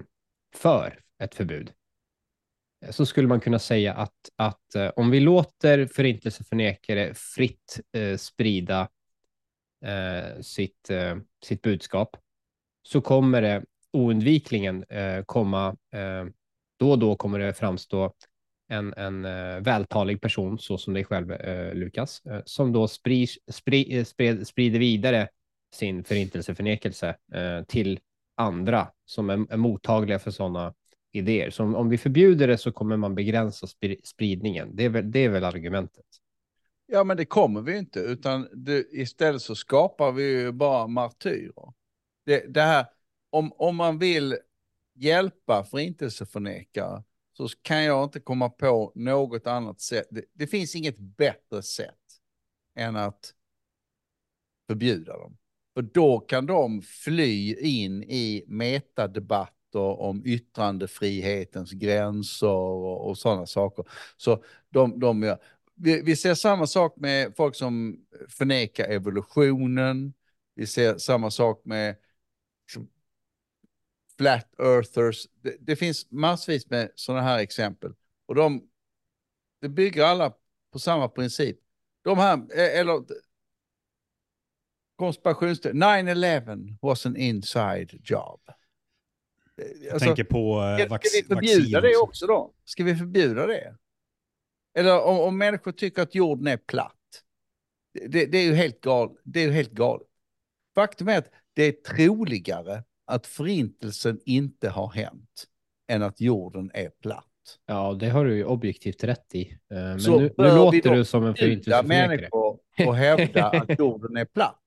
för 0.55 1.01
ett 1.23 1.35
förbud 1.35 1.73
eh, 2.85 2.91
så 2.91 3.07
skulle 3.07 3.29
man 3.29 3.41
kunna 3.41 3.59
säga 3.59 3.95
att, 3.95 4.31
att 4.37 4.75
eh, 4.75 4.89
om 4.97 5.11
vi 5.11 5.21
låter 5.21 5.87
förintelseförnekare 5.87 7.15
fritt 7.15 7.81
eh, 7.93 8.17
sprida 8.17 8.89
eh, 9.85 10.41
sitt, 10.41 10.91
sitt 11.45 11.63
budskap 11.63 12.17
så 12.83 13.01
kommer 13.01 13.43
det 13.43 13.65
oundvikligen 13.93 14.85
komma, 15.27 15.77
då 16.79 16.91
och 16.91 16.99
då 16.99 17.17
kommer 17.17 17.39
det 17.39 17.55
framstå 17.55 18.13
en, 18.69 18.95
en 18.97 19.25
eh, 19.25 19.61
vältalig 19.61 20.21
person, 20.21 20.59
så 20.59 20.79
som 20.79 20.95
dig 20.95 21.05
själv, 21.05 21.33
eh, 21.33 21.75
Lukas, 21.75 22.23
eh, 22.27 22.41
som 22.45 22.73
då 22.73 22.89
spri, 22.89 23.27
spri, 23.51 23.99
eh, 23.99 24.05
spred, 24.05 24.47
sprider 24.47 24.79
vidare 24.79 25.29
sin 25.75 26.05
förintelseförnekelse 26.05 27.17
eh, 27.35 27.65
till 27.65 28.01
andra 28.37 28.89
som 29.05 29.31
är, 29.31 29.53
är 29.53 29.57
mottagliga 29.57 30.19
för 30.19 30.31
sådana 30.31 30.75
idéer. 31.13 31.51
Så 31.51 31.63
om, 31.63 31.75
om 31.75 31.89
vi 31.89 31.99
förbjuder 31.99 32.49
det 32.49 32.59
så 32.59 32.73
kommer 32.73 32.97
man 32.97 33.15
begränsa 33.15 33.67
spri, 33.67 34.01
spridningen. 34.05 34.77
Det 34.77 34.85
är, 34.85 34.89
väl, 34.89 35.11
det 35.11 35.19
är 35.19 35.29
väl 35.29 35.45
argumentet. 35.45 36.05
Ja, 36.87 37.05
men 37.05 37.17
det 37.17 37.25
kommer 37.25 37.61
vi 37.61 37.79
inte, 37.79 38.01
utan 38.01 38.49
det, 38.53 38.87
istället 38.93 39.43
så 39.43 39.55
skapar 39.55 40.13
vi 40.13 40.41
ju 40.41 40.53
bara 40.53 40.87
martyrer. 40.87 41.73
Det, 42.27 42.55
det 42.55 42.63
här, 42.63 42.87
om, 43.31 43.53
om 43.53 43.77
man 43.77 43.99
vill 43.99 44.37
hjälpa 44.95 45.65
förintelseförnekare 45.65 47.03
så 47.37 47.49
kan 47.63 47.85
jag 47.85 48.05
inte 48.05 48.21
komma 48.21 48.49
på 48.49 48.93
något 48.95 49.47
annat 49.47 49.81
sätt. 49.81 50.07
Det, 50.11 50.25
det 50.33 50.47
finns 50.47 50.77
inget 50.77 50.99
bättre 50.99 51.63
sätt 51.63 51.95
än 52.77 52.97
att 52.97 53.35
förbjuda 54.67 55.13
dem. 55.13 55.37
För 55.75 55.83
då 55.83 56.21
kan 56.21 56.47
de 56.47 56.83
fly 56.83 57.55
in 57.55 58.03
i 58.03 58.45
metadebatter 58.47 60.01
om 60.01 60.23
yttrandefrihetens 60.25 61.73
gränser 61.73 62.47
och, 62.47 63.09
och 63.09 63.19
sådana 63.19 63.47
saker. 63.47 63.85
Så 64.17 64.45
de, 64.69 65.01
de 65.01 65.23
gör, 65.23 65.39
vi, 65.75 66.03
vi 66.03 66.17
ser 66.17 66.35
samma 66.35 66.67
sak 66.67 66.97
med 66.97 67.37
folk 67.37 67.55
som 67.55 67.97
förnekar 68.29 68.85
evolutionen. 68.89 70.15
Vi 70.55 70.67
ser 70.67 70.99
samma 70.99 71.31
sak 71.31 71.63
med 71.65 71.97
flat 74.19 74.55
earthers. 74.59 75.27
Det, 75.43 75.57
det 75.61 75.77
finns 75.77 76.11
massvis 76.11 76.71
med 76.71 76.91
sådana 76.95 77.23
här 77.23 77.39
exempel. 77.39 77.95
Och 78.27 78.35
de, 78.35 78.69
det 79.61 79.69
bygger 79.69 80.05
alla 80.05 80.33
på 80.73 80.79
samma 80.79 81.09
princip. 81.09 81.59
De 82.03 82.19
här, 82.19 82.37
eh, 82.37 82.79
eller 82.81 83.05
konspirationsteori, 84.97 85.75
9-11 85.75 86.77
was 86.83 87.07
an 87.07 87.17
inside 87.17 88.01
job. 88.05 88.41
Jag 89.57 89.93
Alltså, 89.93 90.07
tänker 90.07 90.25
på 90.25 90.63
eh, 90.63 90.87
Ska, 90.87 90.99
vi 91.13 91.23
förbjuda 91.29 91.81
det 91.81 91.87
vaccin. 91.89 92.01
också 92.03 92.27
då? 92.27 92.55
Ska 92.65 92.85
vi 92.85 92.97
förbjuda 92.97 93.47
det? 93.47 93.77
Eller 94.75 95.03
om, 95.03 95.21
om 95.21 95.39
människor 95.39 95.73
tycker 95.73 96.03
att 96.03 96.15
jorden 96.15 96.47
är 96.47 96.57
platt. 96.57 96.95
Det, 98.09 98.27
det 98.27 98.39
är 98.39 98.43
ju 98.45 98.55
helt 98.55 98.81
galet. 98.81 99.17
Det 99.25 99.41
är 99.41 99.45
ju 99.47 99.53
helt 99.53 99.73
galet. 99.73 100.09
Faktum 100.75 101.09
är 101.09 101.19
att 101.19 101.31
det 101.55 101.63
är 101.63 101.73
troligare 101.73 102.85
att 103.07 103.27
förintelsen 103.27 104.21
inte 104.27 104.69
har 104.69 104.93
hänt 104.93 105.45
än 105.89 106.03
att 106.03 106.21
jorden 106.21 106.71
är 106.75 106.89
platt. 107.03 107.25
Ja, 107.67 107.93
det 108.01 108.09
har 108.09 108.25
du 108.25 108.37
ju 108.37 108.45
objektivt 108.45 109.05
rätt 109.05 109.35
i. 109.35 109.51
Eh, 109.51 109.57
Men 109.69 110.01
Så 110.01 110.21
nu, 110.21 110.35
nu 110.39 110.45
låter 110.55 110.95
du 110.95 111.05
som 111.05 111.25
en 111.25 111.35
förintelseförnekare. 111.35 112.09
människor 112.09 112.59
och 112.87 112.97
hävda 112.97 113.45
att 113.51 113.79
jorden 113.79 114.17
är 114.17 114.25
platt. 114.25 114.61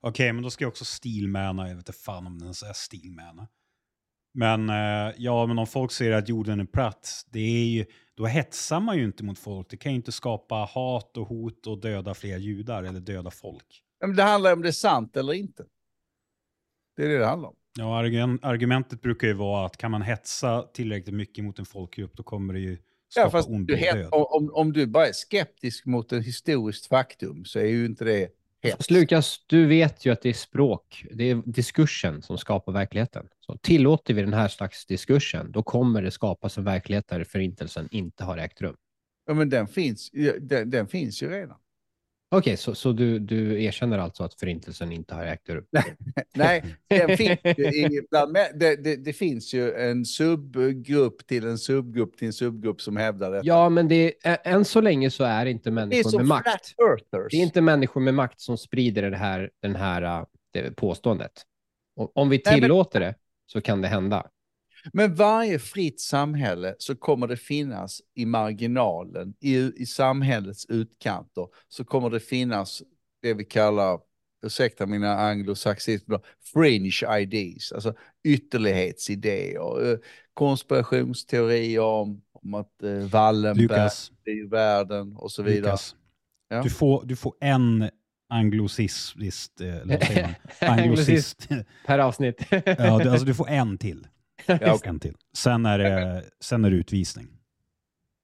Okej, 0.00 0.32
men 0.32 0.42
då 0.42 0.50
ska 0.50 0.64
jag 0.64 0.68
också 0.68 0.84
stilmäna. 0.84 1.68
Jag 1.68 1.74
vet 1.76 1.88
inte 1.88 1.92
fan 1.98 2.26
om 2.26 2.38
den 2.38 2.42
ens 2.46 2.62
är 2.62 2.72
stilmäna. 2.72 3.48
Men 4.34 4.70
eh, 4.70 5.14
ja, 5.16 5.46
men 5.46 5.58
om 5.58 5.66
folk 5.66 5.92
säger 5.92 6.12
att 6.12 6.28
jorden 6.28 6.60
är 6.60 6.64
platt, 6.64 7.24
det 7.30 7.40
är 7.40 7.64
ju, 7.64 7.86
då 8.16 8.26
hetsar 8.26 8.80
man 8.80 8.96
ju 8.98 9.04
inte 9.04 9.24
mot 9.24 9.38
folk. 9.38 9.70
Det 9.70 9.76
kan 9.76 9.92
ju 9.92 9.96
inte 9.96 10.12
skapa 10.12 10.54
hat 10.54 11.16
och 11.16 11.28
hot 11.28 11.66
och 11.66 11.80
döda 11.80 12.14
fler 12.14 12.38
judar 12.38 12.82
eller 12.82 13.00
döda 13.00 13.30
folk. 13.30 13.82
Men 14.00 14.16
det 14.16 14.22
handlar 14.22 14.52
om 14.52 14.62
det 14.62 14.68
är 14.68 14.72
sant 14.72 15.16
eller 15.16 15.32
inte. 15.32 15.64
Det 16.96 17.04
är 17.04 17.08
det 17.08 17.18
det 17.18 17.26
handlar 17.26 17.48
om. 17.48 17.54
Ja, 17.78 18.02
argu- 18.02 18.38
argumentet 18.42 19.00
brukar 19.02 19.26
ju 19.28 19.34
vara 19.34 19.66
att 19.66 19.76
kan 19.76 19.90
man 19.90 20.02
hetsa 20.02 20.62
tillräckligt 20.62 21.14
mycket 21.14 21.44
mot 21.44 21.58
en 21.58 21.64
folkgrupp, 21.64 22.16
då 22.16 22.22
kommer 22.22 22.54
det 22.54 22.60
ju 22.60 22.76
skapa 23.08 23.26
Ja, 23.26 23.30
fast 23.30 23.48
ond 23.48 23.66
du, 23.66 23.76
het- 23.76 24.08
om, 24.12 24.50
om- 24.52 24.72
du 24.72 24.86
bara 24.86 25.06
är 25.06 25.12
skeptisk 25.12 25.86
mot 25.86 26.12
ett 26.12 26.26
historiskt 26.26 26.86
faktum 26.86 27.44
så 27.44 27.58
är 27.58 27.64
ju 27.64 27.86
inte 27.86 28.04
det 28.04 28.28
hets. 28.62 28.76
Fast 28.76 28.90
Lukas, 28.90 29.44
du 29.46 29.66
vet 29.66 30.06
ju 30.06 30.12
att 30.12 30.22
det 30.22 30.28
är 30.28 30.32
språk, 30.32 31.04
det 31.12 31.24
är 31.30 31.42
diskursen 31.46 32.22
som 32.22 32.38
skapar 32.38 32.72
verkligheten. 32.72 33.28
Så 33.40 33.56
tillåter 33.56 34.14
vi 34.14 34.20
den 34.22 34.32
här 34.32 34.48
slags 34.48 34.86
diskursen, 34.86 35.52
då 35.52 35.62
kommer 35.62 36.02
det 36.02 36.10
skapas 36.10 36.58
en 36.58 36.64
verklighet 36.64 37.08
där 37.08 37.24
förintelsen 37.24 37.88
inte 37.90 38.24
har 38.24 38.38
ägt 38.38 38.60
rum. 38.60 38.76
Ja, 39.26 39.34
men 39.34 39.48
den 39.48 39.68
finns, 39.68 40.10
den, 40.40 40.70
den 40.70 40.86
finns 40.88 41.22
ju 41.22 41.30
redan. 41.30 41.56
Okej, 42.32 42.56
så, 42.56 42.74
så 42.74 42.92
du, 42.92 43.18
du 43.18 43.64
erkänner 43.64 43.98
alltså 43.98 44.24
att 44.24 44.34
förintelsen 44.34 44.92
inte 44.92 45.14
har 45.14 45.24
ägt 45.24 45.48
rum? 45.48 45.64
Nej, 46.34 46.64
den 46.88 47.08
finns 47.16 47.38
i, 47.58 48.00
bland, 48.10 48.34
det, 48.34 48.84
det, 48.84 48.96
det 48.96 49.12
finns 49.12 49.54
ju 49.54 49.72
en 49.74 50.04
subgrupp 50.04 51.26
till 51.26 51.46
en 51.46 51.58
subgrupp 51.58 52.16
till 52.16 52.26
en 52.26 52.32
subgrupp 52.32 52.80
som 52.80 52.96
hävdar 52.96 53.30
detta. 53.30 53.46
Ja, 53.46 53.68
men 53.68 53.88
det 53.88 54.14
är, 54.22 54.38
än 54.44 54.64
så 54.64 54.80
länge 54.80 55.10
så 55.10 55.24
är 55.24 55.44
det 55.44 55.50
inte 55.50 55.70
det 55.70 55.74
människor 55.74 56.10
som 56.10 56.18
med 56.18 56.26
makt. 56.26 56.74
Det 57.30 57.36
är 57.36 57.42
inte 57.42 57.60
människor 57.60 58.00
med 58.00 58.14
makt 58.14 58.40
som 58.40 58.58
sprider 58.58 59.10
det 59.10 59.16
här, 59.16 59.50
den 59.62 59.76
här 59.76 60.02
äh, 60.02 60.24
det 60.52 60.76
påståendet. 60.76 61.32
Och 61.96 62.16
om 62.16 62.28
vi 62.28 62.42
Nej, 62.44 62.54
men- 62.54 62.60
tillåter 62.60 63.00
det 63.00 63.14
så 63.46 63.60
kan 63.60 63.82
det 63.82 63.88
hända. 63.88 64.26
Men 64.92 65.14
varje 65.14 65.58
fritt 65.58 66.00
samhälle 66.00 66.74
så 66.78 66.96
kommer 66.96 67.26
det 67.26 67.36
finnas 67.36 68.00
i 68.14 68.26
marginalen, 68.26 69.34
i, 69.40 69.56
i 69.56 69.86
samhällets 69.86 70.66
utkanter, 70.68 71.46
så 71.68 71.84
kommer 71.84 72.10
det 72.10 72.20
finnas 72.20 72.82
det 73.22 73.34
vi 73.34 73.44
kallar, 73.44 74.00
ursäkta 74.46 74.86
mina 74.86 75.18
anglosaxister, 75.18 76.20
fringe 76.52 77.20
ideas, 77.20 77.72
alltså 77.72 77.94
ytterlighetsidéer, 78.24 79.92
eh, 79.92 79.98
konspirationsteorier 80.34 81.80
om, 81.80 82.22
om 82.32 82.54
att 82.54 82.82
eh, 82.82 82.92
Wallenberg 82.92 83.62
Lukas, 83.62 84.12
styr 84.20 84.50
världen 84.50 85.16
och 85.16 85.32
så 85.32 85.42
vidare. 85.42 85.72
Lukas 85.72 85.96
Ja. 86.50 86.62
du, 86.62 86.70
får, 86.70 87.04
du 87.04 87.16
får 87.16 87.34
en 87.40 87.90
anglosist, 88.28 89.60
eh, 89.60 89.76
eller 89.76 89.98
vad 89.98 90.06
säger 90.06 90.22
man? 90.22 90.70
Anglosist. 90.78 91.48
Per 91.86 91.98
avsnitt. 91.98 92.46
ja, 92.50 92.98
du, 92.98 93.10
alltså 93.10 93.26
du 93.26 93.34
får 93.34 93.48
en 93.48 93.78
till. 93.78 94.06
Ja, 94.60 94.74
okej. 94.74 94.88
En 94.90 95.00
till. 95.00 95.16
Sen 95.36 95.66
är 95.66 95.78
det, 95.78 96.24
sen 96.40 96.64
är 96.64 96.70
det 96.70 96.76
utvisning. 96.76 97.28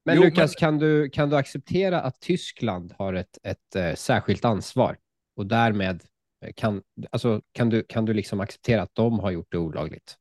Men 0.05 0.17
Jo, 0.17 0.23
Lukas, 0.23 0.55
Kan, 0.55 0.79
du, 0.79 1.11
kan 1.11 1.31
du 1.31 1.37
acceptera 1.37 2.01
att 2.01 2.21
Tyskland 2.21 2.95
har 2.99 3.15
ett, 3.15 3.39
ett 3.43 3.77
eh, 3.77 3.95
särskilt 3.95 4.45
ansvar 4.45 4.97
och 5.37 5.47
därmed 5.47 6.03
eh, 6.45 6.53
kan, 6.57 6.83
alltså, 7.11 7.43
kan, 7.53 7.71
du, 7.71 7.83
kan 7.83 8.05
du 8.05 8.15
liksom 8.15 8.41
acceptera 8.41 8.83
att 8.83 8.95
de 8.95 9.19
har 9.19 9.31
gjort 9.31 9.53
det 9.53 9.59
olagligt? 9.59 10.17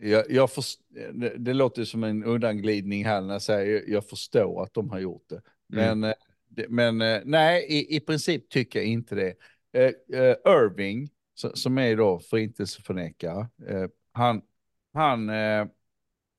Jag, 0.00 0.30
jag 0.30 0.50
först, 0.50 0.80
det, 1.12 1.34
det 1.38 1.54
låter 1.54 1.84
som 1.84 2.04
en 2.04 2.24
undanglidning 2.24 3.04
här 3.04 3.20
när 3.20 3.32
jag 3.32 3.42
säger 3.42 3.74
jag, 3.74 3.88
jag 3.88 4.08
förstår 4.08 4.62
att 4.62 4.74
de 4.74 4.90
har 4.90 4.98
gjort 4.98 5.28
det. 5.28 5.42
Men, 5.68 6.04
eh, 6.04 6.14
det, 6.48 6.68
men 6.68 7.00
eh, 7.00 7.20
nej, 7.24 7.66
i, 7.68 7.96
i 7.96 8.00
princip 8.00 8.48
tycker 8.48 8.78
jag 8.78 8.88
inte 8.88 9.14
det. 9.14 9.34
Eh, 9.72 10.20
eh, 10.20 10.36
Irving, 10.46 11.08
som 11.54 11.78
är 11.78 11.96
då 11.96 12.18
förintelseförnekare, 12.18 13.48
eh, 13.68 13.86
han, 14.12 14.42
han, 14.92 15.28
eh, 15.30 15.66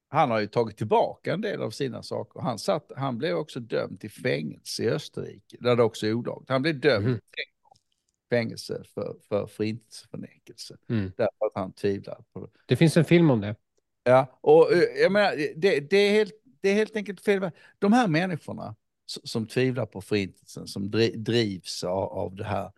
han 0.10 0.32
har 0.32 0.40
ju 0.40 0.48
tagit 0.48 0.78
tillbaka 0.78 1.34
en 1.34 1.42
del 1.42 1.62
av 1.62 1.72
sina 1.72 2.04
saker. 2.04 2.40
Han, 2.42 2.60
satt, 2.60 2.92
han 2.96 3.18
blev 3.18 3.36
också 3.38 3.60
dömd 3.60 4.00
till 4.00 4.12
fängelse 4.12 4.84
i 4.84 4.90
Österrike, 4.90 5.58
där 5.60 5.76
det 5.76 5.84
också 5.84 6.08
är 6.08 6.14
olagligt. 6.14 6.50
Han 6.50 6.62
blev 6.62 6.80
dömd 6.80 7.06
Mhm. 7.08 7.14
till 7.20 7.44
fängelse 8.30 8.84
för, 8.94 9.16
för 9.30 9.48
förintelseförnekelse, 9.48 10.78
Mm. 10.90 11.12
därför 11.18 11.46
att 11.46 11.52
han 11.56 11.72
tvivlade 11.74 12.24
på 12.34 12.40
det. 12.40 12.48
Det 12.66 12.76
finns 12.76 12.98
en 12.98 13.06
film 13.06 13.30
om 13.30 13.42
det. 13.42 13.56
Ja, 14.04 14.40
och 14.42 14.74
eh, 14.74 14.80
jag 15.02 15.12
menar, 15.12 15.36
det, 15.56 15.80
det, 15.80 15.98
är 15.98 16.12
helt, 16.12 16.34
det 16.62 16.70
är 16.70 16.74
helt 16.74 16.96
enkelt 16.96 17.22
fel. 17.22 17.52
De 17.80 17.94
här 17.94 18.08
människorna 18.08 18.76
s- 19.10 19.30
som 19.32 19.48
tvivlar 19.48 19.86
på 19.86 20.02
förintelsen, 20.02 20.68
som 20.68 20.90
dri- 20.92 21.18
drivs 21.18 21.84
av, 21.84 22.04
av 22.04 22.36
det 22.36 22.44
här, 22.44 22.72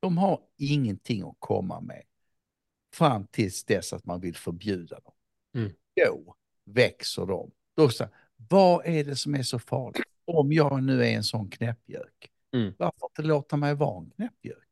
de 0.00 0.18
har 0.18 0.40
ingenting 0.58 1.22
att 1.22 1.36
komma 1.38 1.80
med 1.80 2.02
fram 2.94 3.26
tills 3.26 3.64
dess 3.64 3.92
att 3.92 4.06
man 4.06 4.20
vill 4.20 4.36
förbjuda 4.36 5.00
dem. 5.00 5.12
Mm. 5.54 5.72
Då 5.96 6.34
växer 6.64 7.26
de. 7.26 7.50
Då 7.76 7.88
så, 7.88 8.08
vad 8.36 8.86
är 8.86 9.04
det 9.04 9.16
som 9.16 9.34
är 9.34 9.42
så 9.42 9.58
farligt? 9.58 10.02
Om 10.24 10.52
jag 10.52 10.82
nu 10.82 11.04
är 11.04 11.10
en 11.10 11.24
sån 11.24 11.50
knäppjök, 11.50 12.30
Mm. 12.54 12.74
varför 12.78 13.06
inte 13.10 13.22
låta 13.22 13.56
mig 13.56 13.74
vara 13.74 13.98
en 13.98 14.10
knäppjök? 14.10 14.68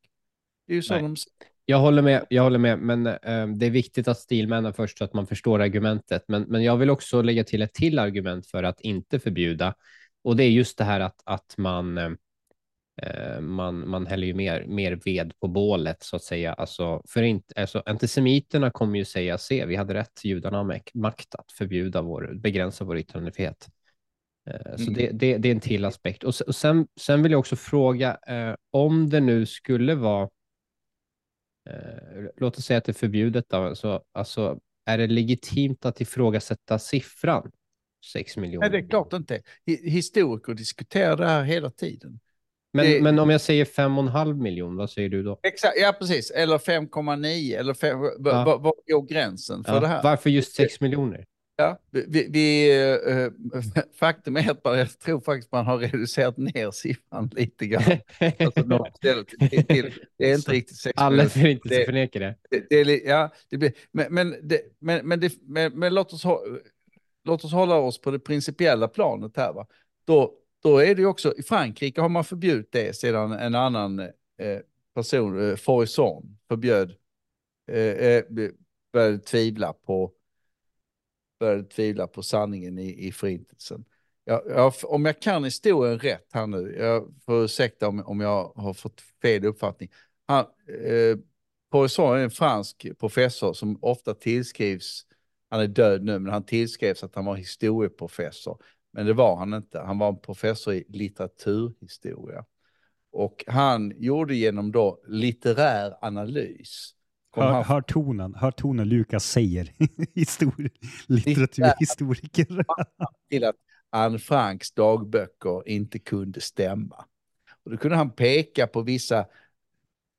Det 0.67 0.73
är 0.73 0.75
ju 0.75 0.83
så 0.83 0.95
Nej. 0.95 1.03
de 1.03 1.17
Jag 1.65 1.79
håller 1.79 2.03
med, 2.03 2.27
jag 2.31 2.43
håller 2.43 2.59
med 2.59 2.79
men 2.79 3.07
eh, 3.07 3.47
det 3.47 3.67
är 3.67 3.71
viktigt 3.71 4.09
att 4.09 4.19
stilmäna 4.19 4.73
först 4.73 4.99
så 4.99 5.05
att 5.05 5.15
man 5.15 5.27
förstår 5.27 5.61
argumentet. 5.61 6.25
Men, 6.29 6.43
men 6.43 6.63
jag 6.63 6.77
vill 6.77 6.91
också 6.91 7.23
lägga 7.23 7.45
till 7.45 7.63
ett 7.63 7.75
till 7.75 7.99
argument 7.99 8.47
för 8.47 8.63
att 8.63 8.81
inte 8.81 9.21
förbjuda. 9.21 9.75
Och 10.23 10.37
det 10.37 10.45
är 10.45 10.51
just 10.51 10.79
det 10.79 10.85
här 10.85 11.01
att, 11.01 11.21
att 11.25 11.55
man, 11.59 11.99
eh, 11.99 12.11
man, 13.41 13.89
man 13.89 14.07
häller 14.07 14.27
ju 14.27 14.35
mer, 14.35 14.65
mer 14.67 15.01
ved 15.05 15.33
på 15.41 15.49
bålet 15.49 16.03
så 16.03 16.17
att 16.17 16.23
säga. 16.23 16.53
Alltså, 16.53 17.03
för 17.09 17.23
inte, 17.23 17.61
alltså, 17.61 17.83
antisemiterna 17.87 18.71
kommer 18.71 18.99
ju 18.99 19.05
säga, 19.05 19.39
se, 19.39 19.67
vi 19.67 19.77
hade 19.77 19.95
rätt, 19.95 20.25
judarna 20.25 20.57
har 20.59 20.81
makt 20.95 21.35
att 21.35 21.53
förbjuda 21.53 22.03
vår, 22.03 22.35
begränsa 22.35 22.85
vår 22.85 22.99
yttrandefrihet. 22.99 23.69
Eh, 24.51 24.77
så 24.77 24.83
Mm. 24.83 24.95
det, 24.95 25.11
det, 25.13 25.39
det 25.39 25.49
är 25.49 25.53
en 25.53 25.61
till 25.61 25.85
aspekt. 25.85 26.25
Och, 26.25 26.35
sen, 26.35 26.87
sen 27.01 27.23
vill 27.23 27.33
jag 27.33 27.39
också 27.39 27.57
fråga, 27.57 28.19
eh, 28.27 28.55
om 28.71 29.11
det 29.11 29.21
nu 29.21 29.47
skulle 29.47 29.95
vara, 29.95 30.29
eh, 31.71 32.25
låt 32.37 32.59
oss 32.59 32.65
säga 32.65 32.79
att 32.79 32.85
det 32.85 32.93
är 32.93 32.95
förbjudet, 32.95 33.49
då, 33.49 33.75
så, 33.75 34.03
alltså, 34.13 34.61
är 34.87 34.99
det 34.99 35.07
legitimt 35.07 35.85
att 35.85 36.01
ifrågasätta 36.01 36.79
siffran 36.79 37.51
6 38.13 38.37
miljoner? 38.37 38.71
Nej, 38.71 38.81
det 38.81 38.87
är 38.87 38.91
klart 38.91 39.13
inte. 39.13 39.43
Hi- 39.67 39.89
Historiker 39.91 40.55
diskuterar 40.55 41.17
det 41.17 41.27
här 41.27 41.43
hela 41.45 41.71
tiden. 41.71 42.21
Men, 42.75 42.87
det- 42.87 43.03
men 43.03 43.19
om 43.19 43.31
jag 43.31 43.41
säger 43.41 43.65
5,5 43.65 44.35
miljoner, 44.43 44.77
vad 44.77 44.91
säger 44.91 45.09
du 45.09 45.23
då? 45.23 45.41
Exakt, 45.43 45.75
ja 45.79 45.93
precis. 45.99 46.31
Eller 46.31 46.59
5,9 46.59 47.59
eller 47.59 47.75
5, 47.75 47.99
Ja. 48.25 48.59
vad 48.63 48.75
går 48.87 49.07
gränsen 49.09 49.65
för 49.65 49.75
Ja, 49.75 49.81
det 49.81 49.87
här? 49.87 50.03
Varför 50.03 50.31
just 50.31 50.55
6 50.55 50.81
miljoner? 50.81 51.25
Ja, 51.57 51.79
vi, 51.91 52.27
vi, 52.31 52.71
eh, 52.83 53.29
faktum 53.99 54.37
är 54.37 54.51
att 54.51 54.61
jag 54.65 54.99
tror 54.99 55.21
faktiskt 55.21 55.53
man 55.53 55.67
har 55.67 55.79
reducerat 55.79 56.37
ner 56.37 56.71
siffran 56.71 57.31
lite 57.37 57.67
grann. 57.67 57.83
Alltså, 58.39 58.85
till, 59.01 59.67
till, 59.67 59.95
det 60.19 60.31
är 60.31 60.35
inte 60.35 60.51
riktigt 60.53 60.77
6 60.77 60.93
Alla 60.97 61.11
miljoner. 61.11 61.29
för 61.29 61.47
inte 61.49 61.69
Det- 61.69 61.85
förneka 61.85 62.19
det. 62.19 62.35
Det, 62.51 62.65
det 62.69 62.81
är, 62.81 63.09
ja, 63.09 63.33
det 63.51 63.57
blir, 63.57 63.73
men, 63.93 64.07
men, 64.15 64.29
men, 64.81 65.09
men, 65.09 65.31
men, 65.47 65.73
men 65.79 65.95
låt, 65.95 66.13
oss 66.13 66.25
låt 67.25 67.45
oss 67.45 67.53
hålla 67.53 67.75
oss 67.77 68.01
på 68.01 68.11
det 68.11 68.19
principiella 68.19 68.89
planet 68.89 69.37
här. 69.37 69.53
Va? 69.53 69.67
Då, 70.07 70.33
då 70.65 70.79
är 70.79 70.95
det 70.95 71.07
också, 71.07 71.35
i 71.37 71.43
Frankrike 71.43 72.01
har 72.01 72.09
man 72.09 72.25
förbjudit 72.25 72.73
det 72.73 72.97
sedan 72.97 73.33
en 73.33 73.55
annan 73.55 73.99
eh, 73.99 74.11
person, 74.95 75.51
eh, 75.51 75.57
Forisson, 75.57 76.39
förbjöd, 76.49 76.95
eh, 77.69 77.79
eh 77.79 78.25
började 78.93 79.19
tvivla 79.19 79.73
på 79.73 80.13
började 81.39 81.65
tvivla 81.65 82.07
på 82.07 82.23
sanningen 82.23 82.79
i, 82.79 83.07
i 83.07 83.13
förintelsen. 83.13 83.85
Jag, 84.25 84.43
jag, 84.49 84.73
om 84.85 85.05
jag 85.05 85.21
kan 85.21 85.45
historien 85.45 85.99
rätt 85.99 86.29
här 86.33 86.47
nu, 86.47 86.77
jag 86.79 87.15
får 87.27 87.45
ursäkta 87.45 87.89
om, 87.89 88.01
om 88.01 88.21
jag 88.21 88.53
har 88.57 88.75
fått 88.75 89.01
fel 89.23 89.45
uppfattning. 89.45 89.91
Han, 90.27 90.45
eh, 90.85 91.19
Poisson 91.71 92.17
är 92.17 92.23
en 92.23 92.31
fransk 92.31 92.87
professor 92.99 93.53
som 93.53 93.79
ofta 93.83 94.15
tillskrivs, 94.15 95.07
han 95.51 95.61
är 95.61 95.67
död 95.67 96.05
nu, 96.05 96.19
men 96.19 96.33
han 96.33 96.45
tillskrivs 96.45 97.05
att 97.05 97.15
han 97.15 97.25
var 97.25 97.37
historieprofessor. 97.37 98.59
Men 98.95 99.07
det 99.07 99.13
var 99.13 99.37
han 99.37 99.55
inte, 99.55 99.79
han 99.81 99.99
var 99.99 100.09
en 100.09 100.19
professor 100.19 100.75
i 100.75 100.85
litteraturhistoria. 100.89 102.45
Och 103.13 103.45
han 103.47 103.93
gjorde 103.97 104.35
genom 104.35 104.73
då 104.73 105.01
litterär 105.07 105.95
analys. 106.01 106.95
Hör, 107.37 107.53
han 107.53 107.65
hör 107.65 107.81
tonen, 107.81 108.35
hör 108.35 108.51
tonen 108.51 108.89
Lukas 108.89 109.25
säger. 109.25 109.73
Histori 110.15 110.71
litteraturhistoriker. 111.07 112.65
till 113.31 113.45
att 113.45 113.57
Anne 113.91 114.19
Franks 114.19 114.73
dagböcker 114.73 115.69
inte 115.69 115.99
kunde 115.99 116.41
stämma. 116.41 117.05
Och 117.65 117.71
då 117.71 117.77
kunde 117.77 117.97
han 117.97 118.11
peka 118.11 118.67
på 118.67 118.83
vissa 118.83 119.27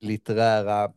litterära 0.02 0.92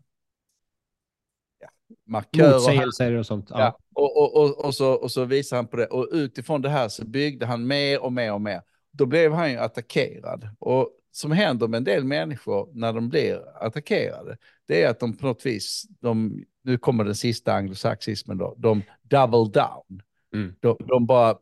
markörer. 2.07 2.53
Motsägelser 2.53 3.13
och 3.13 3.27
sånt. 3.27 3.47
Ja. 3.51 3.59
Ja, 3.59 3.79
och, 3.95 4.17
och, 4.17 4.37
och, 4.37 4.65
och, 4.65 4.75
så, 4.75 4.93
och 4.93 5.11
så 5.11 5.25
visar 5.25 5.57
han 5.57 5.67
på 5.67 5.77
det. 5.77 5.87
Och 5.87 6.09
utifrån 6.13 6.63
det 6.63 6.69
här 6.69 6.89
så 6.89 7.05
byggde 7.07 7.47
han 7.47 7.67
mer 7.67 8.03
och 8.03 8.13
mer 8.13 8.33
och 8.33 8.41
mer. 8.41 8.63
Då 8.93 9.07
blev 9.07 9.33
han 9.33 9.51
ju 9.51 9.59
attackerad. 9.59 10.49
Och 10.59 10.91
som 11.11 11.33
händer 11.33 11.69
med 11.69 11.79
en 11.79 11.85
del 11.85 12.05
människor 12.05 12.71
när 12.73 12.93
de 12.93 13.09
blir 13.09 13.65
attackerade, 13.65 14.37
det 14.67 14.83
är 14.83 14.91
att 14.91 15.01
de 15.01 15.17
på 15.17 15.27
något 15.27 15.47
vis, 15.47 15.87
de, 16.01 16.45
nu 16.63 16.79
kommer 16.79 17.05
den 17.05 17.15
sista 17.15 17.53
anglosaxismen 17.53 18.39
då, 18.39 18.55
de 18.59 18.83
double 19.03 19.61
down. 19.63 20.03
Mm. 20.35 20.55
De, 20.61 20.77
de, 20.79 21.07
bara, 21.07 21.39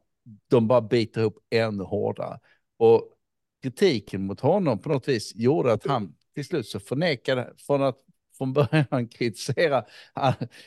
de 0.51 0.69
bara 0.69 0.81
biter 0.81 1.21
ihop 1.21 1.39
ännu 1.51 1.85
hårdare. 1.85 2.39
Och 2.79 3.13
kritiken 3.63 4.27
mot 4.27 4.41
honom 4.41 4.79
på 4.79 4.89
något 4.89 5.09
vis 5.09 5.33
gjorde 5.35 5.73
att 5.73 5.87
han 5.87 6.15
till 6.35 6.45
slut 6.45 6.67
så 6.67 6.81
förnekade, 6.81 7.53
från 7.57 7.83
att 7.83 7.99
från 8.39 8.53
början 8.53 9.09
kritisera 9.09 9.85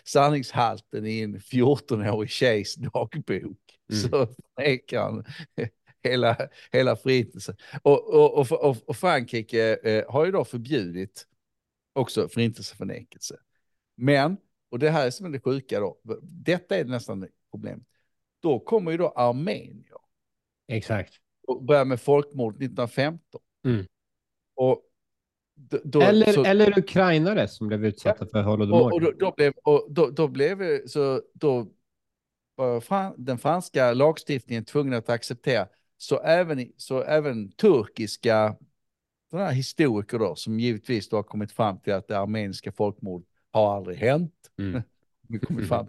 sanningshalten 0.03 1.05
i 1.05 1.21
en 1.21 1.39
14-årig 1.39 2.29
tjejs 2.29 2.75
dagbok, 2.75 3.57
Mm. 3.91 4.01
så 4.01 4.27
förnekar 4.55 5.01
han 5.01 5.25
hela, 6.03 6.37
hela 6.71 6.95
förintelsen. 6.95 7.55
Och, 7.81 8.13
och, 8.13 8.51
och, 8.51 8.77
och, 8.89 8.97
Frankrike 8.97 9.75
eh, 9.83 10.11
har 10.11 10.25
ju 10.25 10.31
då 10.31 10.45
förbjudit 10.45 11.27
också 11.93 12.29
förintelseförnekelse. 12.29 13.39
Men, 13.97 14.37
och 14.71 14.79
det 14.79 14.89
här 14.89 15.07
är 15.07 15.11
som 15.11 15.25
är 15.25 15.29
det 15.29 15.39
sjuka 15.39 15.79
då, 15.79 15.99
detta 16.21 16.77
är 16.77 16.85
nästan 16.85 17.23
ett 17.23 17.29
problem. 17.51 17.83
Då 18.41 18.59
kommer 18.59 18.91
ju 18.91 18.97
då 18.97 19.09
armenier 19.09 19.97
Exakt. 20.67 21.13
och 21.47 21.63
börjar 21.63 21.85
med 21.85 22.01
folkmord 22.01 22.53
1915. 22.53 23.41
Mm. 23.65 23.85
Och 24.55 24.81
då, 25.83 26.01
Eller, 26.01 26.31
så- 26.33 26.43
eller 26.43 26.79
ukrainare 26.79 27.47
som 27.47 27.67
blev 27.67 27.85
utsatta 27.85 28.25
för 28.25 28.39
och, 28.39 28.45
holodomor. 28.45 28.93
och 28.93 29.01
då, 29.01 29.11
då 29.11 29.33
blev, 29.37 29.53
och 29.63 29.87
då, 29.89 30.09
då 30.09 30.27
blev 30.27 30.87
så 30.87 31.21
då 31.33 31.67
var 32.55 32.81
fran, 32.81 33.13
den 33.17 33.37
franska 33.37 33.93
lagstiftningen 33.93 34.65
tvungen 34.65 34.93
att 34.93 35.09
acceptera 35.09 35.67
så 35.97 36.19
även, 36.19 36.71
så 36.77 37.01
även 37.03 37.51
turkiska 37.51 38.55
sådana 39.29 39.47
här 39.47 39.53
historiker 39.55 40.19
då 40.19 40.35
som 40.35 40.59
givetvis 40.59 41.09
då 41.09 41.15
har 41.15 41.23
kommit 41.23 41.51
fram 41.51 41.79
till 41.79 41.93
att 41.93 42.07
det 42.07 42.19
armeniska 42.19 42.71
folkmord 42.71 43.25
har 43.51 43.75
aldrig 43.75 43.97
hänt. 43.97 44.33
Mm. 44.59 44.81
Kommit 45.47 45.67
fram. 45.67 45.87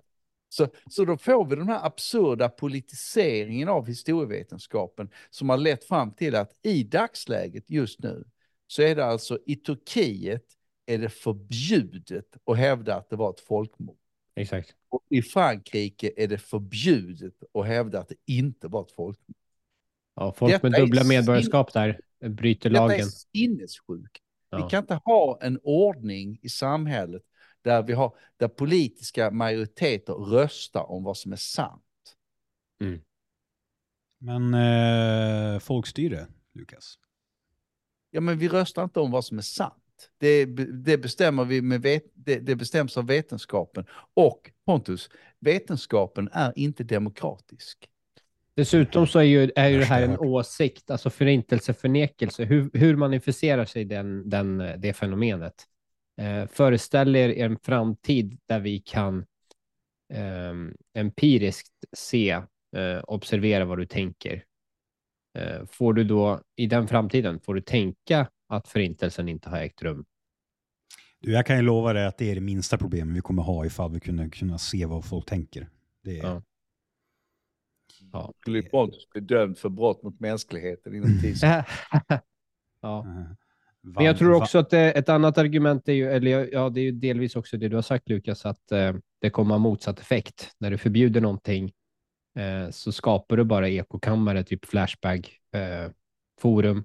Så, 0.49 0.69
så 0.91 1.05
då 1.05 1.17
får 1.17 1.45
vi 1.47 1.57
den 1.57 1.69
här 1.69 1.87
absurda 1.87 2.49
politiseringen 2.49 3.69
av 3.69 3.87
historievetenskapen 3.87 5.11
som 5.31 5.49
har 5.49 5.57
lett 5.57 5.85
fram 5.85 6.13
till 6.13 6.35
att 6.35 6.53
i 6.63 6.83
dagsläget 6.85 7.71
just 7.71 8.03
nu 8.03 8.25
så 8.71 8.83
är 8.83 8.97
det 8.97 9.05
alltså 9.05 9.39
i 9.47 9.57
Turkiet 9.57 10.45
är 10.87 10.99
det 10.99 11.09
förbjudet 11.09 12.27
att 12.45 12.57
hävda 12.57 12.97
att 12.97 13.11
det 13.11 13.17
var 13.17 13.31
ett 13.31 13.41
folkmord. 13.41 13.99
Exakt. 14.35 14.75
Och 14.89 15.03
i 15.09 15.23
Frankrike 15.23 16.13
är 16.17 16.29
det 16.29 16.39
förbjudet 16.39 17.35
att 17.55 17.67
hävda 17.67 18.01
att 18.01 18.09
det 18.09 18.15
inte 18.27 18.69
var 18.69 18.83
ett 18.83 18.93
folkmord. 18.93 19.37
Ja, 20.15 20.33
folk 20.33 20.53
Detta 20.53 20.69
med 20.69 20.81
dubbla 20.81 21.05
medborgarskap 21.05 21.73
där 21.73 22.01
bryter 22.29 22.71
Detta 22.71 22.87
lagen. 22.87 23.01
är 23.01 23.05
sinnessjukt. 23.05 24.23
Ja. 24.51 24.65
Vi 24.65 24.71
kan 24.71 24.83
inte 24.83 25.01
ha 25.05 25.39
en 25.43 25.59
ordning 25.63 26.39
i 26.43 26.49
samhället 26.49 27.23
där, 27.63 27.83
vi 27.83 27.93
har, 27.93 28.17
där 28.37 28.49
politiska 28.49 29.31
majoriteter 29.31 30.13
röstar 30.13 30.91
om 30.91 31.05
vad 31.05 31.17
som 31.17 31.33
är 31.33 31.37
sant. 31.37 32.17
Men 34.19 34.55
eh, 34.55 35.59
folkstyre, 35.59 36.27
Lukas. 36.55 36.99
Ja, 38.11 38.21
men 38.21 38.39
vi 38.39 38.49
röstar 38.49 38.85
inte 38.85 39.01
om 39.01 39.11
vad 39.11 39.25
som 39.25 39.39
är 39.39 39.43
sant. 39.43 39.75
Det, 40.19 40.45
det, 40.85 40.99
bestämmer 40.99 41.45
vi 41.45 41.63
med 41.63 41.83
vet, 41.83 42.05
det, 42.15 42.39
det 42.39 42.57
bestäms 42.57 42.97
av 42.97 43.07
vetenskapen. 43.07 43.85
Och 44.15 44.51
Pontus, 44.67 45.11
vetenskapen 45.41 46.29
är 46.33 46.53
inte 46.57 46.85
demokratisk. 46.85 47.89
Dessutom 48.55 49.07
så 49.07 49.19
är 49.19 49.23
ju, 49.23 49.51
är 49.57 49.69
ju 49.69 49.79
det 49.79 49.85
här 49.85 50.03
en 50.03 50.19
åsikt, 50.19 50.91
alltså 50.91 51.11
förintelseförnekelse. 51.11 52.45
Hur, 52.45 52.71
hur 52.73 52.97
manifesterar 52.97 53.65
sig 53.65 53.85
den, 53.85 54.31
den, 54.31 54.59
det 54.79 54.93
fenomenet? 54.93 55.55
Eh, 56.21 56.47
föreställ 56.47 57.17
er 57.17 57.29
en 57.29 57.59
framtid 57.59 58.39
där 58.47 58.61
vi 58.61 58.79
kan 58.79 59.19
eh, 60.13 60.55
empiriskt 60.95 61.85
se, 61.93 62.31
eh, 62.77 62.99
observera 63.03 63.65
vad 63.65 63.79
du 63.79 63.87
tänker. 63.87 64.45
Eh, 65.39 65.67
får 65.67 65.95
du 65.95 66.05
då, 66.05 66.41
i 66.57 66.67
den 66.67 66.89
framtiden, 66.89 67.41
får 67.41 67.55
du 67.55 67.61
tänka 67.61 68.29
att 68.49 68.69
förintelsen 68.69 69.29
inte 69.29 69.51
har 69.51 69.59
ägt 69.59 69.83
rum? 69.83 70.05
Du, 71.21 71.33
jag 71.33 71.47
kan 71.47 71.57
ju 71.57 71.63
lova 71.63 71.93
dig 71.93 72.07
att 72.07 72.19
det 72.19 72.31
är 72.31 72.35
det 72.35 72.41
minsta 72.41 72.79
problemet 72.79 73.17
vi 73.17 73.21
kommer 73.21 73.43
ha 73.43 73.67
ifall 73.67 73.93
vi 73.93 74.01
kunde 74.01 74.29
kunna 74.29 74.59
se 74.59 74.87
vad 74.87 75.05
folk 75.05 75.27
tänker. 75.27 75.69
Det 76.05 76.19
är, 76.19 76.23
Ja. 76.23 76.43
Ja. 78.13 78.33
Skulle 78.41 78.63
Pontus 78.63 79.09
bli 79.11 79.21
dömd 79.21 79.59
för 79.59 79.69
brott 79.69 80.03
mot 80.03 80.21
mänskligheten 80.21 80.95
inom 80.95 81.19
tids... 81.23 81.43
ja. 82.83 82.99
Eh, 82.99 83.27
Men 83.83 84.05
jag 84.05 84.19
tror 84.19 84.35
också 84.35 84.59
att 84.59 84.71
det, 84.71 84.93
ett 84.93 85.09
annat 85.09 85.39
argument 85.39 85.89
är 85.89 85.93
ju, 85.93 86.11
eller 86.11 86.49
ja, 86.53 86.71
det 86.71 86.81
är 86.81 86.85
ju 86.85 86.93
delvis 86.93 87.37
också 87.37 87.57
det 87.57 87.69
du 87.69 87.75
har 87.75 87.83
sagt 87.83 88.09
Lukas, 88.09 88.47
att 88.47 88.73
eh, 88.73 88.95
det 89.21 89.31
kommer 89.31 89.51
ha 89.51 89.59
motsatt 89.59 90.01
effekt. 90.01 90.55
När 90.59 90.71
du 90.71 90.79
förbjuder 90.79 91.21
någonting 91.21 91.73
eh, 92.41 92.71
så 92.71 92.93
skapar 92.93 93.37
du 93.37 93.45
bara 93.45 93.69
ekokammare, 93.69 94.45
typ 94.45 94.65
Flashback, 94.65 95.41
eh, 95.55 95.91
forum, 96.41 96.85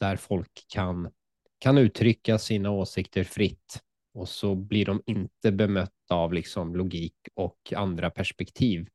där 0.00 0.16
folk 0.16 0.64
kan, 0.68 1.10
kan 1.58 1.78
uttrycka 1.78 2.38
sina 2.38 2.70
åsikter 2.70 3.24
fritt 3.24 3.80
och 4.14 4.28
så 4.28 4.54
blir 4.54 4.86
de 4.86 5.02
inte 5.06 5.52
bemötta 5.52 6.14
av 6.14 6.32
liksom 6.32 6.76
logik 6.76 7.16
och 7.34 7.72
andra 7.76 8.10
perspektiv. 8.10 8.88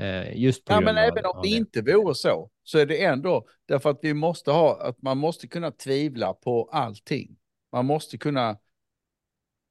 Eh, 0.00 0.36
just 0.36 0.64
på 0.64 0.72
Ja, 0.72 0.80
men 0.80 0.98
av, 0.98 1.04
även 1.04 1.24
om 1.26 1.36
av 1.36 1.42
det 1.42 1.48
inte 1.48 1.82
vore 1.82 2.14
så, 2.14 2.50
så 2.62 2.78
är 2.78 2.86
det 2.86 3.04
ändå 3.04 3.46
därför 3.66 3.90
att 3.90 3.98
vi 4.02 4.14
måste 4.14 4.50
ha, 4.50 4.82
att 4.82 5.02
man 5.02 5.18
måste 5.18 5.48
kunna 5.48 5.70
tvivla 5.70 6.34
på 6.34 6.68
allting. 6.72 7.36
Man 7.72 7.86
måste 7.86 8.18
kunna, 8.18 8.58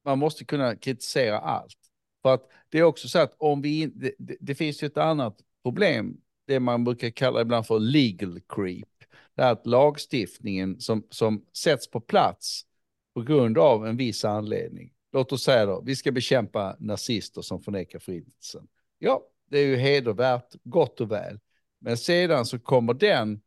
man 0.05 0.19
måste 0.19 0.45
kunna 0.45 0.75
kritisera 0.75 1.39
allt. 1.39 1.88
För 2.21 2.33
att 2.33 2.49
det 2.69 2.79
är 2.79 2.83
också 2.83 3.07
så 3.07 3.19
att 3.19 3.35
om 3.37 3.61
vi, 3.61 3.85
det, 3.85 4.13
det, 4.17 4.37
det 4.39 4.55
finns 4.55 4.83
ju 4.83 4.87
ett 4.87 4.97
annat 4.97 5.37
problem, 5.63 6.17
det 6.47 6.59
man 6.59 6.83
brukar 6.83 7.09
kalla 7.09 7.41
ibland 7.41 7.67
för 7.67 7.79
legal 7.79 8.41
creep. 8.49 8.87
Det 9.35 9.41
är 9.41 9.51
att 9.51 9.67
lagstiftningen 9.67 10.79
som, 10.79 11.03
som 11.09 11.45
sätts 11.53 11.91
på 11.91 12.01
plats 12.01 12.65
på 13.13 13.21
grund 13.21 13.57
av 13.57 13.87
en 13.87 13.97
viss 13.97 14.25
anledning. 14.25 14.93
Låt 15.11 15.31
oss 15.31 15.43
säga 15.43 15.65
då, 15.65 15.81
vi 15.81 15.95
ska 15.95 16.11
bekämpa 16.11 16.75
nazister 16.79 17.41
som 17.41 17.61
förnekar 17.61 17.99
förintelsen. 17.99 18.67
Ja, 18.99 19.21
det 19.49 19.59
är 19.59 19.65
ju 19.65 19.75
hedervärt, 19.75 20.55
gott 20.63 21.01
och 21.01 21.11
väl. 21.11 21.39
Men 21.79 21.97
sedan 21.97 22.45
så 22.45 22.59
kommer 22.59 22.93
den 22.93 23.41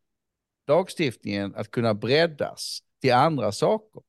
lagstiftningen 0.66 1.54
att 1.54 1.70
kunna 1.70 1.94
breddas 1.94 2.78
till 3.00 3.12
andra 3.12 3.52
saker. 3.52 4.02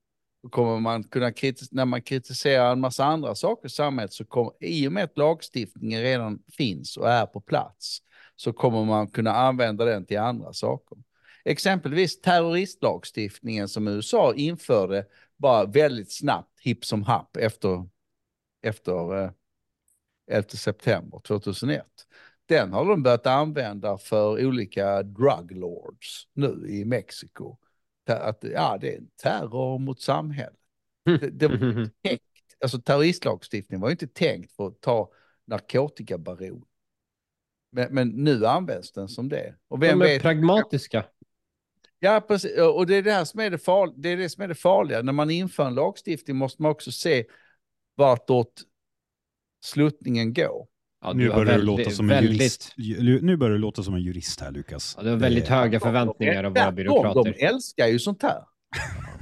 Kommer 0.51 0.79
man 0.79 1.03
kunna 1.03 1.31
kritis- 1.31 1.69
när 1.71 1.85
man 1.85 2.01
kritiserar 2.01 2.71
en 2.71 2.79
massa 2.79 3.05
andra 3.05 3.35
saker 3.35 3.67
i 3.67 3.69
samhället 3.69 4.13
så 4.13 4.25
kommer, 4.25 4.51
i 4.59 4.87
och 4.87 4.91
med 4.91 5.03
att 5.03 5.17
lagstiftningen 5.17 6.01
redan 6.01 6.43
finns 6.57 6.97
och 6.97 7.09
är 7.09 7.25
på 7.25 7.41
plats, 7.41 7.99
så 8.35 8.53
kommer 8.53 8.85
man 8.85 9.07
kunna 9.07 9.31
använda 9.31 9.85
den 9.85 10.05
till 10.05 10.19
andra 10.19 10.53
saker. 10.53 10.97
Exempelvis 11.45 12.21
terroristlagstiftningen 12.21 13.69
som 13.69 13.87
USA 13.87 14.33
införde 14.33 15.05
bara 15.37 15.65
väldigt 15.65 16.11
snabbt, 16.11 16.59
hipp 16.61 16.85
som 16.85 17.03
happ, 17.03 17.37
efter, 17.37 17.89
efter 18.61 19.23
eh, 19.23 19.31
11 20.31 20.49
september 20.49 21.19
2001. 21.19 21.85
Den 22.45 22.73
har 22.73 22.85
de 22.85 23.03
börjat 23.03 23.27
använda 23.27 23.97
för 23.97 24.45
olika 24.45 25.03
drug 25.03 25.51
lords 25.51 26.27
nu 26.33 26.65
i 26.69 26.85
Mexiko. 26.85 27.57
Att, 28.05 28.43
ja, 28.43 28.77
det 28.81 28.93
är 28.93 28.97
en 28.97 29.09
terror 29.15 29.79
mot 29.79 30.01
samhället. 30.01 30.59
Det, 31.05 31.29
det 31.29 31.47
var 31.47 31.55
Mhm. 31.57 31.89
tänkt, 32.03 32.23
alltså 32.61 32.81
terroristlagstiftningen 32.81 33.81
var 33.81 33.89
ju 33.89 33.91
inte 33.91 34.07
tänkt 34.07 34.51
för 34.51 34.67
att 34.67 34.81
ta 34.81 35.11
narkotikabaron. 35.45 36.65
Men, 37.71 37.93
men 37.93 38.09
nu 38.09 38.45
används 38.45 38.91
den 38.91 39.07
som 39.07 39.29
det. 39.29 39.55
Och 39.67 39.83
vem 39.83 39.99
De 39.99 40.05
är 40.05 40.09
vet, 40.09 40.21
pragmatiska. 40.21 41.05
Ja, 41.99 42.21
precis. 42.27 42.59
Och 42.59 42.87
det 42.87 42.95
är 42.95 43.03
det, 43.03 43.11
här 43.11 43.25
som 43.25 43.39
är 43.39 43.49
det, 43.49 43.57
far, 43.57 43.93
det 43.97 44.09
är 44.09 44.17
det 44.17 44.29
som 44.29 44.43
är 44.43 44.47
det 44.47 44.55
farliga. 44.55 45.01
När 45.01 45.13
man 45.13 45.29
inför 45.29 45.65
en 45.65 45.75
lagstiftning 45.75 46.37
måste 46.37 46.61
man 46.61 46.71
också 46.71 46.91
se 46.91 47.25
vartåt 47.95 48.61
sluttningen 49.65 50.33
går. 50.33 50.67
Ja, 51.03 51.13
nu 51.13 51.29
börjar 51.29 51.57
du 51.57 51.63
låta 51.63 51.89
som 51.89 52.05
en 52.09 52.15
väldigt, 52.15 52.33
jurist. 52.39 52.73
Ju- 52.77 53.21
Nu 53.21 53.37
börjar 53.37 53.53
du 53.53 53.59
låta 53.59 53.83
som 53.83 53.93
en 53.93 54.01
jurist 54.01 54.41
här, 54.41 54.51
Lukas. 54.51 54.93
Ja, 54.97 55.03
du 55.03 55.09
har 55.09 55.17
väldigt 55.17 55.45
Det- 55.45 55.53
höga 55.53 55.79
förväntningar 55.79 56.43
av 56.43 56.53
våra 56.53 56.71
byråkrater. 56.71 57.33
De 57.33 57.45
älskar 57.45 57.87
ju 57.87 57.99
sånt 57.99 58.21
här. 58.23 58.37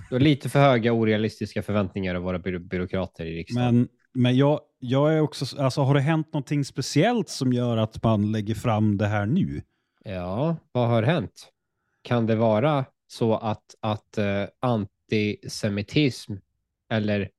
Du 0.09 0.15
har 0.15 0.19
lite 0.19 0.49
för 0.49 0.59
höga 0.59 0.93
orealistiska 0.93 1.63
förväntningar 1.63 2.15
av 2.15 2.21
våra 2.23 2.37
byrå- 2.39 2.59
byråkrater 2.59 3.25
i 3.25 3.35
riksdagen. 3.35 3.75
Men, 3.75 3.87
men 4.13 4.37
jag, 4.37 4.59
jag 4.79 5.13
är 5.13 5.19
också, 5.21 5.61
alltså 5.61 5.81
har 5.81 5.93
det 5.93 6.01
hänt 6.01 6.27
någonting 6.33 6.65
speciellt 6.65 7.29
som 7.29 7.53
gör 7.53 7.77
att 7.77 8.03
man 8.03 8.31
lägger 8.31 8.55
fram 8.55 8.97
det 8.97 9.07
här 9.07 9.25
nu? 9.25 9.61
Ja, 10.03 10.55
vad 10.71 10.87
har 10.87 11.03
hänt? 11.03 11.47
Kan 12.01 12.25
det 12.25 12.35
vara 12.35 12.85
så 13.07 13.35
att, 13.37 13.75
att 13.81 14.17
eh, 14.17 14.45
antisemitism 14.59 16.33
eller 16.91 17.29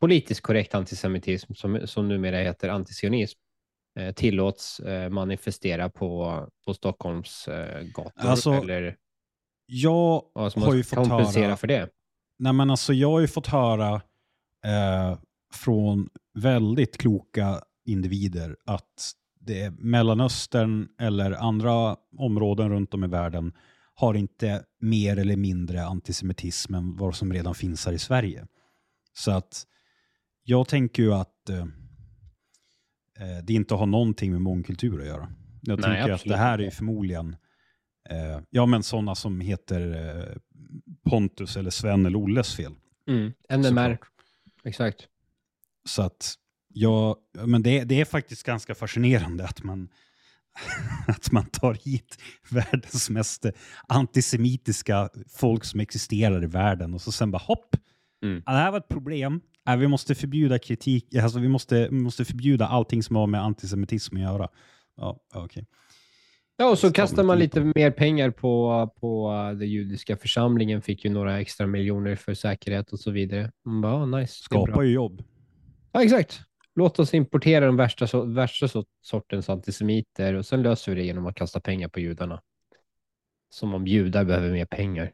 politiskt 0.00 0.40
korrekt 0.40 0.74
antisemitism, 0.74 1.54
som, 1.54 1.80
som 1.86 2.08
numera 2.08 2.36
heter 2.36 2.68
antisionism, 2.68 3.38
eh, 3.38 3.47
tillåts 4.12 4.80
eh, 4.80 5.10
manifestera 5.10 5.88
på, 5.88 6.42
på 6.66 6.74
Stockholms 6.74 7.48
eh, 7.48 7.82
gator? 7.82 8.12
Alltså, 8.16 8.52
eller 8.52 8.96
Jag 9.66 10.22
som 10.52 10.62
har 10.62 10.74
ju 10.74 10.84
fått 10.84 10.98
kompensera 10.98 11.46
höra, 11.46 11.56
för 11.56 11.66
det? 11.66 11.88
nej 12.38 12.52
men 12.52 12.70
alltså 12.70 12.92
jag 12.92 13.10
har 13.10 13.20
ju 13.20 13.28
fått 13.28 13.46
höra 13.46 13.94
eh, 14.64 15.18
från 15.52 16.08
väldigt 16.34 16.98
kloka 16.98 17.60
individer 17.84 18.56
att 18.64 19.12
det 19.40 19.70
Mellanöstern 19.70 20.88
eller 21.00 21.32
andra 21.32 21.96
områden 22.18 22.70
runt 22.70 22.94
om 22.94 23.04
i 23.04 23.06
världen 23.06 23.52
har 23.94 24.14
inte 24.14 24.64
mer 24.80 25.16
eller 25.16 25.36
mindre 25.36 25.84
antisemitism 25.84 26.74
än 26.74 26.96
vad 26.96 27.14
som 27.16 27.32
redan 27.32 27.54
finns 27.54 27.86
här 27.86 27.92
i 27.92 27.98
Sverige. 27.98 28.46
Så 29.12 29.30
att 29.30 29.64
jag 30.44 30.68
tänker 30.68 31.02
ju 31.02 31.14
att 31.14 31.48
eh, 31.48 31.66
eh, 33.20 33.44
det 33.44 33.52
inte 33.52 33.74
har 33.74 33.86
någonting 33.86 34.32
med 34.32 34.40
mångkultur 34.40 35.00
att 35.00 35.06
göra. 35.06 35.28
Jag 35.62 35.80
Nej, 35.80 35.96
tänker 35.96 36.12
att 36.14 36.24
det 36.24 36.36
här 36.36 36.60
är 36.60 36.70
förmodligen 36.70 37.36
eh, 38.10 38.40
ja, 38.50 38.66
men 38.66 38.82
sådana 38.82 39.14
som 39.14 39.40
heter 39.40 39.80
eh, 40.18 40.36
Pontus 41.10 41.56
eller 41.56 41.70
Sven 41.70 42.06
eller 42.06 42.16
Olles 42.18 42.54
fel. 42.56 42.72
Mm. 43.08 43.32
NMR, 43.50 43.64
såklart. 43.90 44.00
exakt. 44.64 45.08
Så 45.88 46.02
att 46.02 46.34
jag, 46.68 47.16
men 47.46 47.62
det, 47.62 47.84
det 47.84 48.00
är 48.00 48.04
faktiskt 48.04 48.42
ganska 48.42 48.74
fascinerande 48.74 49.44
att 49.44 49.62
man, 49.62 49.88
att 51.08 51.32
man 51.32 51.46
tar 51.46 51.74
hit 51.74 52.18
världens 52.50 53.10
mest 53.10 53.46
antisemitiska 53.88 55.08
folk 55.28 55.64
som 55.64 55.80
existerar 55.80 56.42
i 56.44 56.46
världen 56.46 56.94
och 56.94 57.00
så 57.02 57.12
sen 57.12 57.30
bara 57.30 57.42
hopp, 57.42 57.76
Mm. 58.22 58.42
ja, 58.46 58.52
det 58.52 58.58
här 58.58 58.70
var 58.70 58.78
ett 58.78 58.88
problem. 58.88 59.40
Ja, 59.68 59.76
vi 59.76 59.88
måste 59.88 60.14
förbjuda 60.14 60.58
kritik, 60.58 61.14
alltså 61.14 61.38
vi 61.38 61.48
måste, 61.48 61.88
vi 61.88 61.96
måste 61.96 62.24
förbjuda 62.24 62.66
allting 62.66 63.02
som 63.02 63.16
har 63.16 63.26
med 63.26 63.42
antisemitism 63.42 64.16
att 64.16 64.22
göra. 64.22 64.48
Ja, 64.96 65.20
okej. 65.34 65.66
Ja, 66.56 66.70
och 66.70 66.78
så 66.78 66.92
kastar 66.92 67.22
man 67.22 67.38
lite 67.38 67.60
mer 67.60 67.90
pengar 67.90 68.30
på, 68.30 68.90
på 69.00 69.32
uh, 69.32 69.58
den 69.58 69.68
judiska 69.68 70.16
församlingen, 70.16 70.82
fick 70.82 71.04
ju 71.04 71.10
några 71.10 71.40
extra 71.40 71.66
miljoner 71.66 72.16
för 72.16 72.34
säkerhet 72.34 72.92
och 72.92 73.00
så 73.00 73.10
vidare. 73.10 73.52
Man 73.64 73.80
bara, 73.80 73.94
ah, 73.94 74.06
nice. 74.06 74.34
Skapar 74.34 74.82
ju 74.82 74.92
jobb. 74.92 75.22
Ja, 75.92 76.02
exakt. 76.02 76.40
Låt 76.74 76.98
oss 76.98 77.14
importera 77.14 77.66
de 77.66 77.76
värsta, 77.76 78.06
so- 78.06 78.34
värsta 78.34 78.66
so- 78.66 78.86
sortens 79.00 79.48
antisemiter 79.48 80.34
och 80.34 80.46
sen 80.46 80.62
löser 80.62 80.94
vi 80.94 81.00
det 81.00 81.06
genom 81.06 81.26
att 81.26 81.34
kasta 81.34 81.60
pengar 81.60 81.88
på 81.88 82.00
judarna. 82.00 82.42
Som 83.50 83.74
om 83.74 83.86
judar 83.86 84.24
behöver 84.24 84.52
mer 84.52 84.66
pengar. 84.66 85.12